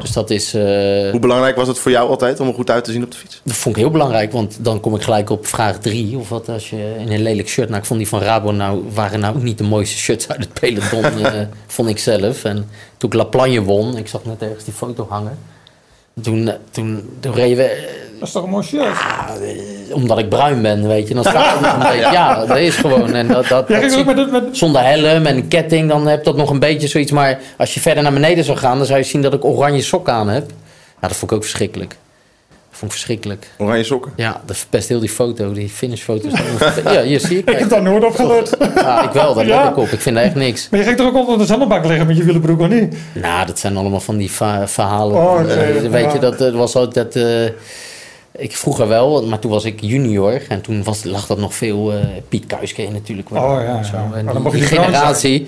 Dus 0.00 0.12
dat 0.12 0.30
is. 0.30 0.52
Hoe 0.52 1.18
belangrijk 1.20 1.56
was 1.56 1.68
het 1.68 1.78
voor 1.78 1.90
jou 1.90 2.08
altijd 2.08 2.40
om 2.40 2.48
er 2.48 2.54
goed 2.54 2.70
uit 2.70 2.84
te 2.84 2.92
zien 2.92 3.02
op 3.02 3.10
de 3.10 3.16
fiets? 3.16 3.40
dat 3.44 3.56
vond 3.56 3.76
ik 3.76 3.82
heel 3.82 3.90
belangrijk, 3.90 4.32
want 4.32 4.56
dan 4.60 4.80
kom 4.80 4.94
ik 4.94 5.02
gelijk 5.02 5.30
op 5.30 5.46
vraag 5.46 5.78
3. 5.78 6.16
Of 6.18 6.28
wat 6.28 6.48
als 6.48 6.70
je 6.70 6.94
in 6.98 7.12
een 7.12 7.22
lelijk 7.22 7.48
shirt... 7.48 7.68
Nou, 7.68 7.80
ik 7.80 7.86
vond 7.86 8.00
die 8.02 8.10
van 8.10 8.20
Rabo 8.20 8.50
nou, 8.50 8.84
waren 8.94 9.20
nou 9.20 9.36
ook 9.36 9.42
niet 9.42 9.58
de 9.58 9.64
mooiste 9.64 9.96
shirts 9.98 10.28
uit 10.28 10.38
het 10.40 10.52
peloton, 10.60 11.04
eh, 11.26 11.32
vond 11.66 11.88
ik 11.88 11.98
zelf. 11.98 12.44
En 12.44 12.68
toen 12.96 13.10
ik 13.10 13.16
La 13.16 13.24
Plagne 13.24 13.62
won, 13.62 13.96
ik 13.96 14.08
zag 14.08 14.24
net 14.24 14.42
ergens 14.42 14.64
die 14.64 14.72
foto 14.74 15.06
hangen. 15.08 15.38
Toen, 16.22 16.48
eh, 16.48 16.54
toen, 16.70 17.16
toen 17.20 17.34
reden 17.34 17.56
we, 17.56 17.62
eh, 17.64 17.82
Dat 18.18 18.28
is 18.28 18.34
toch 18.34 18.42
een 18.44 18.50
mooi 18.50 18.64
shirt? 18.64 18.96
omdat 19.92 20.18
ik 20.18 20.28
bruin 20.28 20.62
ben, 20.62 20.86
weet 20.88 21.08
je. 21.08 21.14
Dan 21.14 21.24
staat 21.24 21.52
het 21.52 21.60
nog 21.60 21.72
een 21.72 21.78
beetje, 21.96 22.12
ja, 22.12 22.46
dat 22.46 22.56
is 22.56 22.76
gewoon. 22.76 23.14
En 23.14 23.28
dat, 23.28 23.46
dat, 23.48 23.68
Ja, 23.68 23.74
dat 23.74 23.82
ik 23.84 23.90
zie- 23.90 23.98
ook 23.98 24.06
met, 24.06 24.16
het- 24.16 24.30
met, 24.30 24.44
zonder 24.56 24.82
helm 24.84 25.26
en 25.26 25.36
een 25.36 25.48
ketting, 25.48 25.88
dan 25.88 26.06
heb 26.06 26.24
dat 26.24 26.36
nog 26.36 26.50
een 26.50 26.58
beetje 26.58 26.88
zoiets. 26.88 27.10
Maar 27.12 27.38
als 27.58 27.74
je 27.74 27.80
verder 27.80 28.02
naar 28.02 28.12
beneden 28.12 28.44
zou 28.44 28.58
gaan, 28.58 28.76
dan 28.76 28.86
zou 28.86 28.98
je 28.98 29.04
zien 29.04 29.22
dat 29.22 29.32
ik 29.34 29.44
oranje 29.44 29.82
sokken 29.82 30.12
aan 30.12 30.28
heb. 30.28 30.50
Ja, 31.00 31.08
dat 31.08 31.16
vond 31.16 31.30
ik 31.30 31.36
ook 31.36 31.42
verschrikkelijk. 31.42 31.96
Vond 32.82 32.94
ik 32.94 33.00
verschrikkelijk. 33.00 33.50
Oranje 33.58 33.84
sokken. 33.84 34.12
Ja, 34.16 34.40
dat 34.46 34.56
verpest 34.56 34.88
heel 34.88 35.00
die 35.00 35.08
foto, 35.08 35.52
die 35.52 35.68
finishfoto. 35.68 36.28
Ja, 36.92 37.02
hier 37.02 37.20
zie 37.20 37.38
ik. 37.38 37.50
ik 37.50 37.58
heb 37.58 37.68
daar 37.68 37.82
nooit 37.82 38.04
op 38.04 38.14
gelet. 38.14 38.56
Ja, 38.74 39.02
ik 39.04 39.10
wel, 39.12 39.34
daar 39.34 39.46
Ja. 39.46 39.62
let 39.62 39.70
ik 39.70 39.76
op. 39.76 39.86
Ik 39.88 40.00
vind 40.00 40.14
daar 40.16 40.24
echt 40.24 40.34
niks. 40.34 40.68
Maar 40.70 40.80
je 40.80 40.86
ging 40.86 40.98
er 40.98 41.06
ook 41.06 41.16
onder 41.16 41.38
de 41.38 41.44
zandbak 41.46 41.84
liggen 41.86 42.06
met 42.06 42.16
je 42.16 42.24
wielenbroek, 42.24 42.60
of 42.60 42.68
niet? 42.68 42.96
Nou, 43.12 43.46
dat 43.46 43.58
zijn 43.58 43.76
allemaal 43.76 44.00
van 44.00 44.16
die 44.16 44.30
verhalen. 44.66 45.16
Oh, 45.16 45.40
Eh, 45.40 45.46
nee, 45.56 45.88
weet 45.88 46.04
ja. 46.04 46.12
je, 46.12 46.18
dat 46.18 46.40
eh, 46.40 46.52
was 46.52 46.74
altijd... 46.76 47.12
dat 47.14 47.24
eh, 47.24 47.44
ik 48.36 48.56
vroeger 48.56 48.88
wel, 48.88 49.26
maar 49.26 49.38
toen 49.38 49.50
was 49.50 49.64
ik 49.64 49.80
junior. 49.80 50.40
En 50.48 50.60
toen 50.60 50.82
was, 50.84 51.04
lag 51.04 51.26
dat 51.26 51.38
nog 51.38 51.54
veel... 51.54 51.92
eh, 51.92 51.98
Piet 52.28 52.44
je 52.76 52.88
natuurlijk 52.90 53.28
wel. 53.28 53.42
Oh, 53.42 53.62
ja, 53.64 53.82
Zo. 53.82 53.96
ja. 53.96 54.02
En 54.02 54.08
Maar 54.10 54.22
die, 54.22 54.32
dan 54.32 54.42
mocht 54.42 54.54
je 54.54 54.60
die 54.60 54.68
generatie, 54.78 55.46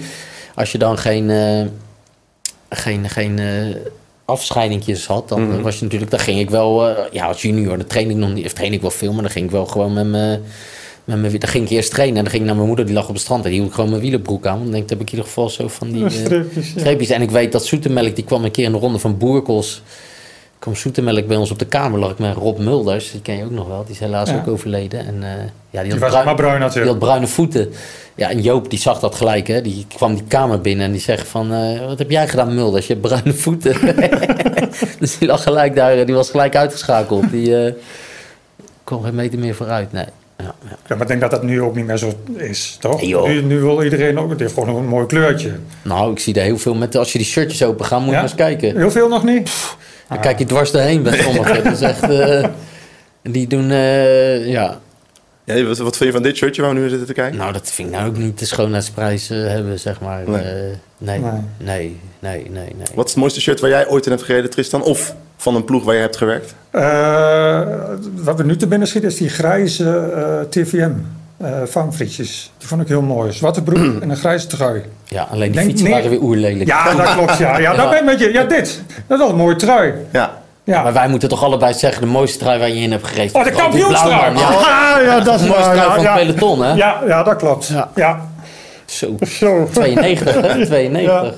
als 0.55 0.73
je 0.73 0.79
dan 0.79 0.99
geen... 0.99 1.31
eh, 1.31 1.65
geen, 2.69 3.09
geen 3.09 3.39
eh, 3.39 3.77
afscheidingjes 4.25 5.07
had, 5.07 5.29
dan 5.29 5.49
Mhm. 5.49 5.63
was 5.63 5.77
je 5.79 5.83
natuurlijk... 5.85 6.11
Dan 6.11 6.21
ging 6.21 6.41
ik 6.41 6.51
wel... 6.51 6.89
eh, 6.89 7.05
ja, 7.13 7.27
als 7.27 7.43
junior, 7.43 7.77
dan 7.77 7.87
train 7.87 8.11
ik 8.11 8.17
nog 8.17 8.33
niet... 8.33 8.45
Of 8.47 8.53
train 8.53 8.73
ik 8.73 8.81
wel 8.81 8.91
veel, 8.91 9.13
maar 9.13 9.23
dan 9.23 9.31
ging 9.31 9.45
ik 9.45 9.51
wel 9.51 9.67
gewoon 9.67 9.93
met 9.93 10.07
mijn... 10.07 10.43
Met 11.05 11.21
mijn, 11.21 11.39
dan 11.39 11.49
ging 11.49 11.65
ik 11.65 11.71
eerst 11.71 11.91
trainen 11.91 12.17
en 12.17 12.23
dan 12.23 12.31
ging 12.31 12.43
ik 12.43 12.49
naar 12.49 12.57
mijn 12.57 12.69
moeder, 12.69 12.87
die 12.87 12.95
lag 12.95 13.09
op 13.09 13.15
het 13.15 13.23
strand. 13.23 13.45
En 13.45 13.51
die 13.51 13.59
hield 13.59 13.69
ik 13.71 13.75
gewoon 13.75 13.91
mijn 13.91 14.03
wielenbroek 14.03 14.47
aan. 14.47 14.53
Want 14.53 14.63
dan 14.63 14.71
denk 14.73 14.83
ik, 14.85 14.91
heb 14.91 15.01
ik 15.01 15.07
in 15.07 15.13
ieder 15.13 15.27
geval 15.29 15.49
zo 15.51 15.69
van 15.69 15.91
die... 15.93 16.05
eh, 16.05 16.11
Streepjes, 16.11 16.73
ja. 16.73 16.79
streepjes. 16.81 17.09
En 17.11 17.23
ik 17.23 17.31
weet 17.31 17.53
dat 17.53 17.67
Zoetemelk, 17.67 18.15
die 18.15 18.25
kwam 18.25 18.45
een 18.45 18.51
keer 18.51 18.65
in 18.65 18.73
de 18.73 18.79
ronde 18.79 18.99
van 18.99 19.19
Boerkels. 19.19 19.83
Kwam 20.65 20.77
Zoetemelk 20.77 21.27
bij 21.27 21.37
ons 21.37 21.51
op 21.51 21.59
de 21.59 21.65
kamer, 21.67 21.99
lag 21.99 22.11
ik 22.11 22.19
met 22.19 22.35
Rob 22.37 22.59
Mulders. 22.59 23.11
Die 23.11 23.21
ken 23.21 23.37
je 23.37 23.45
ook 23.45 23.51
nog 23.51 23.69
wel, 23.69 23.83
die 23.85 23.95
is 23.95 24.01
helaas 24.01 24.31
Ja. 24.31 24.37
ook 24.37 24.49
overleden. 24.49 25.01
En, 25.07 25.15
eh, 25.23 25.29
ja, 25.71 25.81
die, 25.83 25.83
Die 25.83 25.91
had 25.91 25.99
was 26.01 26.09
bruin- 26.11 26.25
maar 26.25 26.35
bruin 26.35 26.53
die 26.55 26.61
natuurlijk. 26.63 26.91
had 26.91 26.99
bruine 26.99 27.27
voeten. 27.27 27.73
Ja, 28.15 28.31
en 28.31 28.41
Joop 28.41 28.71
die 28.71 28.79
zag 28.79 29.01
dat 29.01 29.15
gelijk, 29.15 29.47
hè. 29.47 29.61
Die 29.61 29.87
kwam 29.97 30.15
die 30.15 30.25
kamer 30.29 30.61
binnen 30.61 30.87
en 30.87 30.93
die 30.93 31.01
zegt 31.01 31.29
van... 31.29 31.53
eh, 31.53 31.87
wat 31.87 31.99
heb 31.99 32.11
jij 32.11 32.29
gedaan, 32.29 32.55
Mulders? 32.55 32.87
Je 32.87 32.93
hebt 32.93 33.07
bruine 33.07 33.33
voeten. 33.33 33.77
dus 35.01 35.19
die 35.19 35.29
lag 35.29 35.43
gelijk 35.43 35.75
daar, 35.75 36.07
die 36.07 36.15
was 36.15 36.31
gelijk 36.31 36.57
uitgeschakeld. 36.57 37.31
Die 37.31 37.65
eh 37.65 37.73
kwam 38.85 39.03
geen 39.03 39.15
meter 39.15 39.39
meer 39.39 39.55
vooruit, 39.55 39.93
nee. 39.93 40.05
ja, 40.39 40.45
ja. 40.45 40.55
Ja, 40.89 40.95
maar 40.95 41.01
ik 41.01 41.07
denk 41.09 41.21
dat 41.21 41.31
dat 41.31 41.43
nu 41.43 41.61
ook 41.63 41.75
niet 41.77 41.87
meer 41.87 41.97
zo 41.97 42.13
is, 42.37 42.77
toch? 42.81 43.03
Nu, 43.27 43.43
nu 43.43 43.61
wil 43.61 43.83
iedereen 43.83 44.19
ook, 44.19 44.31
het 44.31 44.41
heeft 44.41 44.55
gewoon 44.55 44.77
een 44.77 44.87
mooi 44.87 45.07
kleurtje. 45.07 45.53
Nou, 45.83 46.13
ik 46.13 46.19
zie 46.19 46.35
er 46.35 46.43
heel 46.43 46.59
veel 46.59 46.75
met... 46.75 46.97
Als 46.97 47.13
je 47.13 47.19
die 47.19 47.27
shirtjes 47.27 47.63
open 47.63 47.85
gaan, 47.85 48.01
moet 48.01 48.11
je 48.11 48.17
Ja? 48.17 48.23
eens 48.23 48.35
kijken. 48.35 48.77
Heel 48.77 48.91
veel 48.91 49.09
nog 49.09 49.25
niet? 49.25 49.51
Dan 50.09 50.21
kijk 50.21 50.39
je 50.39 50.45
dwars 50.45 50.71
doorheen 50.71 51.03
bij 51.03 51.23
sommigen. 51.23 51.65
Dat 51.65 51.73
is 51.73 51.81
echt... 51.81 52.03
eh, 52.03 52.45
die 53.23 53.47
doen... 53.47 53.71
eh, 53.71 54.47
ja, 54.47 54.79
Ja, 55.45 55.63
wat, 55.65 55.79
wat 55.79 55.97
vind 55.97 56.09
je 56.09 56.13
van 56.15 56.23
dit 56.23 56.37
shirtje 56.37 56.63
waar 56.63 56.75
we 56.75 56.81
nu 56.81 56.89
zitten 56.89 57.07
te 57.07 57.13
kijken? 57.13 57.39
nou, 57.39 57.53
dat 57.53 57.71
vind 57.71 57.89
ik 57.89 57.95
nou 57.95 58.09
ook 58.09 58.17
niet 58.17 58.39
de 58.39 58.45
schoonheidsprijs 58.47 59.31
eh, 59.31 59.39
hebben, 59.39 59.81
zeg 59.81 60.01
maar. 60.01 60.23
Nee. 60.27 60.43
Eh, 60.43 60.53
nee, 60.99 61.19
Nee. 61.19 61.31
nee, 61.59 61.99
nee, 62.19 62.51
nee, 62.51 62.75
nee. 62.77 62.87
Wat 62.95 63.05
is 63.05 63.11
het 63.11 63.21
mooiste 63.21 63.41
shirt 63.41 63.61
waar 63.61 63.71
jij 63.71 63.89
ooit 63.89 64.05
in 64.07 64.13
hebt 64.13 64.25
gereden, 64.25 64.51
Tristan? 64.51 64.83
Of 64.83 65.15
van 65.37 65.55
een 65.55 65.65
ploeg 65.65 65.85
waar 65.85 65.95
je 65.95 66.01
hebt 66.01 66.17
gewerkt? 66.17 66.55
Eh, 66.71 67.63
wat 68.15 68.37
we 68.37 68.45
nu 68.45 68.57
te 68.57 68.67
binnen 68.67 68.89
schieten 68.89 69.11
is 69.11 69.17
die 69.17 69.29
grijze 69.29 69.91
eh, 70.15 70.41
TVM 70.51 70.91
eh 71.39 71.49
vangfrietjes. 71.65 72.51
Die 72.59 72.69
vond 72.69 72.81
ik 72.81 72.89
heel 72.89 73.03
mooi. 73.03 73.33
Zwarte 73.33 73.63
broek 73.63 73.79
en 74.03 74.11
een 74.11 74.17
grijze 74.17 74.47
trui. 74.47 74.83
Ja, 75.05 75.23
alleen 75.31 75.43
die 75.43 75.51
Denk- 75.53 75.67
fietsen 75.67 75.85
nee. 75.87 75.95
waren 75.97 76.11
weer 76.11 76.21
oerlelijk. 76.23 76.67
Ja, 76.67 76.95
dat 76.95 77.13
klopt. 77.15 77.39
Ja, 77.39 77.59
ja, 77.59 77.75
dat 77.77 77.91
ben 77.91 77.99
ik 77.99 78.05
met 78.05 78.19
je. 78.21 78.33
Ja, 78.33 78.43
dit. 78.45 78.83
Dat 79.07 79.19
is 79.19 79.25
wel 79.25 79.29
een 79.29 79.37
mooie 79.37 79.57
trui. 79.57 79.95
Ja. 80.13 80.43
Ja. 80.65 80.83
Maar 80.83 80.93
wij 80.93 81.09
moeten 81.09 81.29
toch 81.29 81.45
allebei 81.45 81.75
zeggen, 81.75 82.01
de 82.01 82.07
mooiste 82.09 82.39
trui 82.39 82.59
waar 82.59 82.69
je 82.69 82.75
in 82.81 82.91
hebt 82.91 83.07
gereden. 83.07 83.35
Oh, 83.35 83.45
de 83.45 83.51
kampioenstrui! 83.51 84.11
Ja, 84.37 84.47
Ah, 84.47 85.05
ja, 85.05 85.21
dat 85.21 85.39
de 85.39 85.45
is 85.45 85.51
mooiste 85.51 85.69
waar. 85.69 85.75
trui 85.75 85.89
Ja, 85.89 85.95
van 85.95 86.03
ja. 86.03 86.17
het 86.19 86.27
peloton, 86.27 86.63
hè? 86.65 86.73
Ja, 86.73 87.01
ja, 87.07 87.23
dat 87.23 87.37
klopt. 87.37 87.67
Ja. 87.67 87.91
Ja. 87.95 88.21
Zo, 88.85 89.17
Zo. 89.29 89.69
92, 89.73 90.35
hè? 90.41 90.65
92. 90.67 91.35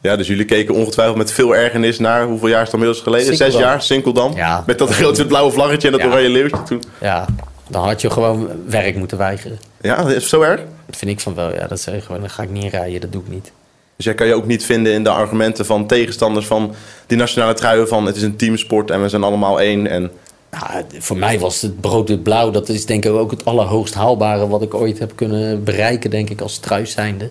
Ja, 0.00 0.16
dus 0.16 0.26
jullie 0.26 0.44
keken 0.44 0.74
ongetwijfeld 0.74 1.16
met 1.16 1.32
veel 1.32 1.56
ergernis 1.56 1.98
naar 1.98 2.24
hoeveel 2.24 2.48
jaar 2.48 2.58
is 2.60 2.64
het 2.64 2.72
inmiddels 2.74 3.00
geleden? 3.02 3.36
Zes 3.36 3.54
jaar, 3.56 3.82
Sinkeldam. 3.82 4.32
Ja. 4.36 4.62
Met 4.66 4.78
dat 4.78 4.90
grote 4.90 5.26
blauwe 5.26 5.50
vlaggetje 5.52 5.86
en 5.88 5.92
dat 5.92 6.02
Ja. 6.02 6.08
oranje 6.08 6.28
leeuwtje 6.28 6.62
toen. 6.62 6.82
Ja, 7.00 7.24
dan 7.68 7.84
had 7.84 8.00
je 8.00 8.10
gewoon 8.10 8.48
werk 8.66 8.96
moeten 8.96 9.18
weigeren. 9.18 9.58
Ja, 9.80 9.96
dat 10.02 10.12
is 10.12 10.28
zo 10.28 10.40
erg. 10.42 10.60
Dat 10.86 10.96
vind 10.96 11.10
ik 11.10 11.20
van 11.20 11.34
wel, 11.34 11.54
ja. 11.54 11.66
Dat 11.66 11.80
zeg 11.80 11.94
je 11.94 12.00
gewoon, 12.00 12.20
dan 12.20 12.30
ga 12.30 12.42
ik 12.42 12.50
niet 12.50 12.72
rijden, 12.72 13.00
dat 13.00 13.12
doe 13.12 13.22
ik 13.22 13.28
niet. 13.28 13.52
Dus 13.96 14.04
jij 14.06 14.14
kan 14.14 14.26
je 14.26 14.34
ook 14.34 14.46
niet 14.46 14.64
vinden 14.64 14.92
in 14.92 15.04
de 15.04 15.10
argumenten 15.10 15.66
van 15.66 15.86
tegenstanders 15.86 16.46
van 16.46 16.74
die 17.06 17.18
nationale 17.18 17.54
truien 17.54 17.88
van 17.88 18.06
het 18.06 18.16
is 18.16 18.22
een 18.22 18.36
teamsport 18.36 18.90
en 18.90 19.02
we 19.02 19.08
zijn 19.08 19.22
allemaal 19.22 19.60
één. 19.60 19.86
En 19.86 20.10
Nou, 20.50 20.84
voor 20.98 21.16
mij 21.16 21.38
was 21.38 21.62
het 21.62 21.80
brood 21.80 22.08
wit 22.08 22.22
blauw. 22.22 22.50
Dat 22.50 22.68
is 22.68 22.86
denk 22.86 23.04
ik 23.04 23.12
ook 23.12 23.30
het 23.30 23.44
allerhoogst 23.44 23.94
haalbare 23.94 24.48
wat 24.48 24.62
ik 24.62 24.74
ooit 24.74 24.98
heb 24.98 25.12
kunnen 25.14 25.64
bereiken, 25.64 26.10
denk 26.10 26.30
ik, 26.30 26.40
als 26.40 26.58
truis 26.58 26.92
zijnde. 26.92 27.30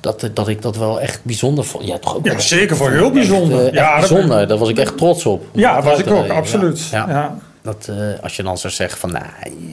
Dat, 0.00 0.30
dat 0.34 0.48
ik 0.48 0.62
dat 0.62 0.76
wel 0.76 1.00
echt 1.00 1.20
bijzonder 1.22 1.64
vond. 1.64 1.86
Ja, 1.86 1.98
toch 1.98 2.16
ook 2.16 2.26
Ja, 2.26 2.38
zeker 2.38 2.76
voor 2.76 2.90
heel 2.90 3.10
bijzonder. 3.10 3.66
eh, 3.66 3.72
ja, 3.72 3.98
bijzonder. 3.98 4.48
Daar 4.48 4.58
was 4.58 4.68
ik 4.68 4.78
echt 4.78 4.96
trots 4.96 5.26
op. 5.26 5.44
Ja, 5.52 5.74
dat 5.74 5.84
was 5.84 5.98
ik 5.98 6.06
ook, 6.06 6.12
rijden, 6.18 6.36
absoluut. 6.36 6.88
Ja. 6.90 7.04
Ja. 7.08 7.38
Dat, 7.66 7.88
eh, 7.90 8.22
als 8.22 8.36
je 8.36 8.42
dan 8.42 8.58
zou 8.58 8.72
zeggen 8.72 8.98
van, 8.98 9.12
nou, 9.12 9.24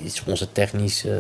sponsortechnisch... 0.08 1.06
eh 1.06 1.12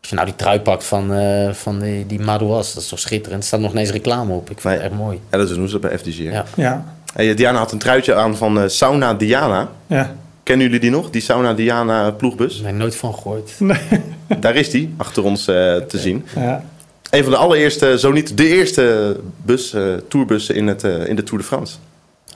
als 0.00 0.10
je 0.10 0.16
nou 0.16 0.28
die 0.28 0.36
trui 0.36 0.60
pakt 0.60 0.84
van, 0.84 1.12
eh, 1.14 1.52
van 1.52 1.78
die, 1.80 2.06
die 2.06 2.20
Madouas, 2.20 2.74
dat 2.74 2.82
is 2.82 2.88
toch 2.88 2.98
schitterend. 2.98 3.40
Er 3.42 3.46
staat 3.48 3.60
nog 3.60 3.72
ineens 3.72 3.90
reclame 3.90 4.32
op. 4.34 4.50
Ik 4.50 4.60
vind 4.60 4.74
Nee. 4.74 4.82
het 4.82 4.92
echt 4.92 5.00
mooi. 5.00 5.20
ja, 5.30 5.38
dat 5.38 5.48
doen 5.48 5.68
ze 5.68 5.78
bij 5.78 5.98
FDG. 5.98 6.18
hè? 6.18 6.30
Ja. 6.30 6.44
Ja. 6.56 6.84
Hey, 7.14 7.34
Diana 7.34 7.58
had 7.58 7.72
een 7.72 7.78
truitje 7.78 8.14
aan 8.14 8.36
van 8.36 8.70
Sauna 8.70 9.14
Diana. 9.14 9.68
Ja. 9.86 10.14
Kennen 10.42 10.66
jullie 10.66 10.80
die 10.80 10.90
nog? 10.90 11.10
Die 11.10 11.20
Sauna 11.20 11.54
Diana 11.54 12.10
ploegbus? 12.10 12.60
Ik 12.60 12.74
nooit 12.74 12.96
van 12.96 13.14
gehoord. 13.14 13.50
Daar 14.40 14.54
is 14.56 14.70
die, 14.70 14.94
achter 14.96 15.24
ons 15.24 15.40
eh, 15.48 15.54
te 15.76 15.98
zien. 15.98 16.26
Ja. 16.34 16.64
Een 17.10 17.22
van 17.22 17.32
de 17.32 17.38
allereerste, 17.38 17.98
zo 17.98 18.12
niet 18.12 18.36
de 18.36 18.46
eerste 18.48 19.16
bus, 19.44 19.72
eh, 19.72 19.94
tourbussen 20.08 20.54
in, 20.54 20.66
het, 20.66 20.82
in 20.82 21.16
de 21.16 21.22
Tour 21.22 21.38
de 21.40 21.46
France. 21.48 21.76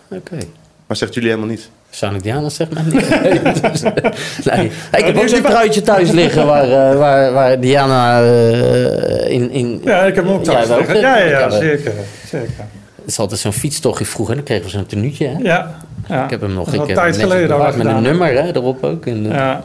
Oké. 0.08 0.38
Maar 0.86 0.96
zegt 0.96 1.14
jullie 1.14 1.28
helemaal 1.28 1.50
niet. 1.50 1.70
Sonic 1.90 2.22
Diana 2.22 2.48
zegt 2.48 2.72
mij 2.74 2.82
niet. 2.82 3.20
Nee, 3.22 3.42
dus, 3.42 3.82
eh, 3.82 3.92
nee. 4.56 4.70
Ik 4.96 5.04
heb 5.04 5.16
ook 5.16 5.28
zo'n 5.28 5.42
truitje 5.42 5.82
thuis 5.82 6.10
liggen 6.10 6.46
waar, 6.46 6.62
eh, 6.90 6.98
waar, 6.98 7.32
waar 7.32 7.60
Diana 7.60 8.20
eh, 8.22 9.30
in, 9.30 9.50
in... 9.50 9.80
ja, 9.84 10.02
ik 10.02 10.14
heb 10.14 10.24
hem 10.24 10.34
ook 10.34 10.44
thuis 10.44 10.68
liggen. 10.68 11.00
Ja, 11.00 11.18
ja, 11.18 11.24
ja, 11.24 11.38
Ja, 11.38 11.50
zeker. 11.50 11.92
zeker. 12.26 12.64
Het 12.94 13.14
is 13.14 13.18
altijd 13.18 13.40
zo'n 13.40 13.52
fietstochtje 13.52 14.04
vroeger. 14.04 14.30
En 14.36 14.40
dan 14.40 14.46
kregen 14.46 14.64
we 14.64 14.70
zo'n 14.70 14.86
tenuutje. 14.86 15.26
Hè? 15.26 15.38
Ja. 15.38 15.74
ja. 16.08 16.24
Ik 16.24 16.30
heb 16.30 16.40
hem 16.40 16.52
nog. 16.52 16.64
Dat 16.64 16.74
is 16.74 16.74
Ik 16.74 16.80
al 16.80 16.86
heb 16.86 16.96
een 16.96 17.02
tijd 17.02 17.16
geleden 17.16 17.48
bewaard 17.48 17.76
met 17.76 17.86
een 17.86 18.02
nummer 18.02 18.32
hè, 18.42 18.54
erop 18.54 18.84
ook. 18.84 19.06
En, 19.06 19.26
eh, 19.26 19.32
Ja. 19.36 19.64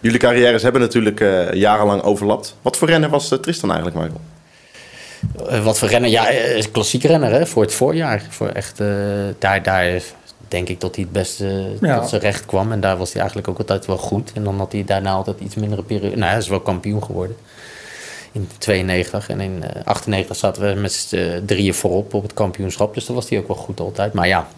Jullie 0.00 0.18
carrières 0.18 0.62
hebben 0.62 0.80
natuurlijk 0.80 1.20
eh, 1.20 1.52
jarenlang 1.52 2.02
overlapt. 2.02 2.56
Wat 2.62 2.76
voor 2.76 2.88
renner 2.88 3.10
was 3.10 3.30
eh, 3.32 3.38
Tristan 3.38 3.72
eigenlijk, 3.72 4.00
Michael? 4.00 4.20
Eh, 5.50 5.64
wat 5.64 5.78
voor 5.78 5.88
renner? 5.88 6.10
Ja, 6.10 6.28
eh, 6.28 6.64
klassiek 6.72 7.02
renner 7.02 7.30
hè, 7.30 7.46
voor 7.46 7.62
het 7.62 7.74
voorjaar. 7.74 8.22
Voor 8.28 8.48
echt, 8.48 8.80
eh, 8.80 8.86
daar, 9.38 9.62
daar 9.62 10.00
denk 10.48 10.68
ik 10.68 10.80
dat 10.80 10.94
hij 10.94 11.04
het 11.04 11.12
beste 11.12 11.76
Ja. 11.80 11.98
tot 12.00 12.08
zijn 12.08 12.20
recht 12.20 12.46
kwam. 12.46 12.72
En 12.72 12.80
daar 12.80 12.96
was 12.96 13.08
hij 13.12 13.20
eigenlijk 13.20 13.50
ook 13.50 13.58
altijd 13.58 13.86
wel 13.86 13.96
goed. 13.96 14.30
En 14.34 14.44
dan 14.44 14.58
had 14.58 14.72
hij 14.72 14.84
daarna 14.84 15.12
altijd 15.12 15.40
iets 15.40 15.54
mindere 15.54 15.82
periode. 15.82 16.16
Nou, 16.16 16.30
hij 16.30 16.38
is 16.38 16.48
wel 16.48 16.60
kampioen 16.60 17.04
geworden. 17.04 17.36
In 18.32 18.48
92 18.58 19.28
en 19.28 19.40
in 19.40 19.62
eh, 19.64 19.84
98 19.84 20.36
zaten 20.36 20.74
we 20.74 20.80
met 20.80 20.92
z'n 20.92 21.16
eh, 21.16 21.36
drieën 21.46 21.74
voorop 21.74 22.14
op 22.14 22.22
het 22.22 22.34
kampioenschap. 22.34 22.94
Dus 22.94 23.06
dat 23.06 23.16
was 23.16 23.28
hij 23.28 23.38
ook 23.38 23.46
wel 23.46 23.56
goed 23.56 23.80
altijd. 23.80 24.12
Maar 24.12 24.28
ja, 24.28 24.48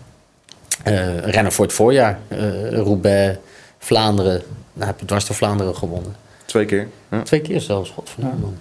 eh, 0.85 1.19
renner 1.19 1.53
voor 1.53 1.65
het 1.65 1.75
voorjaar. 1.75 2.19
Eh, 2.29 2.71
Roubaix, 2.73 3.39
Vlaanderen. 3.79 4.43
Nou, 4.73 4.87
heb 4.87 5.01
je 5.01 5.07
dwars 5.07 5.27
door 5.27 5.37
Vlaanderen 5.37 5.77
gewonnen. 5.77 6.17
Twee 6.45 6.65
keer. 6.65 6.89
Ja. 7.11 7.23
Twee 7.23 7.41
keer 7.41 7.61
zelfs, 7.61 7.91
godverdomme 7.91 8.37
man. 8.41 8.57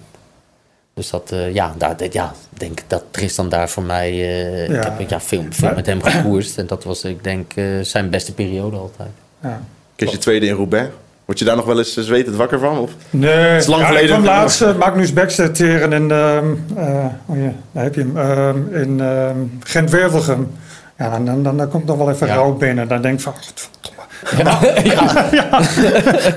Dus 0.94 1.10
dat, 1.10 1.32
eh, 1.32 1.54
ja, 1.54 1.74
daar, 1.78 1.96
dat, 1.96 2.12
ja, 2.12 2.32
denk 2.50 2.78
ik 2.80 2.84
dat 2.86 3.04
Tristan 3.10 3.48
daar 3.48 3.68
voor 3.68 3.82
mij... 3.82 4.10
eh, 4.10 4.68
Ja. 4.68 4.76
Ik 4.92 4.98
heb 4.98 5.10
ja, 5.10 5.20
veel, 5.20 5.44
veel 5.50 5.72
met 5.74 5.86
hem 5.86 6.02
gekoerst. 6.02 6.58
En 6.58 6.66
dat 6.66 6.84
was, 6.84 7.04
ik 7.04 7.24
denk, 7.24 7.52
eh, 7.54 7.64
zijn 7.82 8.10
beste 8.10 8.34
periode 8.34 8.76
altijd. 8.76 9.08
Ja. 9.42 9.60
Kies 9.96 10.10
je 10.10 10.18
tweede 10.18 10.46
in 10.46 10.54
Roubaix. 10.54 10.88
Word 11.24 11.38
je 11.38 11.44
daar 11.44 11.56
nog 11.56 11.64
wel 11.64 11.78
eens 11.78 11.96
zwetend 11.96 12.36
wakker 12.36 12.58
van? 12.58 12.78
Of? 12.78 12.90
Nee, 13.10 13.56
is 13.56 13.66
lang 13.66 13.80
ja, 13.82 13.86
geleden. 13.86 14.08
Ik 14.16 14.22
kwam 14.22 14.24
laatst 14.34 14.64
Magnus 14.78 15.12
tegen 15.52 15.92
in, 15.92 16.10
ehm 16.10 16.44
eh, 16.76 17.04
oh 17.26 17.36
ja, 17.36 17.52
daar 17.72 17.82
heb 17.84 17.94
je 17.94 18.00
hem, 18.00 18.16
ehm, 18.18 18.74
in 18.74 19.00
ehm 19.00 19.36
Gent-Wervelgem. 19.60 20.52
Ja, 20.98 21.10
dan, 21.10 21.24
dan, 21.24 21.42
dan, 21.42 21.56
dan 21.56 21.68
komt 21.68 21.84
nog 21.84 21.96
wel 21.96 22.10
even 22.10 22.26
Ja. 22.26 22.34
rood 22.34 22.58
binnen. 22.58 22.88
Dan 22.88 23.02
denk 23.02 23.14
ik 23.14 23.20
van, 23.20 23.34
Ja. 25.32 25.60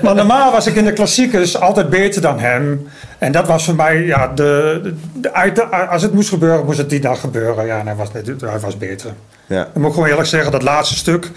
Maar 0.02 0.14
normaal 0.14 0.52
was 0.52 0.66
ik 0.66 0.74
in 0.74 0.84
de 0.84 0.92
klassiekers 0.92 1.60
altijd 1.60 1.90
beter 1.90 2.20
dan 2.22 2.38
hem. 2.38 2.88
En 3.18 3.32
dat 3.32 3.46
was 3.46 3.64
voor 3.64 3.74
mij, 3.74 4.02
ja, 4.02 4.28
de, 4.28 4.80
de, 4.82 4.94
de- 5.14 5.32
uit- 5.34 5.70
als 5.88 6.02
het 6.02 6.12
moest 6.14 6.28
gebeuren, 6.28 6.64
moest 6.64 6.78
het 6.78 6.90
die 6.90 7.00
dag 7.00 7.20
gebeuren. 7.20 7.66
Ja, 7.66 7.78
en 7.78 7.86
hij 7.86 7.96
was, 7.96 8.12
net- 8.12 8.40
hij 8.40 8.58
was 8.60 8.78
beter. 8.78 9.10
Ja. 9.46 9.62
Ik 9.62 9.74
moet 9.80 9.92
gewoon 9.94 10.08
eerlijk 10.08 10.28
zeggen, 10.28 10.52
dat 10.52 10.62
laatste 10.62 10.94
stuk. 10.96 11.30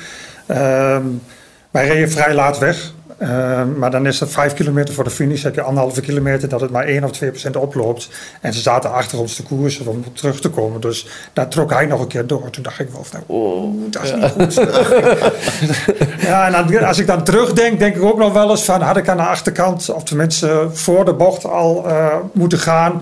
ehm, 0.45 1.01
wij 1.71 1.87
reden 1.87 2.11
vrij 2.11 2.33
laat 2.33 2.57
weg. 2.57 2.91
Ehm, 3.17 3.77
maar 3.77 3.91
dan 3.91 4.05
is 4.05 4.19
het 4.19 4.31
vijf 4.31 4.53
kilometer 4.53 4.93
voor 4.93 5.03
de 5.03 5.09
finish. 5.09 5.43
Heb 5.43 5.55
je 5.55 5.61
anderhalve 5.61 6.01
kilometer 6.01 6.49
dat 6.49 6.61
het 6.61 6.71
maar 6.71 6.85
1 6.85 7.03
of 7.03 7.11
2 7.11 7.29
procent 7.29 7.55
oploopt. 7.55 8.09
En 8.41 8.53
ze 8.53 8.61
zaten 8.61 8.91
achter 8.91 9.19
ons 9.19 9.35
te 9.35 9.43
koersen 9.43 9.87
om 9.87 10.03
terug 10.13 10.39
te 10.39 10.49
komen. 10.49 10.81
Dus 10.81 11.07
daar 11.33 11.47
trok 11.47 11.71
hij 11.71 11.85
nog 11.85 12.01
een 12.01 12.07
keer 12.07 12.27
door. 12.27 12.49
Toen 12.49 12.63
dacht 12.63 12.79
ik 12.79 12.89
wel 12.89 13.03
van, 13.03 13.23
oh, 13.25 13.73
dat 13.91 14.03
is 14.03 14.13
niet 14.13 14.31
goed. 14.31 14.53
ja, 16.27 16.45
en 16.45 16.51
dan, 16.51 16.83
als 16.83 16.97
ik 16.97 17.07
dan 17.07 17.23
terugdenk, 17.23 17.79
denk 17.79 17.95
ik 17.95 18.03
ook 18.03 18.17
nog 18.17 18.33
wel 18.33 18.49
eens 18.49 18.63
van... 18.63 18.81
had 18.81 18.97
ik 18.97 19.09
aan 19.09 19.17
de 19.17 19.23
achterkant, 19.23 19.89
of 19.89 20.03
tenminste 20.03 20.67
voor 20.71 21.05
de 21.05 21.13
bocht 21.13 21.45
al 21.45 21.87
eh, 21.87 22.15
moeten 22.33 22.59
gaan... 22.59 23.01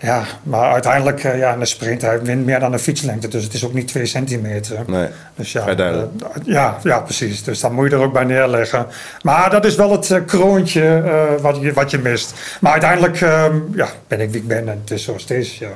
Ja, 0.00 0.24
maar 0.42 0.72
uiteindelijk, 0.72 1.24
eh, 1.24 1.38
ja, 1.38 1.54
een 1.54 1.66
sprint, 1.66 2.02
hij 2.02 2.22
wint 2.22 2.44
meer 2.44 2.60
dan 2.60 2.72
een 2.72 2.78
fietslengte. 2.78 3.28
Dus 3.28 3.44
het 3.44 3.54
is 3.54 3.64
ook 3.64 3.72
niet 3.72 3.88
twee 3.88 4.06
centimeter. 4.06 4.78
Nee. 4.86 5.08
Dus 5.34 5.52
ja, 5.52 5.62
Vrij 5.62 5.74
duidelijk. 5.74 6.10
eh, 6.22 6.28
ja, 6.44 6.78
ja, 6.82 6.98
precies. 7.00 7.42
Dus 7.44 7.60
dan 7.60 7.72
moet 7.72 7.90
je 7.90 7.96
er 7.96 8.02
ook 8.02 8.12
bij 8.12 8.24
neerleggen. 8.24 8.86
Maar 9.22 9.50
dat 9.50 9.64
is 9.64 9.74
wel 9.74 9.90
het 9.92 10.10
eh, 10.10 10.24
kroontje 10.26 11.02
eh, 11.04 11.42
wat, 11.42 11.58
je, 11.60 11.72
wat 11.72 11.90
je 11.90 11.98
mist. 11.98 12.34
Maar 12.60 12.72
uiteindelijk 12.72 13.20
ehm, 13.20 13.56
ja, 13.74 13.88
ben 14.08 14.20
ik 14.20 14.30
wie 14.30 14.40
ik 14.40 14.46
ben 14.46 14.68
en 14.68 14.80
het 14.80 14.90
is 14.90 15.04
zoals 15.04 15.22
het 15.22 15.30
is. 15.30 15.58
Ja. 15.58 15.68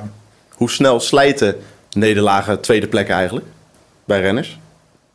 Hoe 0.49 0.69
snel 0.69 0.99
slijten 0.99 1.55
nederlagen 1.91 2.61
tweede 2.61 2.87
plekken 2.87 3.15
eigenlijk? 3.15 3.45
Bij 4.05 4.21
renners? 4.21 4.59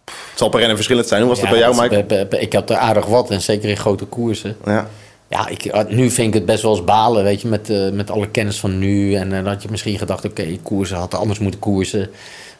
Het 0.04 0.38
zal 0.44 0.48
per 0.48 0.58
renner 0.58 0.76
verschillend 0.76 1.08
zijn. 1.08 1.20
Hoe 1.20 1.30
was 1.30 1.40
dat 1.40 1.50
bij 1.50 1.58
jou, 1.58 1.80
Mike? 1.80 2.26
Ik 2.38 2.52
heb 2.52 2.70
er 2.70 2.76
aardig 2.76 3.06
wat. 3.06 3.30
En 3.30 3.40
zeker 3.40 3.68
in 3.68 3.76
grote 3.76 4.04
koersen. 4.04 4.56
Ja. 4.64 4.86
Ja, 5.28 5.48
ik, 5.48 5.64
eh, 5.64 5.84
nu 5.88 6.10
vind 6.10 6.28
ik 6.28 6.34
het 6.34 6.46
best 6.46 6.62
wel 6.62 6.84
balen, 6.84 7.24
weet 7.24 7.40
je, 7.40 7.48
met, 7.48 7.70
eh, 7.70 7.90
met 7.90 8.10
alle 8.10 8.28
kennis 8.28 8.58
van 8.58 8.78
nu. 8.78 9.14
En 9.14 9.32
eh, 9.32 9.44
dan 9.44 9.52
had 9.52 9.62
je 9.62 9.68
misschien 9.70 9.98
gedacht, 9.98 10.24
oké, 10.24 10.56
koersen 10.62 10.96
had 10.96 11.14
anders 11.14 11.38
moeten 11.38 11.60
koersen. 11.60 12.10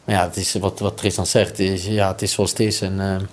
Maar 0.03 0.15
ja, 0.15 0.23
het 0.23 0.35
is 0.35 0.53
wat, 0.53 0.79
wat 0.79 0.97
Tristan 0.97 1.25
zegt, 1.25 1.59
is, 1.59 1.85
ja, 1.85 2.11
het 2.11 2.21
is 2.21 2.31
zoals 2.31 2.49
het 2.49 2.59
is. 2.59 2.81
En 2.81 3.27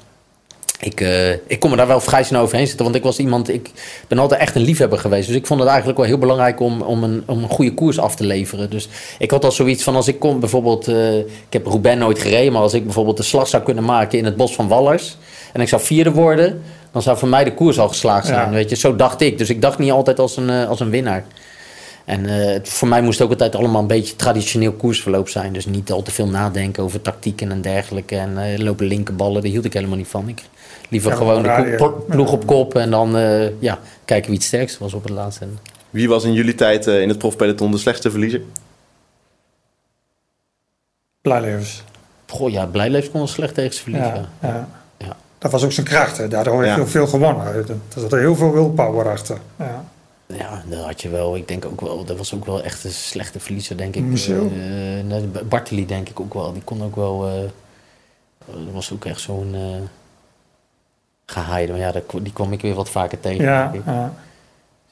ik, 0.80 1.00
ik 1.46 1.60
kon 1.60 1.70
me 1.70 1.76
daar 1.76 1.86
wel 1.86 2.00
vrij 2.00 2.24
snel 2.24 2.42
overheen 2.42 2.66
zitten, 2.66 2.84
want 2.84 2.96
ik 2.96 3.02
was 3.02 3.18
iemand, 3.18 3.48
ik 3.48 3.70
ben 4.08 4.18
altijd 4.18 4.40
echt 4.40 4.54
een 4.54 4.62
liefhebber 4.62 4.98
geweest. 4.98 5.26
Dus 5.26 5.36
ik 5.36 5.46
vond 5.46 5.60
het 5.60 5.68
eigenlijk 5.68 5.98
wel 5.98 6.06
heel 6.08 6.18
belangrijk 6.18 6.60
om, 6.60 6.82
om, 6.82 7.04
een, 7.04 7.22
om 7.26 7.42
een 7.42 7.48
goede 7.48 7.74
koers 7.74 7.98
af 7.98 8.16
te 8.16 8.24
leveren. 8.24 8.70
Dus 8.70 8.88
ik 9.18 9.30
had 9.30 9.44
al 9.44 9.52
zoiets 9.52 9.82
van, 9.82 9.96
als 9.96 10.08
ik 10.08 10.18
kom 10.18 10.40
bijvoorbeeld, 10.40 10.88
ik 10.88 11.26
heb 11.50 11.66
Roubaix 11.66 11.98
nooit 11.98 12.18
gereden, 12.18 12.52
maar 12.52 12.62
als 12.62 12.74
ik 12.74 12.84
bijvoorbeeld 12.84 13.16
de 13.16 13.22
slag 13.22 13.48
zou 13.48 13.62
kunnen 13.62 13.84
maken 13.84 14.18
in 14.18 14.24
het 14.24 14.36
bos 14.36 14.54
van 14.54 14.68
Wallers. 14.68 15.16
En 15.52 15.60
ik 15.60 15.68
zou 15.68 15.82
vierde 15.82 16.12
worden, 16.12 16.62
dan 16.94 17.02
zou 17.02 17.18
voor 17.18 17.28
mij 17.28 17.44
de 17.44 17.54
koers 17.54 17.78
al 17.78 17.88
geslaagd 17.88 18.26
zijn. 18.26 18.48
Ja. 18.48 18.50
Weet 18.50 18.70
je, 18.70 18.76
zo 18.76 18.96
dacht 18.96 19.20
ik. 19.20 19.38
Dus 19.38 19.50
ik 19.50 19.60
dacht 19.62 19.78
niet 19.78 19.90
altijd 19.90 20.18
als 20.18 20.36
een, 20.36 20.50
eh, 20.50 20.68
als 20.68 20.80
een 20.80 20.90
winnaar. 20.90 21.24
En 22.04 22.26
eh, 22.26 22.52
het- 22.52 22.68
voor 22.68 22.88
mij 22.88 23.02
moest 23.02 23.18
het 23.18 23.24
ook 23.26 23.32
altijd 23.32 23.54
allemaal 23.56 23.80
een 23.80 23.86
beetje 23.86 24.16
traditioneel 24.16 24.72
koersverloop 24.72 25.28
zijn. 25.28 25.52
Dus 25.52 25.66
niet 25.66 25.92
al 25.92 26.02
te 26.02 26.10
veel 26.10 26.28
nadenken 26.28 26.82
over 26.82 27.00
tactieken 27.02 27.50
en 27.50 27.60
dergelijke. 27.60 28.16
En 28.16 28.38
eh, 28.38 28.58
lopen 28.58 28.86
linkerballen, 28.86 29.42
daar 29.42 29.50
hield 29.50 29.64
ik 29.64 29.72
helemaal 29.72 29.96
niet 29.96 30.08
van. 30.08 30.28
Ik 30.28 30.42
Liever 30.88 31.10
Ja, 31.10 31.16
gewoon 31.16 31.42
de 31.42 31.74
ko- 31.78 32.04
ploeg 32.08 32.32
op 32.32 32.46
kop 32.46 32.74
en 32.76 32.90
dan 32.90 33.16
eh, 33.16 33.60
ja, 33.60 33.78
kijken 34.04 34.28
wie 34.30 34.38
het 34.38 34.46
sterkst 34.46 34.78
was 34.78 34.94
op 34.94 35.02
het 35.02 35.12
laatste. 35.12 35.44
En- 35.44 35.58
Wie 35.90 36.08
was 36.08 36.24
in 36.24 36.32
jullie 36.32 36.54
tijd 36.54 36.86
in 36.86 37.08
het 37.08 37.18
profpeloton 37.18 37.70
de 37.70 37.78
slechtste 37.78 38.10
verliezer? 38.10 38.40
Blijlevens. 41.22 41.82
Goh, 42.28 42.50
ja, 42.50 42.66
Blijleef 42.66 43.10
kon 43.10 43.18
wel 43.20 43.28
slecht 43.28 43.54
tegen 43.54 43.74
ze 43.74 43.82
verliezen. 43.82 44.26
Ja. 44.42 44.68
Dat 45.44 45.52
was 45.52 45.64
ook 45.64 45.72
zijn 45.72 45.86
kracht. 45.86 46.16
Hè. 46.16 46.28
Daardoor 46.28 46.62
heeft 46.62 46.74
Ja. 46.76 46.80
hij 46.82 46.90
veel 46.90 47.06
gewonnen. 47.06 47.46
Er 47.46 47.64
zat 47.96 48.12
er 48.12 48.18
heel 48.18 48.36
veel 48.36 48.52
willpower 48.52 49.08
achter. 49.10 49.38
Ja. 49.58 49.84
Ja, 50.26 50.62
dat 50.68 50.84
had 50.84 51.02
je 51.02 51.08
wel. 51.08 51.36
Ik 51.36 51.48
denk 51.48 51.64
ook 51.64 51.80
wel, 51.80 52.04
dat 52.04 52.16
was 52.16 52.34
ook 52.34 52.44
wel 52.46 52.62
echt 52.62 52.84
een 52.84 52.90
slechte 52.92 53.40
verliezer, 53.40 53.76
denk 53.76 53.94
ik. 53.96 54.02
Michel? 54.02 54.50
Eh, 55.08 55.42
Bartoli 55.48 55.86
denk 55.86 56.08
ik 56.08 56.20
ook 56.20 56.34
wel. 56.34 56.52
Die 56.52 56.62
kon 56.62 56.82
ook 56.84 56.96
wel. 56.96 57.28
eh, 57.28 57.34
dat 58.46 58.72
was 58.72 58.92
ook 58.92 59.04
echt 59.04 59.20
zo'n. 59.20 59.50
eh 59.54 59.88
gehaaide. 61.26 61.72
Maar 61.72 61.80
ja, 61.80 61.92
die 62.22 62.32
kwam 62.32 62.52
ik 62.52 62.60
weer 62.60 62.74
wat 62.74 62.90
vaker 62.90 63.20
tegen. 63.20 63.44
Ja, 63.44 63.62
denk 63.70 63.84
ik. 63.84 63.92
ja. 63.92 64.12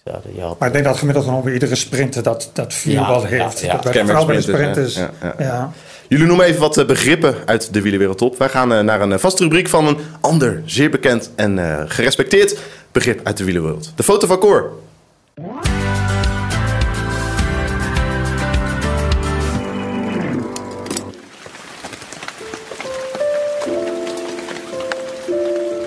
Ja, 0.05 0.21
had- 0.43 0.59
Maar 0.59 0.69
ik 0.69 0.75
denk 0.75 0.85
dat 0.87 0.97
gemiddeld 0.97 1.25
genomen 1.25 1.45
bij 1.45 1.55
iedere 1.55 1.75
sprinter 1.75 2.23
dat, 2.23 2.51
dat 2.53 2.75
vuurbal 2.75 3.21
Ja, 3.23 3.27
heeft. 3.27 3.61
ja, 3.61 3.67
ja. 3.67 3.73
Dat 3.79 3.93
bij, 3.93 4.05
vooral 4.05 4.27
bij 4.27 4.37
de 4.37 4.43
sprinters. 4.43 4.95
hè? 4.95 5.03
Ja, 5.03 5.11
Ja, 5.23 5.35
ja. 5.39 5.73
Jullie 6.09 6.27
noemen 6.27 6.47
even 6.47 6.61
wat 6.61 6.77
eh, 6.79 6.87
begrippen 6.87 7.35
uit 7.47 7.73
de 7.75 7.81
wielerwereldtop. 7.83 8.39
Wij 8.39 8.49
gaan 8.49 8.73
eh, 8.73 8.81
naar 8.81 9.01
een 9.01 9.13
eh, 9.13 9.19
vaste 9.19 9.43
rubriek 9.43 9.69
van 9.69 9.87
een 9.87 9.97
ander, 10.21 10.63
zeer 10.65 10.91
bekend 10.91 11.31
en 11.35 11.59
eh, 11.79 11.85
gerespecteerd 11.87 12.59
begrip 12.93 13.21
uit 13.23 13.37
de 13.37 13.45
wielerwereld. 13.45 13.93
De 13.97 14.03
foto 14.03 14.27
van 14.27 14.39
Cor. 14.39 14.71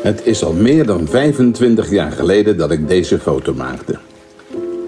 Het 0.05 0.25
is 0.25 0.43
al 0.43 0.53
meer 0.53 0.85
dan 0.85 1.07
25 1.07 1.89
jaar 1.89 2.11
geleden 2.11 2.57
dat 2.57 2.71
ik 2.71 2.87
deze 2.87 3.19
foto 3.19 3.53
maakte. 3.53 3.97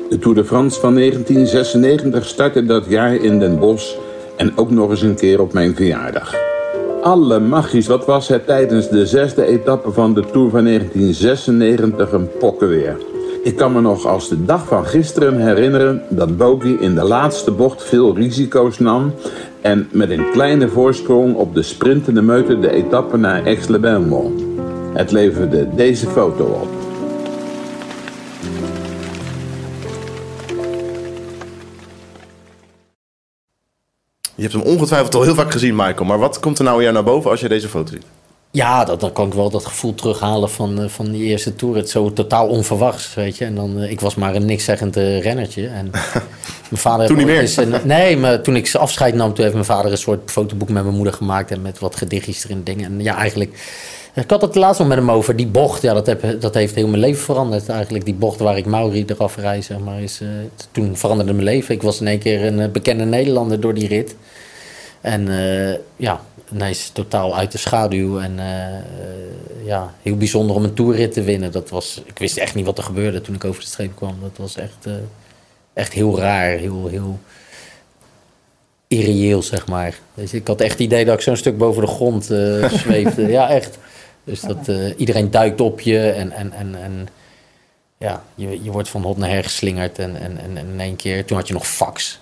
De 0.10 0.20
Tour 0.20 0.36
de 0.36 0.46
France 0.46 0.80
van 0.80 0.96
1996 0.96 2.26
startte 2.26 2.66
dat 2.66 2.86
jaar 2.88 3.16
in 3.16 3.40
Den 3.40 3.60
Bosch 3.60 3.96
en 4.36 4.58
ook 4.58 4.72
nog 4.72 4.90
eens 4.90 5.02
een 5.02 5.16
keer 5.16 5.42
op 5.42 5.54
mijn 5.54 5.76
verjaardag. 5.76 6.34
Alle 7.02 7.40
magisch, 7.40 7.88
wat 7.88 8.06
was 8.06 8.28
het 8.28 8.46
tijdens 8.46 8.90
de 8.90 9.06
zesde 9.06 9.46
etappe 9.46 9.92
van 9.92 10.14
de 10.14 10.26
Tour 10.32 10.50
van 10.50 10.64
1996 10.64 12.12
een 12.12 12.30
pokkenweer. 12.40 12.98
Ik 13.44 13.56
kan 13.56 13.74
me 13.74 13.82
nog 13.82 14.06
als 14.06 14.30
de 14.30 14.46
dag 14.46 14.68
van 14.68 14.86
gisteren 14.86 15.40
herinneren 15.42 16.02
dat 16.10 16.38
Bogie 16.38 16.80
in 16.80 16.96
de 16.96 17.04
laatste 17.04 17.52
bocht 17.52 17.84
veel 17.84 18.16
risico's 18.16 18.80
nam 18.80 19.14
en 19.62 19.88
met 19.92 20.10
een 20.10 20.32
kleine 20.32 20.68
voorsprong 20.68 21.36
op 21.36 21.56
de 21.56 21.64
sprintende 21.64 22.22
meute 22.22 22.60
de 22.60 22.72
etappe 22.72 23.18
naar 23.18 23.46
Aix-les-Bains. 23.46 24.47
Het 24.98 25.12
leverde 25.12 25.76
deze 25.76 26.08
foto 26.08 26.46
op. 26.46 26.70
Je 34.36 34.42
hebt 34.42 34.54
hem 34.54 34.62
ongetwijfeld 34.62 35.16
al 35.16 35.22
heel 35.22 35.36
vaak 35.36 35.52
gezien, 35.52 35.76
Michael. 35.76 36.06
Maar 36.06 36.20
wat 36.20 36.40
komt 36.40 36.58
er 36.58 36.64
nou 36.64 36.76
in 36.76 36.82
jou 36.82 36.94
naar 36.94 37.04
boven 37.04 37.32
als 37.32 37.40
je 37.40 37.50
deze 37.50 37.68
foto 37.68 37.92
ziet? 37.92 38.06
Ja, 38.52 38.86
dat, 38.86 39.00
dan 39.00 39.12
kan 39.12 39.28
ik 39.28 39.34
wel 39.34 39.50
dat 39.50 39.66
gevoel 39.66 39.96
terughalen 39.96 40.50
van, 40.50 40.82
eh, 40.82 40.90
van 40.90 41.12
die 41.12 41.24
eerste 41.24 41.56
tour. 41.56 41.76
Het 41.76 41.90
zo 41.90 42.14
totaal 42.14 42.48
onverwachts, 42.48 43.14
weet 43.14 43.38
je. 43.38 43.46
En 43.46 43.56
dan, 43.56 43.80
eh, 43.80 43.92
ik 43.92 44.00
was 44.00 44.16
maar 44.16 44.36
een 44.36 44.46
nikszeggend 44.46 44.98
eh, 44.98 45.22
rennertje. 45.22 45.68
En 45.68 45.90
mijn 46.70 46.82
vader 46.82 47.08
Toen 47.08 47.18
niet 47.18 47.26
meer. 47.26 47.40
eens 47.40 47.60
nee, 47.84 48.18
maar 48.18 48.42
toen 48.42 48.56
ik 48.56 48.76
afscheid 48.76 49.14
nam, 49.14 49.34
toen 49.34 49.44
heeft 49.44 49.54
mijn 49.54 49.66
vader 49.66 49.92
een 49.92 49.98
soort 49.98 50.32
fotoboek 50.32 50.70
met 50.70 50.84
mijn 50.84 50.96
moeder 50.96 51.14
gemaakt. 51.14 51.52
En 51.52 51.62
met 51.62 51.80
wat 51.80 51.96
gedichtjes 51.96 52.44
erin 52.44 52.64
dingen. 52.64 52.86
En 52.86 53.04
ja, 53.04 53.16
eigenlijk... 53.16 53.56
Ik 54.18 54.30
had 54.30 54.42
het 54.42 54.56
laatst 54.56 54.80
nog 54.80 54.88
met 54.88 54.98
hem 54.98 55.12
over. 55.12 55.36
Die 55.36 55.48
bocht, 55.48 55.82
ja, 55.82 55.94
dat, 55.94 56.06
heb, 56.06 56.42
dat 56.42 56.54
heeft 56.54 56.76
heel 56.76 56.88
mijn 56.88 57.02
leven 57.02 57.22
veranderd. 57.22 57.70
Eigenlijk 57.70 58.06
die 58.06 58.14
bocht 58.14 58.40
waar 58.40 58.58
ik 58.58 58.66
Mauri 58.66 59.06
eraf 59.08 59.36
rijd, 59.36 59.66
zeg 59.66 59.80
maar. 59.80 60.02
Is, 60.02 60.22
eh, 60.22 60.28
toen 60.72 60.98
veranderde 60.98 61.34
mijn 61.34 61.44
leven. 61.44 61.76
Ik 61.76 61.82
was 61.82 62.00
in 62.00 62.08
één 62.08 62.20
keer 62.20 62.46
een 62.46 62.60
eh, 62.60 62.70
bekende 62.70 63.06
Nederlander 63.06 63.60
door 63.60 63.74
die 63.74 63.88
rit. 63.88 64.16
En 65.02 65.28
eh, 65.28 65.80
ja, 65.96 66.22
ineens 66.54 66.90
totaal 66.90 67.36
uit 67.36 67.52
de 67.52 67.58
schaduw. 67.58 68.20
En 68.20 68.40
ja, 69.66 69.94
heel 70.02 70.18
bijzonder 70.18 70.56
om 70.56 70.64
een 70.64 70.74
toerrit 70.74 71.14
te 71.14 71.24
winnen. 71.24 71.52
Dat 71.52 71.70
was, 71.70 72.02
ik 72.06 72.20
wist 72.20 72.38
echt 72.38 72.56
niet 72.56 72.66
wat 72.66 72.78
er 72.78 72.84
gebeurde 72.84 73.22
toen 73.22 73.36
ik 73.36 73.46
over 73.46 73.62
de 73.62 73.68
streep 73.68 73.96
kwam. 73.96 74.16
Dat 74.22 74.38
was 74.38 74.56
echt, 74.56 74.88
echt 75.74 75.94
heel 75.94 76.20
raar, 76.20 76.50
heel, 76.50 76.88
heel 76.88 77.20
irreëel, 78.88 79.42
zeg 79.42 79.68
maar. 79.68 80.00
Je, 80.14 80.28
ik 80.32 80.48
had 80.48 80.62
echt 80.62 80.72
het 80.72 80.82
idee 80.82 81.06
dat 81.06 81.16
ik 81.16 81.22
zo'n 81.22 81.36
stuk 81.36 81.58
boven 81.58 81.82
de 81.82 81.88
grond 81.88 82.32
eh, 82.32 82.70
zweefde. 82.70 83.28
ja, 83.38 83.50
echt. 83.50 83.78
Dus 84.28 84.42
dat 84.42 84.68
eh, 84.68 85.00
iedereen 85.00 85.32
duikt 85.32 85.62
op 85.62 85.82
je 85.82 86.10
en, 86.10 86.32
en, 86.32 86.54
en, 86.54 86.76
en 86.76 87.08
ja, 87.98 88.24
je, 88.36 88.64
je 88.64 88.72
wordt 88.72 88.90
van 88.90 89.04
hot 89.04 89.18
naar 89.18 89.30
her 89.30 89.44
geslingerd. 89.44 90.00
En, 90.00 90.22
en, 90.22 90.38
en, 90.38 90.58
in 90.58 90.80
één 90.80 90.96
keer, 90.96 91.26
toen 91.26 91.38
had 91.38 91.48
je 91.48 91.54
nog 91.54 91.68
fax. 91.68 92.20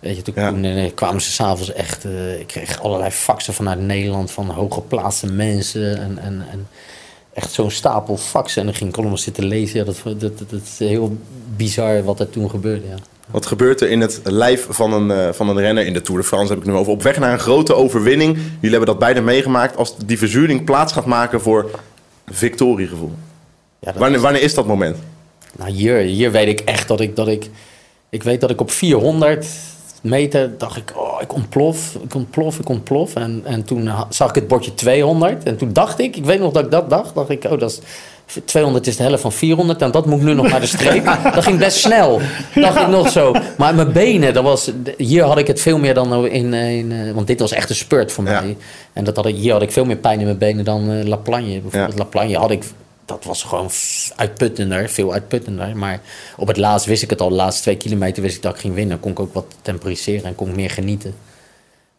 Weet 0.00 0.16
je, 0.16 0.22
toen, 0.22 0.34
Ja. 0.36 0.48
toen, 0.48 0.64
eh, 0.64 0.94
kwamen 0.94 1.20
ze 1.22 1.30
s'avonds 1.30 1.72
echt... 1.72 2.04
eh, 2.04 2.40
ik 2.40 2.46
kreeg 2.46 2.82
allerlei 2.82 3.10
faxen 3.10 3.54
vanuit 3.54 3.80
Nederland 3.80 4.30
van 4.30 4.50
hooggeplaatste 4.50 5.26
mensen. 5.26 5.98
En, 6.00 6.18
en, 6.18 6.46
en 6.50 6.68
echt 7.32 7.52
zo'n 7.52 7.70
stapel 7.70 8.16
faxen. 8.16 8.60
En 8.60 8.66
dan 8.66 8.76
ging 8.76 8.90
ik 8.90 8.96
allemaal 8.96 9.18
zitten 9.18 9.44
lezen. 9.44 9.78
Ja, 9.78 9.84
dat, 9.84 10.00
dat, 10.04 10.20
dat, 10.20 10.38
dat 10.50 10.60
is 10.62 10.78
heel 10.78 11.16
bizar 11.56 12.04
wat 12.04 12.20
er 12.20 12.30
toen 12.30 12.50
gebeurde, 12.50 12.86
ja. 12.86 12.96
Wat 13.30 13.46
gebeurt 13.46 13.80
er 13.80 13.90
in 13.90 14.00
het 14.00 14.20
lijf 14.24 14.66
van 14.70 14.92
een, 14.92 15.10
eh, 15.10 15.32
van 15.32 15.48
een 15.48 15.58
renner 15.58 15.86
in 15.86 15.92
de 15.92 16.00
Tour 16.00 16.20
de 16.20 16.26
France? 16.26 16.52
Heb 16.52 16.62
ik 16.62 16.68
nu 16.68 16.74
over. 16.74 16.92
Op 16.92 17.02
weg 17.02 17.18
naar 17.18 17.32
een 17.32 17.38
grote 17.38 17.74
overwinning. 17.74 18.36
Jullie 18.36 18.70
hebben 18.70 18.86
dat 18.86 18.98
beide 18.98 19.20
meegemaakt. 19.20 19.76
Als 19.76 19.96
die 19.96 20.18
verzuring 20.18 20.64
plaats 20.64 20.92
gaat 20.92 21.06
maken 21.06 21.40
voor 21.40 21.70
victoriegevoel. 22.26 23.12
ja 23.78 23.92
Wanneer, 23.96 24.20
wanneer 24.20 24.42
is 24.42 24.54
dat 24.54 24.66
moment? 24.66 24.96
Nou, 25.56 25.70
hier, 25.70 25.96
hier 25.96 26.30
weet 26.30 26.48
ik 26.48 26.60
echt 26.60 26.88
dat 26.88 27.00
ik, 27.00 27.16
dat 27.16 27.28
ik... 27.28 27.50
Ik 28.10 28.22
weet 28.22 28.40
dat 28.40 28.50
ik 28.50 28.60
op 28.60 28.70
400 28.70 29.46
meter 30.08 30.58
dacht 30.58 30.76
ik... 30.76 30.92
Oh, 30.96 31.20
ik 31.22 31.34
ontplof, 31.34 31.94
ik 32.04 32.14
ontplof, 32.14 32.58
ik 32.58 32.68
ontplof. 32.68 33.14
En, 33.14 33.40
en 33.44 33.64
toen 33.64 33.90
zag 34.08 34.28
ik 34.28 34.34
het 34.34 34.48
bordje 34.48 34.74
200. 34.74 35.42
En 35.44 35.56
toen 35.56 35.72
dacht 35.72 35.98
ik, 35.98 36.16
ik 36.16 36.24
weet 36.24 36.40
nog 36.40 36.52
dat 36.52 36.64
ik 36.64 36.70
dat 36.70 36.90
dacht. 36.90 37.14
dacht 37.14 37.30
ik, 37.30 37.44
oh, 37.44 37.58
dat 37.58 37.70
is... 37.70 37.78
200 38.44 38.86
is 38.86 38.96
de 38.96 39.02
helft 39.02 39.20
van 39.20 39.32
400 39.32 39.82
en 39.82 39.90
dat 39.90 40.06
moet 40.06 40.18
ik 40.18 40.24
nu 40.24 40.34
nog 40.34 40.48
naar 40.50 40.60
de 40.60 40.66
streep. 40.66 41.04
Dat 41.34 41.44
ging 41.44 41.58
best 41.58 41.76
snel, 41.78 42.20
dacht 42.54 42.80
ik 42.80 42.88
nog 42.88 43.10
zo. 43.10 43.34
Maar 43.56 43.74
mijn 43.74 43.92
benen, 43.92 44.34
dat 44.34 44.44
was, 44.44 44.70
hier 44.96 45.22
had 45.24 45.38
ik 45.38 45.46
het 45.46 45.60
veel 45.60 45.78
meer 45.78 45.94
dan 45.94 46.26
in... 46.26 46.54
in 46.54 46.92
eh, 46.92 47.12
want 47.12 47.26
dit 47.26 47.40
was 47.40 47.52
echt 47.52 47.70
een 47.70 47.76
spurt 47.76 48.12
voor 48.12 48.24
Ja. 48.24 48.40
mij. 48.40 48.56
En 48.92 49.04
dat 49.04 49.16
had 49.16 49.26
ik, 49.26 49.36
hier 49.36 49.52
had 49.52 49.62
ik 49.62 49.72
veel 49.72 49.84
meer 49.84 49.96
pijn 49.96 50.18
in 50.18 50.24
mijn 50.24 50.38
benen 50.38 50.64
dan 50.64 50.90
eh, 50.90 51.04
La 51.06 51.16
Plagne. 51.16 51.60
Bijvoorbeeld 51.60 51.92
Ja. 51.92 51.98
La 51.98 52.04
Plagne 52.04 52.36
had 52.36 52.50
ik, 52.50 52.64
dat 53.08 53.24
was 53.24 53.42
gewoon 53.42 53.70
uitputtender, 54.16 54.88
veel 54.88 55.12
uitputtender. 55.12 55.76
Maar 55.76 56.00
op 56.36 56.46
het 56.48 56.56
laatst 56.56 56.86
wist 56.86 57.02
ik 57.02 57.10
het 57.10 57.20
al, 57.20 57.28
de 57.28 57.34
laatste 57.34 57.62
twee 57.62 57.76
kilometer 57.76 58.22
wist 58.22 58.36
ik 58.36 58.42
dat 58.42 58.54
ik 58.54 58.60
ging 58.60 58.74
winnen. 58.74 59.00
Kon 59.00 59.10
ik 59.10 59.20
ook 59.20 59.34
wat 59.34 59.46
temporiseren 59.62 60.24
en 60.24 60.34
kon 60.34 60.48
ik 60.48 60.56
meer 60.56 60.70
genieten. 60.70 61.14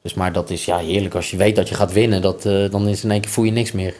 Dus 0.02 0.14
maar 0.14 0.34
dat 0.34 0.50
is 0.50 0.66
ja 0.66 0.78
heerlijk 0.78 1.16
als 1.16 1.32
je 1.32 1.38
weet 1.38 1.56
dat 1.56 1.70
je 1.70 1.76
gaat 1.76 1.94
winnen. 1.94 2.22
Dat, 2.22 2.46
eh, 2.46 2.72
dan 2.72 2.88
is 2.88 3.04
in 3.04 3.12
één 3.12 3.22
keer 3.22 3.32
voel 3.32 3.46
je 3.46 3.52
niks 3.52 3.72
meer. 3.72 3.94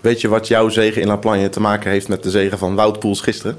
Weet 0.00 0.20
je 0.20 0.28
wat 0.28 0.48
jouw 0.48 0.68
zegen 0.68 1.02
in 1.02 1.08
La 1.08 1.16
Plagne 1.16 1.48
te 1.48 1.60
maken 1.60 1.90
heeft 1.90 2.08
met 2.08 2.22
de 2.22 2.30
zegen 2.30 2.58
van 2.58 2.74
Wout 2.74 2.98
Poels 2.98 3.20
gisteren? 3.20 3.58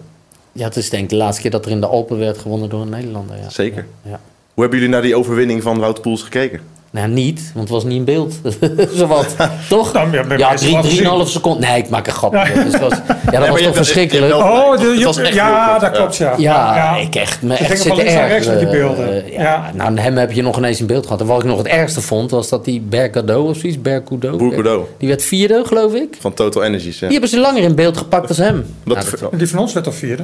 Ja, 0.52 0.64
het 0.64 0.76
is 0.76 0.90
denk 0.90 1.04
ik 1.04 1.10
de 1.10 1.16
laatste 1.16 1.42
keer 1.42 1.52
dat 1.52 1.66
er 1.66 1.72
in 1.72 1.80
de 1.80 1.88
Alpen 1.88 2.18
werd 2.18 2.38
gewonnen 2.38 2.70
door 2.70 2.82
een 2.82 2.90
Nederlander. 2.90 3.38
Ja. 3.38 3.50
Zeker. 3.50 3.88
Ja. 4.02 4.20
Hoe 4.54 4.64
hebben 4.64 4.80
jullie 4.80 4.94
naar 4.94 5.02
die 5.02 5.16
overwinning 5.16 5.64
van 5.64 5.80
Wout 5.80 6.02
Poels 6.02 6.24
gekeken? 6.24 6.62
Nou, 6.98 7.10
niet, 7.10 7.42
want 7.54 7.60
het 7.70 7.70
was 7.70 7.84
niet 7.84 7.94
in 7.98 8.04
beeld. 8.04 8.36
Zowat, 8.96 9.36
toch? 9.70 9.94
Nou, 9.94 10.12
ja, 10.12 10.24
Ja, 10.38 10.54
drie-. 10.56 11.04
3,5 11.26 11.28
seconden. 11.30 11.70
Nee, 11.70 11.78
ik 11.82 11.90
maak 11.90 12.08
een 12.08 12.14
grapje. 12.14 12.38
Ja, 12.56 12.64
dus 12.64 12.74
het 12.74 12.82
was, 12.82 12.92
ja 12.92 13.14
dat 13.32 13.40
maar 13.40 13.50
was 13.52 13.62
toch 13.62 13.76
verschrikkelijk. 13.76 14.34
Oh, 14.34 14.78
de, 14.80 14.86
Het 14.88 15.00
je- 15.00 15.06
was 15.06 15.18
echt 15.18 15.34
ja, 15.34 15.80
dat 15.80 15.92
klopt, 15.92 16.16
ja. 16.18 16.34
Ja, 16.38 16.96
ik 16.96 17.16
echt 17.16 17.42
me 17.42 17.54
Ik 17.54 17.60
echt 17.60 17.70
denk 17.70 17.82
zitten 17.82 18.06
erg, 18.08 18.28
rechts 18.30 18.48
met 18.48 18.60
die 18.60 18.68
beelden. 18.70 19.26
eh, 19.26 19.32
ja, 19.34 19.42
Ja. 19.42 19.72
Nou, 19.74 20.00
hem 20.00 20.18
heb 20.18 20.32
je 20.32 20.42
nog 20.42 20.58
ineens 20.58 20.80
in 20.80 20.86
beeld 20.86 21.04
gehad. 21.06 21.22
En 21.22 21.28
wat 21.28 21.40
ik 21.40 21.46
nog 21.46 21.58
het 21.58 21.68
ergste 21.68 22.02
vond, 22.02 22.32
was 22.32 22.50
dat 22.50 22.66
die 22.66 22.82
Bergado 22.82 23.44
of 23.48 23.58
zoiets, 23.58 23.82
Bergkudo. 23.82 24.38
Bourgoudot. 24.38 24.88
Die 24.98 25.08
werd 25.08 25.24
vierde, 25.24 25.64
geloof 25.66 25.94
ik. 25.94 26.18
Van 26.20 26.34
Total 26.34 26.64
Energies. 26.64 26.94
Ja. 27.00 27.00
Die 27.08 27.12
hebben 27.12 27.30
ze 27.30 27.40
langer 27.40 27.64
in 27.64 27.76
beeld 27.76 27.98
gepakt 27.98 28.28
als 28.30 28.38
hem. 28.38 28.66
Dat, 28.84 28.98
Nou, 28.98 29.10
dat, 29.20 29.40
Die 29.40 29.48
van 29.50 29.60
ons 29.60 29.74
werd 29.74 29.86
al 29.86 29.92
vierde. 29.94 30.24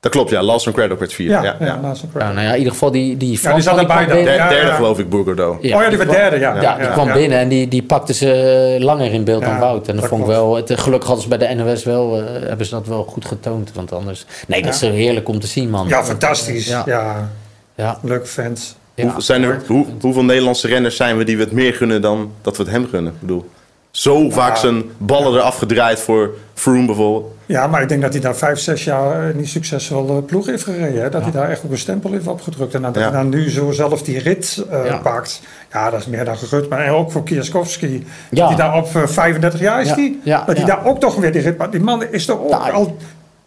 Dat 0.00 0.12
klopt, 0.12 0.30
ja. 0.30 0.42
Lawson 0.42 0.72
Craddock 0.72 0.98
werd 0.98 1.12
vierde. 1.12 1.32
Ja, 1.32 1.42
Ja, 1.42 1.56
ja, 1.60 1.66
ja. 1.66 1.80
nou, 1.80 1.96
nou 2.12 2.40
ja, 2.40 2.50
in 2.52 2.58
ieder 2.58 2.72
geval 2.72 2.90
die, 2.90 3.16
die 3.16 3.28
Ja, 3.28 3.34
die 3.34 3.38
Fransman, 3.38 3.74
zat 3.74 3.78
erbij 3.78 4.06
dan. 4.06 4.18
Ja, 4.18 4.48
derde 4.48 4.66
ja. 4.66 4.74
geloof 4.74 4.98
ik, 4.98 5.08
Bourgoudot. 5.08 5.56
Oh 5.56 5.62
ja, 5.62 5.88
die 5.88 5.98
werd 5.98 6.10
derde, 6.10 6.38
ja. 6.38 6.60
Ja, 6.60 6.76
die 6.76 6.90
kwam 6.90 7.06
ja. 7.06 7.12
binnen 7.12 7.38
en 7.38 7.48
die, 7.48 7.68
die 7.68 7.82
pakte 7.82 8.14
ze 8.14 8.32
eh, 8.76 8.84
langer 8.84 9.12
in 9.12 9.24
beeld 9.24 9.42
dan 9.42 9.58
Wout. 9.58 9.88
En 9.88 9.92
dat 9.92 10.00
dat 10.00 10.10
vond 10.10 10.22
ik 10.22 10.28
wel, 10.28 10.56
het, 10.56 10.80
gelukkig 10.80 11.08
hadden 11.08 11.22
ze 11.30 11.36
bij 11.36 11.48
de 11.48 11.54
NOS 11.54 11.84
wel, 11.84 12.16
eh, 12.16 12.48
hebben 12.48 12.66
ze 12.66 12.74
dat 12.74 12.86
wel 12.86 13.04
goed 13.04 13.24
getoond. 13.24 13.70
Want 13.74 13.92
anders, 13.92 14.24
nee, 14.46 14.62
dat 14.62 14.72
is 14.72 14.78
zo 14.78 14.90
heerlijk 14.90 15.28
om 15.28 15.40
te 15.40 15.46
zien, 15.46 15.70
man. 15.70 15.88
Ja, 15.88 16.04
fantastisch. 16.04 16.66
Ja. 16.66 16.82
Ja, 16.86 17.30
Ja, 17.74 17.98
leuke 18.02 18.26
fans. 18.26 18.76
ja. 18.94 19.08
Hoe, 19.12 19.22
zijn 19.22 19.42
er, 19.42 19.60
hoe, 19.66 19.86
hoeveel 20.00 20.24
Nederlandse 20.24 20.68
renners 20.68 20.96
zijn 20.96 21.16
we 21.16 21.24
die 21.24 21.36
we 21.36 21.42
het 21.42 21.52
meer 21.52 21.74
gunnen 21.74 22.02
dan 22.02 22.32
dat 22.42 22.56
we 22.56 22.62
het 22.62 22.72
hem 22.72 22.88
gunnen? 22.88 23.12
Ik 23.12 23.20
bedoel, 23.20 23.50
Zo 23.90 24.30
vaak 24.30 24.56
zijn 24.56 24.82
ballen 24.98 25.32
eraf 25.38 25.58
gedraaid 25.58 26.00
voor 26.00 26.30
Froome 26.54 26.86
bijvoorbeeld. 26.86 27.32
Ja, 27.46 27.66
maar 27.66 27.82
ik 27.82 27.88
denk 27.88 28.02
dat 28.02 28.12
hij 28.12 28.20
daar 28.22 28.36
vijf, 28.36 28.58
zes 28.58 28.84
jaar 28.84 29.28
eh, 29.28 29.34
niet 29.34 29.48
succesvol 29.48 30.08
eh, 30.08 30.24
ploeg 30.26 30.46
heeft 30.46 30.62
gereden. 30.64 31.02
Hè? 31.02 31.08
Dat 31.10 31.22
hij 31.22 31.30
daar 31.30 31.50
echt 31.50 31.62
ook 31.64 31.70
een 31.70 31.78
stempel 31.78 32.10
heeft 32.12 32.26
opgedrukt. 32.26 32.74
En 32.74 32.82
dat 32.82 32.94
Ja. 32.94 33.00
hij 33.00 33.10
dan 33.10 33.28
nu 33.28 33.50
zo 33.50 33.70
zelf 33.70 34.02
die 34.02 34.18
rit 34.18 34.64
eh, 34.70 34.84
Ja. 34.86 34.96
pakt. 34.96 35.42
Ja, 35.72 35.90
dat 35.90 36.00
is 36.00 36.06
meer 36.06 36.24
dan 36.24 36.36
gegund. 36.36 36.68
Maar 36.68 36.88
ook 36.90 37.12
voor 37.12 37.22
Kierskovski. 37.22 38.06
Ja. 38.30 38.40
Dat 38.40 38.48
hij 38.48 38.56
daar 38.56 38.76
op 38.76 38.96
eh, 38.96 39.06
35 39.06 39.60
jaar 39.60 39.80
is 39.80 39.88
Ja, 39.88 39.94
die. 39.94 40.20
ja, 40.24 40.42
dat 40.46 40.56
hij 40.56 40.66
daar 40.66 40.86
ook 40.86 41.00
toch 41.00 41.14
weer 41.16 41.32
die 41.32 41.42
rit 41.42 41.58
maakt. 41.58 41.72
Die 41.72 41.80
man 41.80 42.04
is 42.10 42.24
toch 42.24 42.38
ook 42.40 42.50
Taai. 42.50 42.72
al 42.72 42.96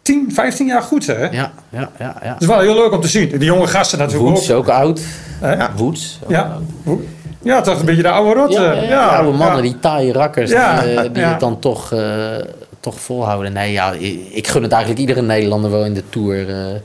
10, 0.01 0.29
15 0.33 0.67
jaar 0.67 0.81
goed, 0.81 1.05
hè? 1.07 1.21
Ja, 1.23 1.29
ja, 1.69 1.89
ja. 1.99 2.15
ja. 2.23 2.31
Dat 2.31 2.41
is 2.41 2.47
wel 2.47 2.59
heel 2.59 2.75
leuk 2.75 2.91
om 2.91 3.01
te 3.01 3.07
zien. 3.07 3.29
Die 3.29 3.39
jonge 3.43 3.67
gasten 3.67 3.97
natuurlijk 3.99 4.29
Woods 4.29 4.51
ook. 4.51 4.57
ook 4.57 4.69
oud. 4.69 5.01
Hè? 5.39 5.67
Woods. 5.75 6.19
ook 6.23 6.29
Ja. 6.29 6.57
oud. 6.85 6.99
Ja, 7.41 7.61
toch 7.61 7.79
een 7.79 7.85
beetje 7.85 8.01
de 8.01 8.09
oude 8.11 8.39
rot. 8.39 8.53
Ja, 8.53 8.71
ja, 8.71 8.81
ja, 8.83 9.07
oude 9.07 9.37
mannen, 9.37 9.55
ja. 9.55 9.61
die 9.61 9.79
taaie 9.79 10.13
rakkers, 10.13 10.51
Ja, 10.51 10.81
die, 10.81 10.93
eh, 10.93 11.01
die 11.13 11.21
ja. 11.23 11.29
het 11.29 11.39
dan 11.39 11.59
toch, 11.59 11.91
eh, 11.93 12.35
toch 12.79 12.99
volhouden. 12.99 13.53
Nee, 13.53 13.71
ja, 13.71 13.91
ik, 14.31 14.47
gun 14.47 14.63
het 14.63 14.71
eigenlijk 14.71 15.01
iedere 15.01 15.21
Nederlander 15.21 15.71
wel 15.71 15.85
in 15.85 15.93
de 15.93 16.03
Tour. 16.09 16.49
eh. 16.49 16.79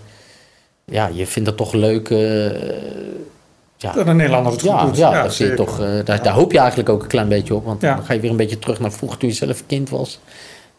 ja, 0.85 1.11
je 1.13 1.27
vindt 1.27 1.49
het 1.49 1.59
toch 1.59 1.73
leuk. 1.73 2.11
eh, 2.11 2.45
ja, 3.77 3.93
Dat 3.93 4.07
een 4.07 4.17
Nederlander 4.17 4.53
het 4.53 4.61
goed 4.61 4.71
ja, 4.71 4.85
doet. 4.85 4.97
ja, 4.97 5.11
Ja, 5.13 5.23
dat 5.23 5.35
vind 5.37 5.51
je 5.51 5.57
toch, 5.57 5.81
eh, 5.81 5.89
daar, 6.05 6.23
daar 6.23 6.33
hoop 6.35 6.53
je 6.53 6.59
eigenlijk 6.59 6.89
ook 6.89 7.03
een 7.03 7.09
klein 7.09 7.29
beetje 7.29 7.55
op. 7.55 7.65
Want 7.65 7.81
Ja. 7.83 7.95
dan 7.95 8.05
ga 8.05 8.13
je 8.13 8.21
weer 8.21 8.31
een 8.31 8.37
beetje 8.37 8.59
terug 8.59 8.81
naar 8.81 8.93
vroeger 8.93 9.19
toen 9.19 9.29
je 9.29 9.35
zelf 9.35 9.63
kind 9.67 9.91
was. 9.91 10.21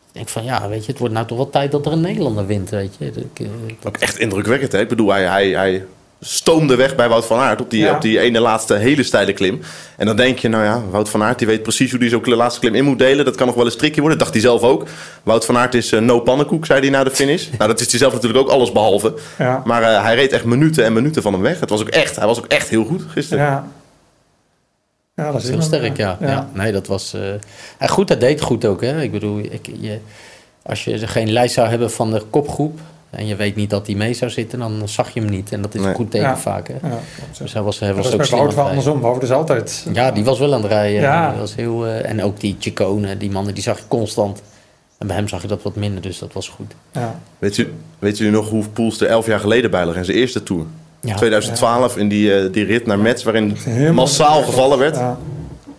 Ik 0.07 0.13
denk 0.23 0.27
van 0.29 0.43
ja, 0.43 0.69
weet 0.69 0.85
je, 0.85 0.91
het 0.91 0.99
wordt 0.99 1.13
nou 1.13 1.25
toch 1.27 1.37
wel 1.37 1.49
tijd 1.49 1.71
dat 1.71 1.85
er 1.85 1.91
een 1.91 2.01
Nederlander 2.01 2.45
wint, 2.45 2.69
weet 2.69 2.95
je. 2.99 3.11
Dat 3.11 3.23
ik, 3.35 3.47
Ook 3.87 3.97
echt 3.97 4.17
indrukwekkend. 4.17 4.71
Hè? 4.71 4.79
Ik 4.79 4.87
bedoel, 4.87 5.09
hij, 5.11 5.23
hij, 5.25 5.49
hij 5.49 5.85
stoomde 6.21 6.75
weg 6.75 6.95
bij 6.95 7.09
Wout 7.09 7.25
van 7.25 7.39
Aert 7.39 7.61
op 7.61 7.69
die, 7.69 7.81
Ja. 7.81 7.95
op 7.95 8.01
die 8.01 8.19
ene 8.19 8.39
laatste 8.39 8.73
hele 8.73 9.03
steile 9.03 9.33
klim. 9.33 9.61
En 9.97 10.05
dan 10.05 10.15
denk 10.15 10.39
je, 10.39 10.47
nou 10.47 10.63
ja, 10.63 10.81
Wout 10.89 11.09
van 11.09 11.23
Aert 11.23 11.37
die 11.37 11.47
weet 11.47 11.63
precies 11.63 11.91
hoe 11.91 11.99
hij 11.99 12.09
zo'n 12.09 12.21
laatste 12.25 12.59
klim 12.59 12.75
in 12.75 12.83
moet 12.83 12.99
delen. 12.99 13.25
Dat 13.25 13.35
kan 13.35 13.47
nog 13.47 13.55
wel 13.55 13.65
eens 13.65 13.75
tricky 13.75 13.99
worden. 13.99 14.17
Dat 14.17 14.27
dacht 14.27 14.41
hij 14.41 14.49
zelf 14.51 14.61
ook. 14.61 14.87
Wout 15.23 15.45
van 15.45 15.57
Aert 15.57 15.73
is 15.73 15.91
eh, 15.91 15.99
no 15.99 16.19
pannenkoek, 16.19 16.65
zei 16.65 16.79
hij 16.79 16.89
na 16.89 17.03
de 17.03 17.11
finish. 17.11 17.47
nou, 17.57 17.69
dat 17.71 17.79
is 17.79 17.89
hij 17.89 17.99
zelf 17.99 18.13
natuurlijk 18.13 18.39
ook 18.45 18.49
alles 18.53 18.71
behalve. 18.71 19.13
Ja. 19.37 19.61
Maar 19.65 19.81
eh, 19.83 20.03
hij 20.03 20.15
reed 20.15 20.31
echt 20.31 20.45
minuten 20.45 20.85
en 20.85 20.93
minuten 20.93 21.21
van 21.21 21.33
hem 21.33 21.41
weg. 21.41 21.59
Het 21.59 21.69
was 21.69 21.81
ook 21.81 21.89
echt, 21.89 22.15
hij 22.15 22.25
was 22.27 22.37
ook 22.37 22.45
echt 22.47 22.69
heel 22.69 22.83
goed 22.85 23.03
gisteren. 23.09 23.43
Ja. 23.45 23.67
Ja, 25.15 25.31
dat 25.31 25.43
is 25.43 25.49
Heel 25.49 25.61
sterk, 25.61 25.97
ja. 25.97 26.17
ja. 26.21 26.49
Nee, 26.53 26.71
dat 26.71 26.87
was... 26.87 27.13
eh 27.13 27.21
en 27.77 27.89
goed, 27.89 28.07
dat 28.07 28.19
deed 28.19 28.41
goed 28.41 28.65
ook, 28.65 28.81
hè. 28.81 29.01
Ik 29.01 29.11
bedoel, 29.11 29.39
ik, 29.39 29.69
je, 29.79 29.99
als 30.63 30.83
je 30.83 31.07
geen 31.07 31.31
lijst 31.31 31.53
zou 31.53 31.67
hebben 31.69 31.91
van 31.91 32.11
de 32.11 32.21
kopgroep... 32.29 32.79
en 33.09 33.27
je 33.27 33.35
weet 33.35 33.55
niet 33.55 33.69
dat 33.69 33.87
hij 33.87 33.95
mee 33.95 34.13
zou 34.13 34.31
zitten, 34.31 34.59
dan 34.59 34.81
zag 34.85 35.09
je 35.13 35.19
hem 35.19 35.29
niet. 35.29 35.51
En 35.51 35.61
dat 35.61 35.73
is 35.75 35.79
Nee. 35.81 35.89
een 35.89 35.95
goed 35.95 36.11
teken 36.11 36.27
Ja. 36.27 36.37
vaak, 36.37 36.67
hè. 36.67 36.73
Ja. 36.87 36.99
Dus 37.39 37.53
hij 37.53 37.61
was, 37.61 37.79
hij 37.79 37.93
was 37.93 38.13
ook 38.13 38.25
slim 38.25 38.55
wel 38.55 38.65
andersom. 38.67 38.99
Wout 39.01 39.23
is 39.23 39.31
altijd... 39.31 39.85
Ja, 39.93 40.11
die 40.11 40.23
was 40.23 40.39
wel 40.39 40.53
aan 40.53 40.61
het 40.61 40.71
rijden. 40.71 41.01
Ja. 41.01 41.35
Was 41.39 41.55
heel, 41.55 41.85
eh, 41.85 42.09
en 42.09 42.23
ook 42.23 42.39
die 42.39 42.55
Chicone, 42.59 43.17
die 43.17 43.31
mannen, 43.31 43.53
die 43.53 43.63
zag 43.63 43.77
je 43.77 43.83
constant. 43.87 44.41
En 44.97 45.07
bij 45.07 45.15
hem 45.15 45.27
zag 45.27 45.41
je 45.41 45.47
dat 45.47 45.61
wat 45.63 45.75
minder, 45.75 46.01
dus 46.01 46.19
dat 46.19 46.33
was 46.33 46.49
goed. 46.49 46.73
Ja. 46.91 47.19
Weet, 47.39 47.57
u, 47.57 47.73
weet 47.99 48.19
u 48.19 48.29
nog 48.29 48.49
hoe 48.49 48.63
Poels 48.73 49.01
er 49.01 49.07
elf 49.07 49.25
jaar 49.25 49.39
geleden 49.39 49.71
bij 49.71 49.85
lag 49.85 49.95
in 49.95 50.05
zijn 50.05 50.17
eerste 50.17 50.43
Tour? 50.43 50.65
Ja. 51.01 51.15
2012 51.15 51.97
in 51.97 52.07
die, 52.07 52.33
eh, 52.39 52.51
die 52.53 52.65
rit 52.65 52.85
naar 52.85 52.99
Metz, 52.99 53.23
waarin 53.23 53.57
massaal 53.93 54.43
gevallen 54.43 54.77
werd. 54.77 54.97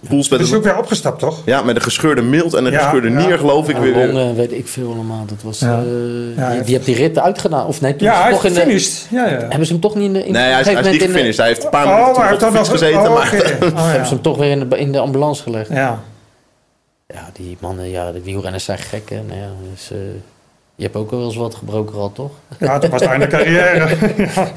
Poels 0.08 0.28
met 0.28 0.40
Is 0.40 0.54
ook 0.54 0.62
weer 0.64 0.78
opgestapt, 0.78 1.18
toch? 1.18 1.42
ja, 1.44 1.62
met 1.62 1.76
een 1.76 1.82
gescheurde 1.82 2.22
mild 2.22 2.54
en 2.54 2.64
een 2.64 2.72
Ja, 2.72 2.78
gescheurde 2.82 3.10
ja. 3.10 3.26
nier, 3.26 3.38
geloof 3.38 3.68
ik. 3.68 3.76
Ja, 3.76 3.82
weer, 3.82 3.94
weer. 3.94 4.06
Longen, 4.12 4.34
weet 4.36 4.52
ik 4.52 4.68
veel 4.68 4.92
allemaal. 4.92 5.24
Dat 5.26 5.42
was, 5.42 5.58
Ja. 5.58 5.66
eh, 5.82 6.36
Ja, 6.36 6.50
die, 6.52 6.62
die 6.62 6.74
heeft 6.74 6.86
die 6.86 6.94
rit 6.94 7.18
uitgedaan. 7.18 7.66
Of 7.66 7.80
nee, 7.80 7.96
toen 7.96 8.08
Ja, 8.08 8.30
toch 8.30 8.44
is 8.44 8.48
in 8.48 8.54
de, 8.54 8.60
gefinished. 8.60 9.06
Ja, 9.10 9.26
ja. 9.28 9.38
Hebben 9.38 9.66
ze 9.66 9.72
hem 9.72 9.80
toch 9.82 9.94
niet 9.94 10.04
in 10.04 10.12
de... 10.12 10.24
In, 10.26 10.32
Nee, 10.32 10.42
hij 10.42 10.52
op 10.54 10.60
is, 10.60 10.66
een 10.66 10.72
hij 10.72 10.82
is 10.82 10.88
gegeven 10.88 11.06
niet 11.06 11.16
moment 11.16 11.36
in 11.36 11.36
de- 11.36 11.36
gefinished. 11.36 11.36
Hij 11.38 11.46
heeft 11.46 11.64
een 11.64 11.70
paar 11.70 11.86
Oh, 11.86 11.92
minuten 11.92 12.14
maar 12.14 12.24
hij 12.24 12.34
op 12.34 12.40
de 12.40 12.46
fiets 12.46 12.68
nog... 12.68 12.78
gezeten. 12.78 13.00
oh, 13.00 13.14
maar. 13.14 13.72
Oh, 13.82 13.86
Hebben 13.90 14.06
ze 14.06 14.12
hem 14.12 14.22
toch 14.22 14.36
weer 14.38 14.50
in 14.50 14.68
de, 14.68 14.78
in 14.78 14.92
de 14.92 14.98
ambulance 14.98 15.42
gelegd. 15.42 15.68
Ja. 15.68 15.98
Ja, 17.06 17.28
die 17.32 17.56
mannen, 17.60 17.90
ja, 17.90 18.12
de 18.12 18.22
wielrenners 18.22 18.64
zijn 18.64 18.78
gek, 18.78 19.10
hè. 19.10 19.20
Nou 19.26 19.38
ja, 19.40 19.48
dus, 19.72 19.90
eh, 19.90 19.98
je 20.74 20.82
hebt 20.82 20.96
ook 20.96 21.10
wel 21.10 21.24
eens 21.24 21.36
wat 21.36 21.54
gebroken 21.54 21.94
gehad, 21.94 22.14
toch? 22.14 22.30
ja, 22.58 22.78
toen 22.78 22.90
was 22.90 23.00
het 23.00 23.10
einde 23.16 23.26
carrière. 23.26 23.88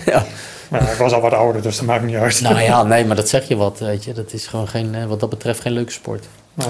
ja. 0.05 0.23
Ja. 0.71 0.81
Maar 0.81 0.91
ik 0.91 0.97
was 0.97 1.11
al 1.13 1.21
wat 1.21 1.33
ouder, 1.33 1.61
dus 1.61 1.77
dat 1.77 1.85
maakt 1.85 2.03
niet 2.03 2.15
uit. 2.15 2.41
Nou 2.41 2.59
ja, 2.61 2.83
nee, 2.83 3.05
maar 3.05 3.15
dat 3.15 3.29
zeg 3.29 3.47
je 3.47 3.55
wat, 3.55 3.79
weet 3.79 4.03
je. 4.03 4.13
Dat 4.13 4.33
is 4.33 4.47
gewoon 4.47 4.67
geen, 4.67 4.95
eh, 4.95 5.05
wat 5.05 5.19
dat 5.19 5.29
betreft 5.29 5.59
geen 5.61 5.71
leuke 5.73 5.91
sport. 5.91 6.25
Nee. 6.53 6.67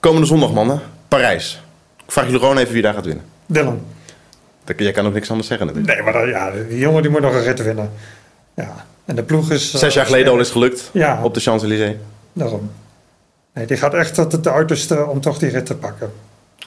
Komende 0.00 0.26
zondag, 0.26 0.52
mannen. 0.52 0.80
Parijs. 1.08 1.62
Ik 2.06 2.12
vraag 2.12 2.24
jullie 2.24 2.40
gewoon 2.40 2.58
even 2.58 2.72
wie 2.72 2.82
daar 2.82 2.94
gaat 2.94 3.04
winnen. 3.04 3.24
Dylan. 3.46 3.80
Dat- 4.64 4.78
Jij 4.78 4.92
kan 4.92 5.06
ook 5.06 5.12
niks 5.12 5.30
anders 5.30 5.48
zeggen 5.48 5.66
natuurlijk. 5.66 5.94
Nee, 6.04 6.12
maar 6.12 6.28
ja, 6.28 6.50
die 6.68 6.78
jongen 6.78 7.02
die 7.02 7.10
moet 7.10 7.20
nog 7.20 7.34
een 7.34 7.42
rit 7.42 7.62
winnen. 7.62 7.90
Ja. 8.54 8.84
En 9.04 9.16
de 9.16 9.22
ploeg 9.22 9.50
is... 9.50 9.72
eh, 9.74 9.80
Zes 9.80 9.94
jaar 9.94 10.04
geleden 10.06 10.32
al 10.32 10.38
is 10.38 10.50
gelukt 10.50 10.90
Ja. 10.92 11.20
op 11.22 11.34
de 11.34 11.40
Champs-Élysées. 11.40 11.94
Daarom. 12.32 12.70
Nee, 13.54 13.66
die 13.66 13.76
gaat 13.76 13.94
echt 13.94 14.14
tot 14.14 14.32
het 14.32 14.46
uiterste 14.48 15.06
om 15.06 15.20
toch 15.20 15.38
die 15.38 15.50
rit 15.50 15.66
te 15.66 15.74
pakken. 15.76 16.12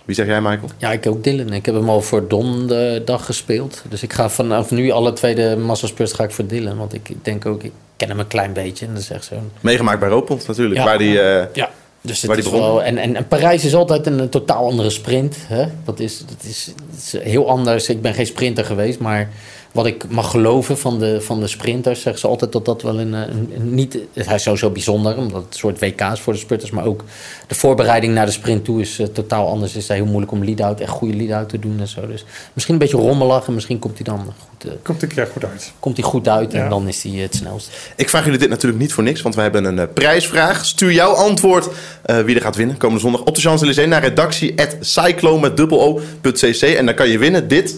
Wie 0.09 0.17
zeg 0.17 0.27
jij, 0.27 0.41
Michael? 0.41 0.69
Ja, 0.77 0.91
ik 0.91 1.07
ook 1.07 1.23
Dylan. 1.23 1.53
Ik 1.53 1.65
heb 1.65 1.75
hem 1.75 1.89
al 1.89 2.01
voor 2.01 2.27
donderdag 2.27 3.25
gespeeld. 3.25 3.83
Dus 3.89 4.03
ik 4.03 4.13
ga 4.13 4.29
vanaf 4.29 4.71
nu 4.71 4.91
alle 4.91 5.13
tweede 5.13 5.57
massaspurs 5.57 6.11
ga 6.11 6.23
ik 6.23 6.31
voor 6.31 6.45
Dylan. 6.45 6.77
Want 6.77 6.93
ik 6.93 7.11
denk 7.21 7.45
ook, 7.45 7.63
ik 7.63 7.71
ken 7.97 8.09
hem 8.09 8.19
een 8.19 8.27
klein 8.27 8.53
beetje. 8.53 8.85
En 8.85 8.93
dat 8.93 9.01
is 9.01 9.09
echt 9.09 9.25
zo'n... 9.25 9.51
Meegemaakt 9.61 9.99
bij 9.99 10.09
Roopond 10.09 10.47
natuurlijk. 10.47 10.79
Ja. 10.79 10.85
Waar 10.85 10.97
die, 10.97 11.21
eh, 11.21 11.45
Ja, 11.53 11.69
dus 12.01 12.23
Waar 12.23 12.35
het 12.35 12.45
die 12.45 12.53
is 12.53 12.59
wel... 12.59 12.83
En, 12.83 12.97
en, 12.97 13.15
en 13.15 13.27
Parijs 13.27 13.65
is 13.65 13.75
altijd 13.75 14.05
een, 14.05 14.19
een 14.19 14.29
totaal 14.29 14.65
andere 14.65 14.89
sprint. 14.89 15.37
Hè? 15.39 15.65
Dat, 15.85 15.99
is, 15.99 16.19
dat, 16.19 16.49
is, 16.49 16.65
dat 16.75 16.97
is 16.97 17.31
heel 17.31 17.49
anders. 17.49 17.89
Ik 17.89 18.01
ben 18.01 18.13
geen 18.13 18.25
sprinter 18.25 18.65
geweest, 18.65 18.99
maar 18.99 19.29
wat 19.71 19.85
ik 19.85 20.09
mag 20.09 20.31
geloven 20.31 20.77
van 20.77 20.99
de, 20.99 21.21
van 21.21 21.39
de 21.39 21.47
sprinters... 21.47 22.01
zeggen 22.01 22.21
ze 22.21 22.27
altijd 22.27 22.51
dat 22.51 22.65
dat 22.65 22.81
wel 22.81 22.99
een... 22.99 23.13
een, 23.13 23.51
een- 23.55 23.73
niet, 23.73 23.97
hij 24.13 24.35
is 24.35 24.43
sowieso 24.43 24.69
bijzonder, 24.69 25.17
omdat 25.17 25.41
het 25.43 25.53
een 25.53 25.59
soort 25.59 25.79
WK 25.79 26.01
is 26.01 26.19
voor 26.19 26.33
de 26.33 26.39
sprinters... 26.39 26.71
maar 26.71 26.85
ook 26.85 27.03
de 27.47 27.55
voorbereiding 27.55 28.13
naar 28.13 28.25
de 28.25 28.31
sprint 28.31 28.65
toe 28.65 28.81
is 28.81 28.99
eh, 28.99 29.07
totaal 29.07 29.47
anders. 29.47 29.73
Het 29.73 29.81
is 29.81 29.87
heel 29.87 30.05
moeilijk 30.05 30.31
om 30.31 30.43
lead-out, 30.43 30.79
echt 30.79 30.89
goede 30.91 31.15
lead-out 31.15 31.49
te 31.49 31.59
doen 31.59 31.79
en 31.79 31.87
zo. 31.87 32.07
Dus 32.07 32.25
misschien 32.53 32.73
een 32.73 32.79
beetje 32.79 32.97
rommelig 32.97 33.47
en 33.47 33.53
misschien 33.53 33.79
komt 33.79 33.95
hij 33.95 34.03
dan 34.03 34.19
goed, 34.49 34.69
eh, 34.71 34.75
Komt 34.83 35.07
keer 35.07 35.27
goed 35.33 35.45
uit. 35.45 35.71
komt 35.79 35.97
hij 35.97 36.05
goed 36.05 36.27
uit... 36.27 36.53
en 36.53 36.59
Ja. 36.63 36.69
dan 36.69 36.87
is 36.87 37.03
hij 37.03 37.11
het 37.11 37.35
snelst. 37.35 37.69
Ik 37.95 38.09
vraag 38.09 38.23
jullie 38.25 38.39
dit 38.39 38.49
natuurlijk 38.49 38.81
niet 38.81 38.93
voor 38.93 39.03
niks, 39.03 39.21
want 39.21 39.35
we 39.35 39.41
hebben 39.41 39.65
een 39.65 39.79
eh, 39.79 39.85
prijsvraag. 39.93 40.65
Stuur 40.65 40.91
jouw 40.91 41.11
antwoord 41.11 41.67
eh, 42.01 42.19
wie 42.19 42.35
er 42.35 42.41
gaat 42.41 42.55
winnen 42.55 42.77
komende 42.77 43.01
zondag 43.01 43.21
op 43.23 43.35
de 43.35 43.41
Champs-Élysées 43.41 43.87
naar 43.87 44.01
redactie 44.03 44.61
at 44.61 44.75
cyclo 44.79 45.39
met 45.39 45.57
dubbel 45.57 45.81
o.cc. 45.81 46.61
En 46.61 46.85
dan 46.85 46.95
kan 46.95 47.09
je 47.09 47.17
winnen 47.17 47.47
dit 47.47 47.75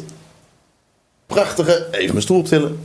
prachtige, 1.34 1.88
even 1.91 2.09
mijn 2.09 2.21
stoel 2.21 2.38
optillen, 2.38 2.79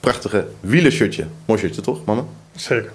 prachtige 0.00 0.46
wielershirtje. 0.60 1.26
Mooi 1.44 1.60
shirtje 1.60 1.80
toch, 1.80 2.04
mannen? 2.04 2.26
Zeker. 2.56 2.92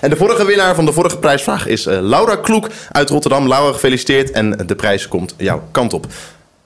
En 0.00 0.10
de 0.10 0.16
vorige 0.16 0.44
winnaar 0.44 0.74
van 0.74 0.84
de 0.84 0.92
vorige 0.92 1.18
prijsvraag 1.18 1.66
is 1.66 1.86
eh, 1.86 1.98
Laura 2.00 2.36
Kloek 2.36 2.68
uit 2.92 3.10
Rotterdam. 3.10 3.48
Laura, 3.48 3.72
gefeliciteerd 3.72 4.30
en 4.30 4.50
de 4.66 4.74
prijs 4.74 5.08
komt 5.08 5.34
jouw 5.36 5.62
kant 5.70 5.92
op. 5.92 6.06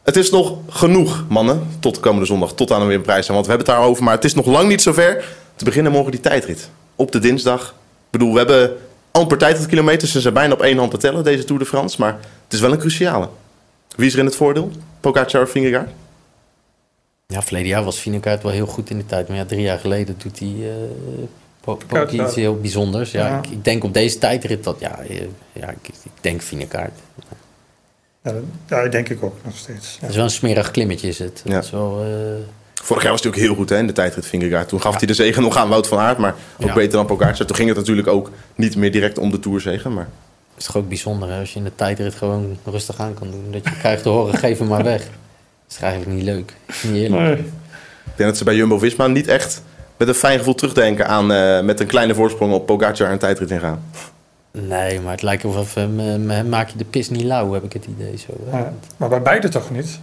Het 0.03 0.17
is 0.17 0.31
nog 0.31 0.59
genoeg, 0.69 1.25
mannen, 1.29 1.69
tot 1.81 2.01
komende 2.01 2.27
zondag, 2.27 2.53
tot 2.53 2.73
aan 2.73 2.81
er 2.81 2.87
weer 2.87 2.97
een 2.97 3.03
prijs 3.03 3.25
zijn. 3.27 3.37
Want 3.37 3.47
we 3.47 3.53
hebben 3.53 3.73
het 3.73 3.77
daarover, 3.77 4.05
maar 4.05 4.15
het 4.15 4.25
is 4.25 4.35
nog 4.35 4.47
lang 4.47 4.69
niet 4.69 4.83
zover. 4.83 5.25
Te 5.57 5.65
beginnen 5.65 5.93
morgen 5.93 6.11
die 6.11 6.21
tijdrit. 6.21 6.71
Op 6.97 7.13
de 7.13 7.19
dinsdag. 7.19 7.69
Ik 7.69 8.11
bedoel, 8.11 8.33
we 8.33 8.39
hebben 8.39 8.77
amper 9.11 9.39
tijd 9.39 9.57
tot 9.57 9.67
kilometers. 9.67 10.13
Ze 10.13 10.21
zijn 10.21 10.35
bijna 10.35 10.53
op 10.53 10.63
één 10.63 10.79
hand 10.79 10.91
te 10.91 10.97
tellen, 10.97 11.25
deze 11.25 11.45
Tour 11.45 11.61
de 11.61 11.67
France. 11.67 11.97
Maar 12.01 12.13
het 12.45 12.53
is 12.53 12.61
wel 12.61 12.73
een 12.73 12.79
cruciale. 12.79 13.29
Wie 13.97 14.07
is 14.07 14.13
er 14.13 14.19
in 14.19 14.25
het 14.25 14.37
voordeel? 14.37 14.71
Pogacar 15.01 15.43
of 15.43 15.51
Vingegaard? 15.51 15.91
Ja, 17.31 17.43
verleden 17.43 17.69
jaar 17.69 17.85
was 17.85 17.99
Vinekaart 18.01 18.43
wel 18.43 18.53
heel 18.53 18.67
goed 18.67 18.91
in 18.91 18.97
de 18.99 19.07
tijd. 19.07 19.29
Maar 19.29 19.37
ja, 19.37 19.45
drie 19.45 19.61
jaar 19.63 19.79
geleden 19.79 20.15
doet 20.19 20.39
hij 20.39 20.49
eh 20.61 20.75
po- 21.61 21.75
po- 21.75 21.81
Vingegaard, 21.87 22.13
iets 22.13 22.35
heel 22.35 22.61
bijzonders. 22.61 23.11
Ja, 23.11 23.27
Ja. 23.27 23.39
Ik, 23.39 23.47
ik 23.51 23.65
denk 23.65 23.85
op 23.85 23.95
deze 23.95 24.19
tijdrit 24.19 24.65
dat, 24.65 24.77
ja, 24.81 24.99
eh, 24.99 25.21
ja 25.53 25.69
ik, 25.71 25.89
ik 25.89 26.11
denk 26.21 26.43
Vinekaart. 26.43 26.99
Ja, 28.23 28.33
dat- 28.33 28.43
ja, 28.69 28.89
denk 28.89 29.09
ik 29.09 29.23
ook 29.23 29.37
nog 29.45 29.57
steeds. 29.57 29.93
Ja. 29.95 30.01
Het 30.01 30.11
is 30.11 30.17
wel 30.17 30.25
een 30.25 30.31
smerig 30.31 30.71
klimmetje 30.71 31.09
is 31.09 31.19
het. 31.19 31.43
Ja. 31.45 31.55
Het 31.55 31.65
is 31.65 31.71
wel, 31.71 32.03
eh, 32.05 32.09
Vorig 32.83 33.03
jaar 33.03 33.13
was 33.13 33.21
hij 33.23 33.31
ook 33.31 33.37
heel 33.37 33.55
goed 33.55 33.69
hè, 33.69 33.79
in 33.79 33.87
de 33.87 33.93
tijdrit 33.93 34.27
Vingegaard. 34.27 34.69
Toen 34.69 34.81
gaf 34.81 34.97
hij 34.99 35.07
de 35.07 35.15
zegen 35.15 35.43
nog 35.43 35.57
aan 35.57 35.69
Wout 35.69 35.87
van 35.87 35.99
Aert, 35.99 36.19
maar 36.19 36.35
ook 36.61 36.67
Ja. 36.67 36.75
beter 36.75 36.93
dan 36.93 37.07
Pogacar. 37.07 37.47
Toen 37.47 37.57
ging 37.57 37.69
het 37.69 37.79
natuurlijk 37.79 38.09
ook 38.09 38.31
niet 38.55 38.77
meer 38.77 38.93
direct 38.93 39.19
om 39.19 39.31
de 39.31 39.39
Tourzegen, 39.41 39.95
maar... 39.95 40.09
is 40.57 40.65
toch 40.65 40.77
ook 40.77 40.89
bijzonder 40.89 41.31
hè, 41.31 41.39
als 41.41 41.53
je 41.53 41.59
in 41.59 41.65
de 41.65 41.75
tijdrit 41.75 42.15
gewoon 42.15 42.57
rustig 42.65 42.99
aan 43.01 43.15
kan 43.15 43.31
doen. 43.31 43.45
Dat 43.51 43.65
je 43.65 43.77
krijgt 43.79 44.03
te 44.03 44.09
horen, 44.09 44.39
geef 44.39 44.59
hem 44.59 44.69
maar 44.69 44.85
weg. 44.85 45.09
Dat 45.71 45.79
is 45.79 45.85
eigenlijk 45.85 46.17
niet 46.17 46.25
leuk. 46.25 46.53
Niet 46.83 47.03
eerlijk. 47.03 47.23
Nee. 47.23 47.37
Ik 48.05 48.17
denk 48.17 48.29
dat 48.29 48.37
ze 48.37 48.45
bij 48.45 48.55
Jumbo-Visma 48.55 49.07
niet 49.07 49.29
echt 49.29 49.63
met 49.97 50.09
een 50.09 50.15
fijn 50.15 50.39
gevoel 50.39 50.55
terugdenken 50.55 51.07
aan 51.07 51.33
eh, 51.33 51.61
met 51.61 51.81
een 51.81 51.87
kleine 51.87 52.15
voorsprong 52.15 52.53
op 52.53 52.67
Pogacar 52.67 53.11
een 53.11 53.19
tijdrit 53.19 53.51
ingaan. 53.51 53.83
Nee, 54.51 55.01
maar 55.01 55.13
het 55.13 55.23
lijkt 55.23 55.45
of 55.45 55.75
hem, 55.75 55.99
hem, 55.99 56.31
hem 56.31 56.49
maak 56.49 56.69
je 56.69 56.79
de 56.79 56.85
pis 56.85 57.11
niet 57.11 57.23
lauw, 57.23 57.53
heb 57.53 57.65
ik 57.65 57.73
het 57.73 57.87
idee 57.87 58.17
zo. 58.17 58.33
Ja. 58.53 58.73
Maar 58.97 59.09
bij 59.09 59.23
beide 59.23 59.49
toch 59.49 59.71
niet? 59.71 60.01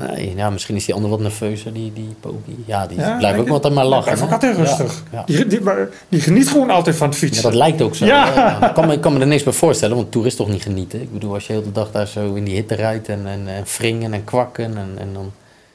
Nee, 0.00 0.34
ja, 0.36 0.50
misschien 0.50 0.76
is 0.76 0.84
die 0.84 0.94
ander 0.94 1.10
wat 1.10 1.20
nerveuzer, 1.20 1.72
die, 1.72 1.92
die 1.92 2.14
Pogi. 2.20 2.62
Ja, 2.66 2.86
die 2.86 2.98
Ja, 2.98 3.16
blijft 3.16 3.38
ook 3.38 3.48
altijd 3.48 3.74
maar 3.74 3.84
lachen. 3.84 4.18
Hè? 4.18 4.32
altijd 4.32 4.56
rustig. 4.56 5.02
ja. 5.12 5.22
Die, 5.26 5.46
die, 5.46 5.60
maar 5.60 5.88
die 6.08 6.20
geniet 6.20 6.48
gewoon 6.48 6.70
altijd 6.70 6.96
van 6.96 7.08
het 7.08 7.18
Ja, 7.20 7.26
fietsen. 7.26 7.42
dat 7.42 7.54
lijkt 7.54 7.82
ook 7.82 7.94
zo. 7.94 8.04
Ja. 8.04 8.26
hè. 8.32 8.34
Ja, 8.40 8.68
ik, 8.68 8.74
kan 8.74 8.86
me, 8.86 8.92
ik 8.92 9.00
kan 9.00 9.12
me 9.12 9.20
er 9.20 9.26
niks 9.26 9.42
bij 9.42 9.52
voorstellen, 9.52 9.96
want 9.96 10.12
toer 10.12 10.26
is 10.26 10.36
toch 10.36 10.48
niet 10.48 10.62
genieten. 10.62 11.00
Ik 11.02 11.12
bedoel, 11.12 11.34
als 11.34 11.46
je 11.46 11.52
de 11.52 11.58
hele 11.58 11.72
dag 11.72 11.90
daar 11.90 12.06
zo 12.06 12.34
in 12.34 12.44
die 12.44 12.54
hitte 12.54 12.74
rijdt 12.74 13.08
en, 13.08 13.20
en, 13.26 13.40
en 13.46 13.64
wringen 13.78 14.12
en 14.12 14.24
kwakken 14.24 14.64
en, 14.76 14.88
en 14.98 15.08
dan... 15.12 15.32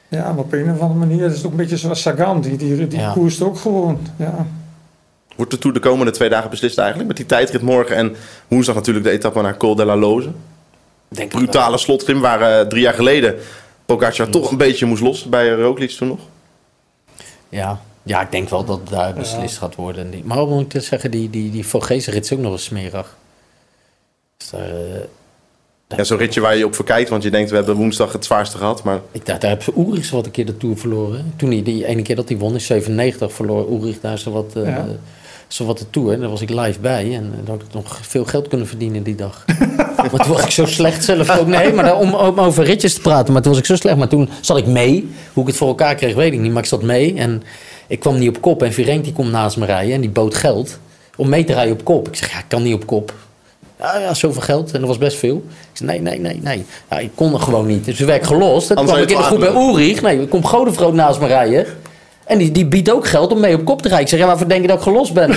Ja, 0.08 0.28
maar 0.32 0.38
op 0.44 0.52
een 0.52 0.70
of 0.72 0.80
andere 0.80 1.06
manier 1.06 1.26
is 1.26 1.36
het 1.36 1.44
ook 1.44 1.50
een 1.50 1.56
beetje 1.56 1.76
zoals 1.76 2.02
Sagan. 2.02 2.40
Die, 2.40 2.56
die, 2.56 2.88
die 2.88 2.98
Ja. 3.00 3.12
koerst 3.12 3.42
ook 3.42 3.58
gewoon. 3.58 3.98
Ja. 4.16 4.46
Wordt 5.36 5.50
de 5.50 5.58
Tour 5.58 5.74
de 5.74 5.80
komende 5.82 6.12
twee 6.12 6.28
dagen 6.28 6.50
beslist 6.50 6.78
eigenlijk? 6.78 7.08
Met 7.08 7.16
die 7.16 7.26
tijdrit 7.26 7.62
morgen 7.62 7.96
en 7.96 8.16
woensdag 8.48 8.74
natuurlijk 8.74 9.04
de 9.04 9.10
etappe 9.10 9.40
naar 9.42 9.56
Col 9.56 9.74
de 9.74 9.84
la 9.84 9.96
Loze. 9.96 10.30
Denk 11.08 11.30
Brutale 11.30 11.78
slotklim 11.78 12.20
waar 12.20 12.40
eh, 12.40 12.66
drie 12.66 12.82
jaar 12.82 12.94
geleden 12.94 13.34
Pogacar 13.86 14.28
toch 14.28 14.50
een 14.50 14.56
beetje 14.56 14.86
moest 14.86 15.02
los 15.02 15.24
bij 15.24 15.50
Roglic 15.50 15.90
toen 15.90 16.08
nog. 16.08 16.20
Ja. 17.48 17.80
ja, 18.02 18.20
ik 18.22 18.30
denk 18.30 18.48
wel 18.48 18.64
dat 18.64 18.88
daar 18.88 19.14
beslist 19.14 19.58
gaat 19.58 19.74
worden. 19.74 20.12
Maar 20.24 20.36
wat 20.36 20.48
moet 20.48 20.74
ik 20.74 20.82
zeggen, 20.82 21.10
die, 21.10 21.30
die, 21.30 21.50
die 21.50 21.66
Vogezen-rit 21.66 22.24
is 22.24 22.32
ook 22.32 22.38
nog 22.38 22.52
eens 22.52 22.64
smerig. 22.64 23.16
Dus 24.36 24.50
daar, 24.50 24.70
eh, 24.70 25.00
Ja, 25.96 26.04
zo'n 26.04 26.18
ritje 26.18 26.40
waar 26.40 26.56
je 26.56 26.66
op 26.66 26.74
verkijkt, 26.74 27.08
want 27.10 27.22
je 27.22 27.30
denkt 27.30 27.50
we 27.50 27.56
hebben 27.56 27.74
woensdag 27.74 28.12
het 28.12 28.24
zwaarste 28.24 28.56
gehad. 28.56 28.82
Maar 28.82 29.00
ik, 29.12 29.26
daar, 29.26 29.38
daar 29.38 29.50
heb 29.50 29.66
Ulrich 29.76 30.04
zo 30.04 30.16
wat 30.16 30.26
een 30.26 30.30
keer 30.30 30.46
de 30.46 30.56
Tour 30.56 30.76
verloren. 30.76 31.32
Toen 31.36 31.50
hij 31.50 31.62
die 31.62 31.86
ene 31.86 32.02
keer 32.02 32.16
dat 32.16 32.28
hij 32.28 32.38
won 32.38 32.52
in 32.52 32.60
97 32.60 33.32
verloor 33.32 33.70
Ulrich 33.70 34.00
daar 34.00 34.18
zo 34.18 34.30
wat, 34.30 34.56
eh, 34.56 34.66
Ja. 34.66 34.86
Zo 35.52 35.64
wat 35.64 35.78
de 35.78 35.90
Tour. 35.90 36.12
En 36.12 36.20
daar 36.20 36.28
was 36.28 36.40
ik 36.40 36.50
live 36.50 36.80
bij 36.80 37.14
en 37.14 37.32
daar 37.44 37.56
had 37.56 37.62
ik 37.62 37.74
nog 37.74 37.98
veel 38.02 38.24
geld 38.24 38.48
kunnen 38.48 38.66
verdienen 38.66 39.02
die 39.02 39.14
dag. 39.14 39.44
maar 39.96 40.10
toen 40.10 40.32
was 40.32 40.44
ik 40.44 40.50
zo 40.50 40.66
slecht 40.66 41.04
zelf 41.04 41.38
ook. 41.38 41.46
Nee, 41.46 41.72
maar 41.72 41.96
om, 41.96 42.14
om 42.14 42.40
over 42.40 42.64
ritjes 42.64 42.94
te 42.94 43.00
praten. 43.00 43.32
Maar 43.32 43.42
toen 43.42 43.50
was 43.50 43.60
ik 43.60 43.66
zo 43.66 43.76
slecht. 43.76 43.96
Maar 43.96 44.08
toen 44.08 44.28
zat 44.40 44.56
ik 44.56 44.66
mee. 44.66 45.10
Hoe 45.32 45.42
ik 45.42 45.48
het 45.48 45.58
voor 45.58 45.68
elkaar 45.68 45.94
kreeg, 45.94 46.14
weet 46.14 46.32
ik 46.32 46.40
niet. 46.40 46.52
Maar 46.52 46.62
ik 46.62 46.68
zat 46.68 46.82
mee 46.82 47.14
en 47.14 47.42
ik 47.86 48.00
kwam 48.00 48.18
niet 48.18 48.28
op 48.28 48.40
kop. 48.40 48.62
En 48.62 48.72
Virenk 48.72 49.04
die 49.04 49.12
komt 49.12 49.30
naast 49.30 49.56
me 49.56 49.66
rijden 49.66 49.94
en 49.94 50.00
die 50.00 50.10
bood 50.10 50.34
geld 50.34 50.78
om 51.16 51.28
mee 51.28 51.44
te 51.44 51.52
rijden 51.52 51.72
op 51.72 51.84
kop. 51.84 52.08
Ik 52.08 52.16
zeg, 52.16 52.32
ja, 52.32 52.38
ik 52.38 52.44
kan 52.48 52.62
niet 52.62 52.74
op 52.74 52.86
kop. 52.86 53.14
Ja, 53.78 53.98
ja, 53.98 54.14
zoveel 54.14 54.42
geld. 54.42 54.72
En 54.72 54.78
dat 54.78 54.88
was 54.88 54.98
best 54.98 55.16
veel. 55.16 55.44
Ik 55.48 55.76
zei, 55.76 55.88
nee, 55.88 56.00
nee, 56.00 56.20
nee, 56.20 56.40
nee. 56.42 56.64
Ja, 56.90 56.98
ik 56.98 57.10
kon 57.14 57.32
er 57.32 57.40
gewoon 57.40 57.66
niet. 57.66 57.84
Dus 57.84 57.98
we 57.98 58.04
werd 58.04 58.26
gelost. 58.26 58.70
En 58.70 58.76
toen 58.76 58.84
kwam 58.84 58.98
ik 58.98 59.10
in 59.10 59.16
de 59.16 59.22
groep 59.22 59.40
bij 59.40 59.54
Ulrich. 59.54 60.02
Nee, 60.02 60.20
er 60.20 60.26
komt 60.26 60.46
Godefroot 60.46 60.94
naast 60.94 61.20
me 61.20 61.26
rijden. 61.26 61.66
En 62.26 62.38
die, 62.38 62.52
die 62.52 62.66
biedt 62.66 62.90
ook 62.90 63.06
geld 63.06 63.32
om 63.32 63.40
mee 63.40 63.54
op 63.54 63.64
kop 63.64 63.82
te 63.82 63.88
rijden. 63.88 64.04
Ik 64.04 64.10
zeg, 64.10 64.20
ja, 64.20 64.26
waarvoor 64.26 64.48
denk 64.48 64.60
je 64.62 64.66
dat 64.68 64.76
ik 64.76 64.82
gelost 64.82 65.12
ben? 65.12 65.30
Ik 65.30 65.36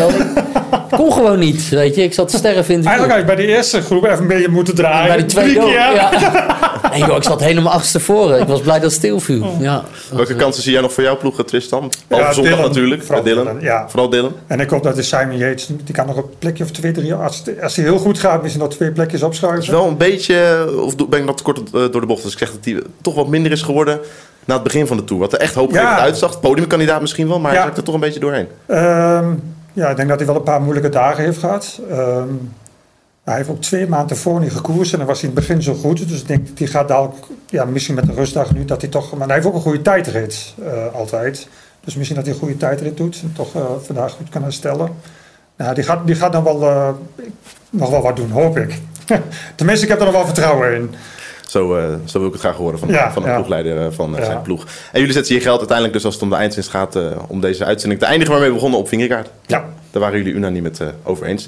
ik 0.91 0.97
kon 0.97 1.13
gewoon 1.13 1.39
niet, 1.39 1.69
weet 1.69 1.95
je. 1.95 2.03
Ik 2.03 2.13
zat 2.13 2.27
te 2.29 2.37
sterven 2.37 2.73
in 2.73 2.81
de 2.81 2.87
Eigenlijk 2.87 3.19
had 3.19 3.29
je 3.29 3.35
bij 3.35 3.45
de 3.45 3.55
eerste 3.55 3.81
groep 3.81 4.03
even 4.03 4.17
een 4.17 4.27
beetje 4.27 4.49
moeten 4.49 4.75
draaien. 4.75 5.07
Bij 5.07 5.17
die 5.17 5.25
tweede 5.25 5.61
ook, 5.61 5.69
ja. 5.69 6.09
Nee, 6.91 6.99
joh, 7.05 7.15
ik 7.15 7.23
zat 7.23 7.39
helemaal 7.39 7.71
achterstevoren. 7.73 8.39
Ik 8.41 8.47
was 8.47 8.61
blij 8.61 8.73
dat 8.79 8.83
het 8.83 8.93
stilviel. 8.93 9.55
Ja. 9.59 9.83
welke 10.11 10.35
kansen 10.35 10.63
zie 10.63 10.71
jij 10.71 10.81
nog 10.81 10.93
voor 10.93 11.03
jouw 11.03 11.17
ploeg, 11.17 11.43
Tristan? 11.45 11.91
Behalve 12.07 12.29
Ja, 12.29 12.33
zondag 12.35 12.53
Dylan. 12.55 12.67
natuurlijk, 12.69 13.03
Vooral 13.03 13.23
Dylan. 13.23 13.43
Dylan, 13.45 13.61
ja. 13.61 13.89
Vooral 13.89 14.09
Dylan. 14.09 14.31
En 14.47 14.59
ik 14.59 14.69
hoop 14.69 14.83
dat 14.83 14.95
de 14.95 15.01
Simon 15.01 15.37
Yates, 15.37 15.69
die 15.83 15.95
kan 15.95 16.05
nog 16.05 16.17
een 16.17 16.25
plekje 16.39 16.63
of 16.63 16.71
twee, 16.71 16.91
drie, 16.91 17.13
als, 17.13 17.43
als 17.61 17.75
hij 17.75 17.85
heel 17.85 17.97
goed 17.97 18.19
gaat, 18.19 18.41
misschien 18.41 18.63
nog 18.63 18.73
twee 18.73 18.91
plekjes 18.91 19.21
Het 19.21 19.31
is 19.31 19.37
opschuiven. 19.37 19.71
wel 19.73 19.87
een 19.87 19.97
beetje, 19.97 20.67
of 20.81 20.95
ben 20.95 21.19
ik 21.19 21.25
dat 21.25 21.37
te 21.37 21.43
kort 21.43 21.57
eh, 21.59 21.63
door 21.71 22.01
de 22.01 22.07
bocht, 22.07 22.23
dus 22.23 22.31
ik 22.31 22.37
zeg 22.39 22.51
dat 22.51 22.65
hij 22.65 22.81
toch 23.01 23.15
wat 23.15 23.27
minder 23.27 23.51
is 23.51 23.61
geworden 23.61 23.99
na 24.45 24.53
het 24.53 24.63
begin 24.63 24.87
van 24.87 24.97
de 24.97 25.03
Tour. 25.03 25.21
Wat 25.21 25.33
er 25.33 25.39
echt 25.39 25.53
hoopgevend 25.55 25.89
Ja. 25.89 25.99
uitzag. 25.99 26.39
Podiumkandidaat 26.39 27.01
misschien 27.01 27.27
wel, 27.27 27.39
maar 27.39 27.51
hij 27.53 27.61
zakt 27.61 27.77
er 27.77 27.83
toch 27.83 27.93
een 27.93 27.99
beetje 27.99 28.19
doorheen. 28.19 28.47
Ehm, 28.65 29.25
ja, 29.73 29.89
ik 29.89 29.95
denk 29.95 30.09
dat 30.09 30.17
hij 30.17 30.27
wel 30.27 30.35
een 30.35 30.43
paar 30.43 30.61
moeilijke 30.61 30.89
dagen 30.89 31.23
heeft 31.23 31.37
gehad. 31.37 31.79
Ehm, 31.89 32.27
hij 33.25 33.35
heeft 33.35 33.49
ook 33.49 33.61
twee 33.61 33.87
maanden 33.87 34.17
voor 34.17 34.39
niet 34.39 34.51
gekoerst 34.51 34.91
en 34.91 34.97
dan 34.97 35.07
was 35.07 35.21
hij 35.21 35.29
in 35.29 35.35
het 35.35 35.47
begin 35.47 35.63
zo 35.63 35.73
goed. 35.73 36.09
Dus 36.09 36.21
ik 36.21 36.27
denk, 36.27 36.57
die 36.57 36.67
gaat 36.67 36.87
dadelijk, 36.87 37.25
ja, 37.49 37.65
misschien 37.65 37.95
met 37.95 38.05
de 38.05 38.13
rustdag 38.13 38.53
nu, 38.53 38.65
dat 38.65 38.81
hij 38.81 38.89
toch... 38.89 39.17
Maar 39.17 39.27
hij 39.27 39.35
heeft 39.35 39.47
ook 39.47 39.53
een 39.53 39.61
goede 39.61 39.81
tijdrit, 39.81 40.53
eh, 40.63 40.93
altijd. 40.93 41.47
Dus 41.83 41.95
misschien 41.95 42.15
dat 42.15 42.25
hij 42.25 42.33
een 42.33 42.39
goede 42.39 42.57
tijdrit 42.57 42.97
doet 42.97 43.19
en 43.23 43.33
toch 43.33 43.55
eh, 43.55 43.61
vandaag 43.81 44.11
goed 44.11 44.29
kan 44.29 44.43
herstellen. 44.43 44.89
Nou, 45.57 45.75
die 45.75 45.83
gaat, 45.83 46.05
die 46.07 46.15
gaat 46.15 46.31
dan 46.31 46.43
wel, 46.43 46.61
eh, 46.61 46.89
nog 47.69 47.89
wel 47.89 48.01
wat 48.01 48.15
doen, 48.15 48.29
hoop 48.31 48.57
ik. 48.57 48.79
Tenminste, 49.55 49.85
ik 49.85 49.91
heb 49.91 49.99
er 49.99 50.05
nog 50.05 50.15
wel 50.15 50.25
vertrouwen 50.25 50.75
in. 50.75 50.95
Zo, 51.47 51.79
zo 52.05 52.17
wil 52.17 52.27
ik 52.27 52.33
het 52.33 52.41
graag 52.41 52.55
horen 52.55 52.79
van, 52.79 52.87
Ja, 52.89 53.11
van 53.11 53.21
de 53.21 53.27
ja. 53.27 53.35
ploegleider 53.35 53.93
van 53.93 54.13
Ja. 54.15 54.23
zijn 54.25 54.41
ploeg. 54.41 54.65
En 54.91 54.99
jullie 54.99 55.13
zetten 55.13 55.35
je 55.35 55.41
geld 55.41 55.57
uiteindelijk 55.57 55.97
dus 55.97 56.05
als 56.05 56.13
het 56.13 56.23
om 56.23 56.29
de 56.29 56.35
eindwinst 56.35 56.69
gaat... 56.69 56.97
om 57.27 57.41
deze 57.41 57.65
uitzending 57.65 58.01
te 58.01 58.07
eindigen 58.07 58.31
waarmee 58.31 58.49
we 58.49 58.55
begonnen 58.55 58.79
op 58.79 58.87
Vingerkaart. 58.87 59.29
Ja. 59.45 59.65
Daar 59.91 60.01
waren 60.01 60.17
jullie 60.17 60.33
unaniem 60.33 60.63
het 60.63 60.81
over 61.03 61.25
eens. 61.25 61.47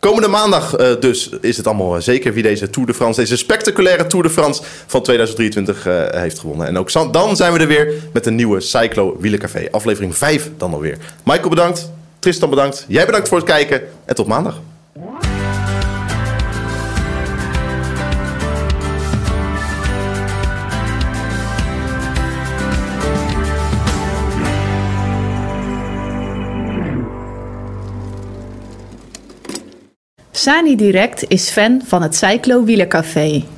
Komende 0.00 0.28
maandag 0.28 0.76
eh, 0.76 1.00
dus 1.00 1.28
is 1.40 1.56
het 1.56 1.66
allemaal 1.66 1.96
eh, 1.96 2.02
zeker 2.02 2.32
wie 2.32 2.42
deze 2.42 2.70
Tour 2.70 2.86
de 2.86 2.94
France, 2.94 3.20
deze 3.20 3.36
spectaculaire 3.36 4.06
Tour 4.06 4.24
de 4.24 4.30
France 4.30 4.62
van 4.86 5.02
2023 5.02 5.86
eh, 5.86 6.20
heeft 6.20 6.38
gewonnen. 6.38 6.66
En 6.66 6.78
ook 6.78 7.12
dan 7.12 7.36
zijn 7.36 7.52
we 7.52 7.58
er 7.58 7.66
weer 7.66 7.92
met 8.12 8.26
een 8.26 8.34
nieuwe 8.34 8.60
Cyclo 8.60 9.16
Wielercafé. 9.20 9.68
Aflevering 9.70 10.16
5 10.16 10.50
dan 10.56 10.72
alweer. 10.72 10.98
Michael 11.24 11.48
bedankt, 11.48 11.90
Tristan 12.18 12.50
bedankt, 12.50 12.84
jij 12.88 13.06
bedankt 13.06 13.28
voor 13.28 13.38
het 13.38 13.46
kijken 13.46 13.82
en 14.04 14.14
tot 14.14 14.26
maandag. 14.26 14.60
Sani 30.38 30.76
Direct 30.76 31.24
is 31.28 31.50
fan 31.50 31.82
van 31.84 32.02
het 32.02 32.16
Cyclo 32.16 32.64
Wielercafé. 32.64 33.57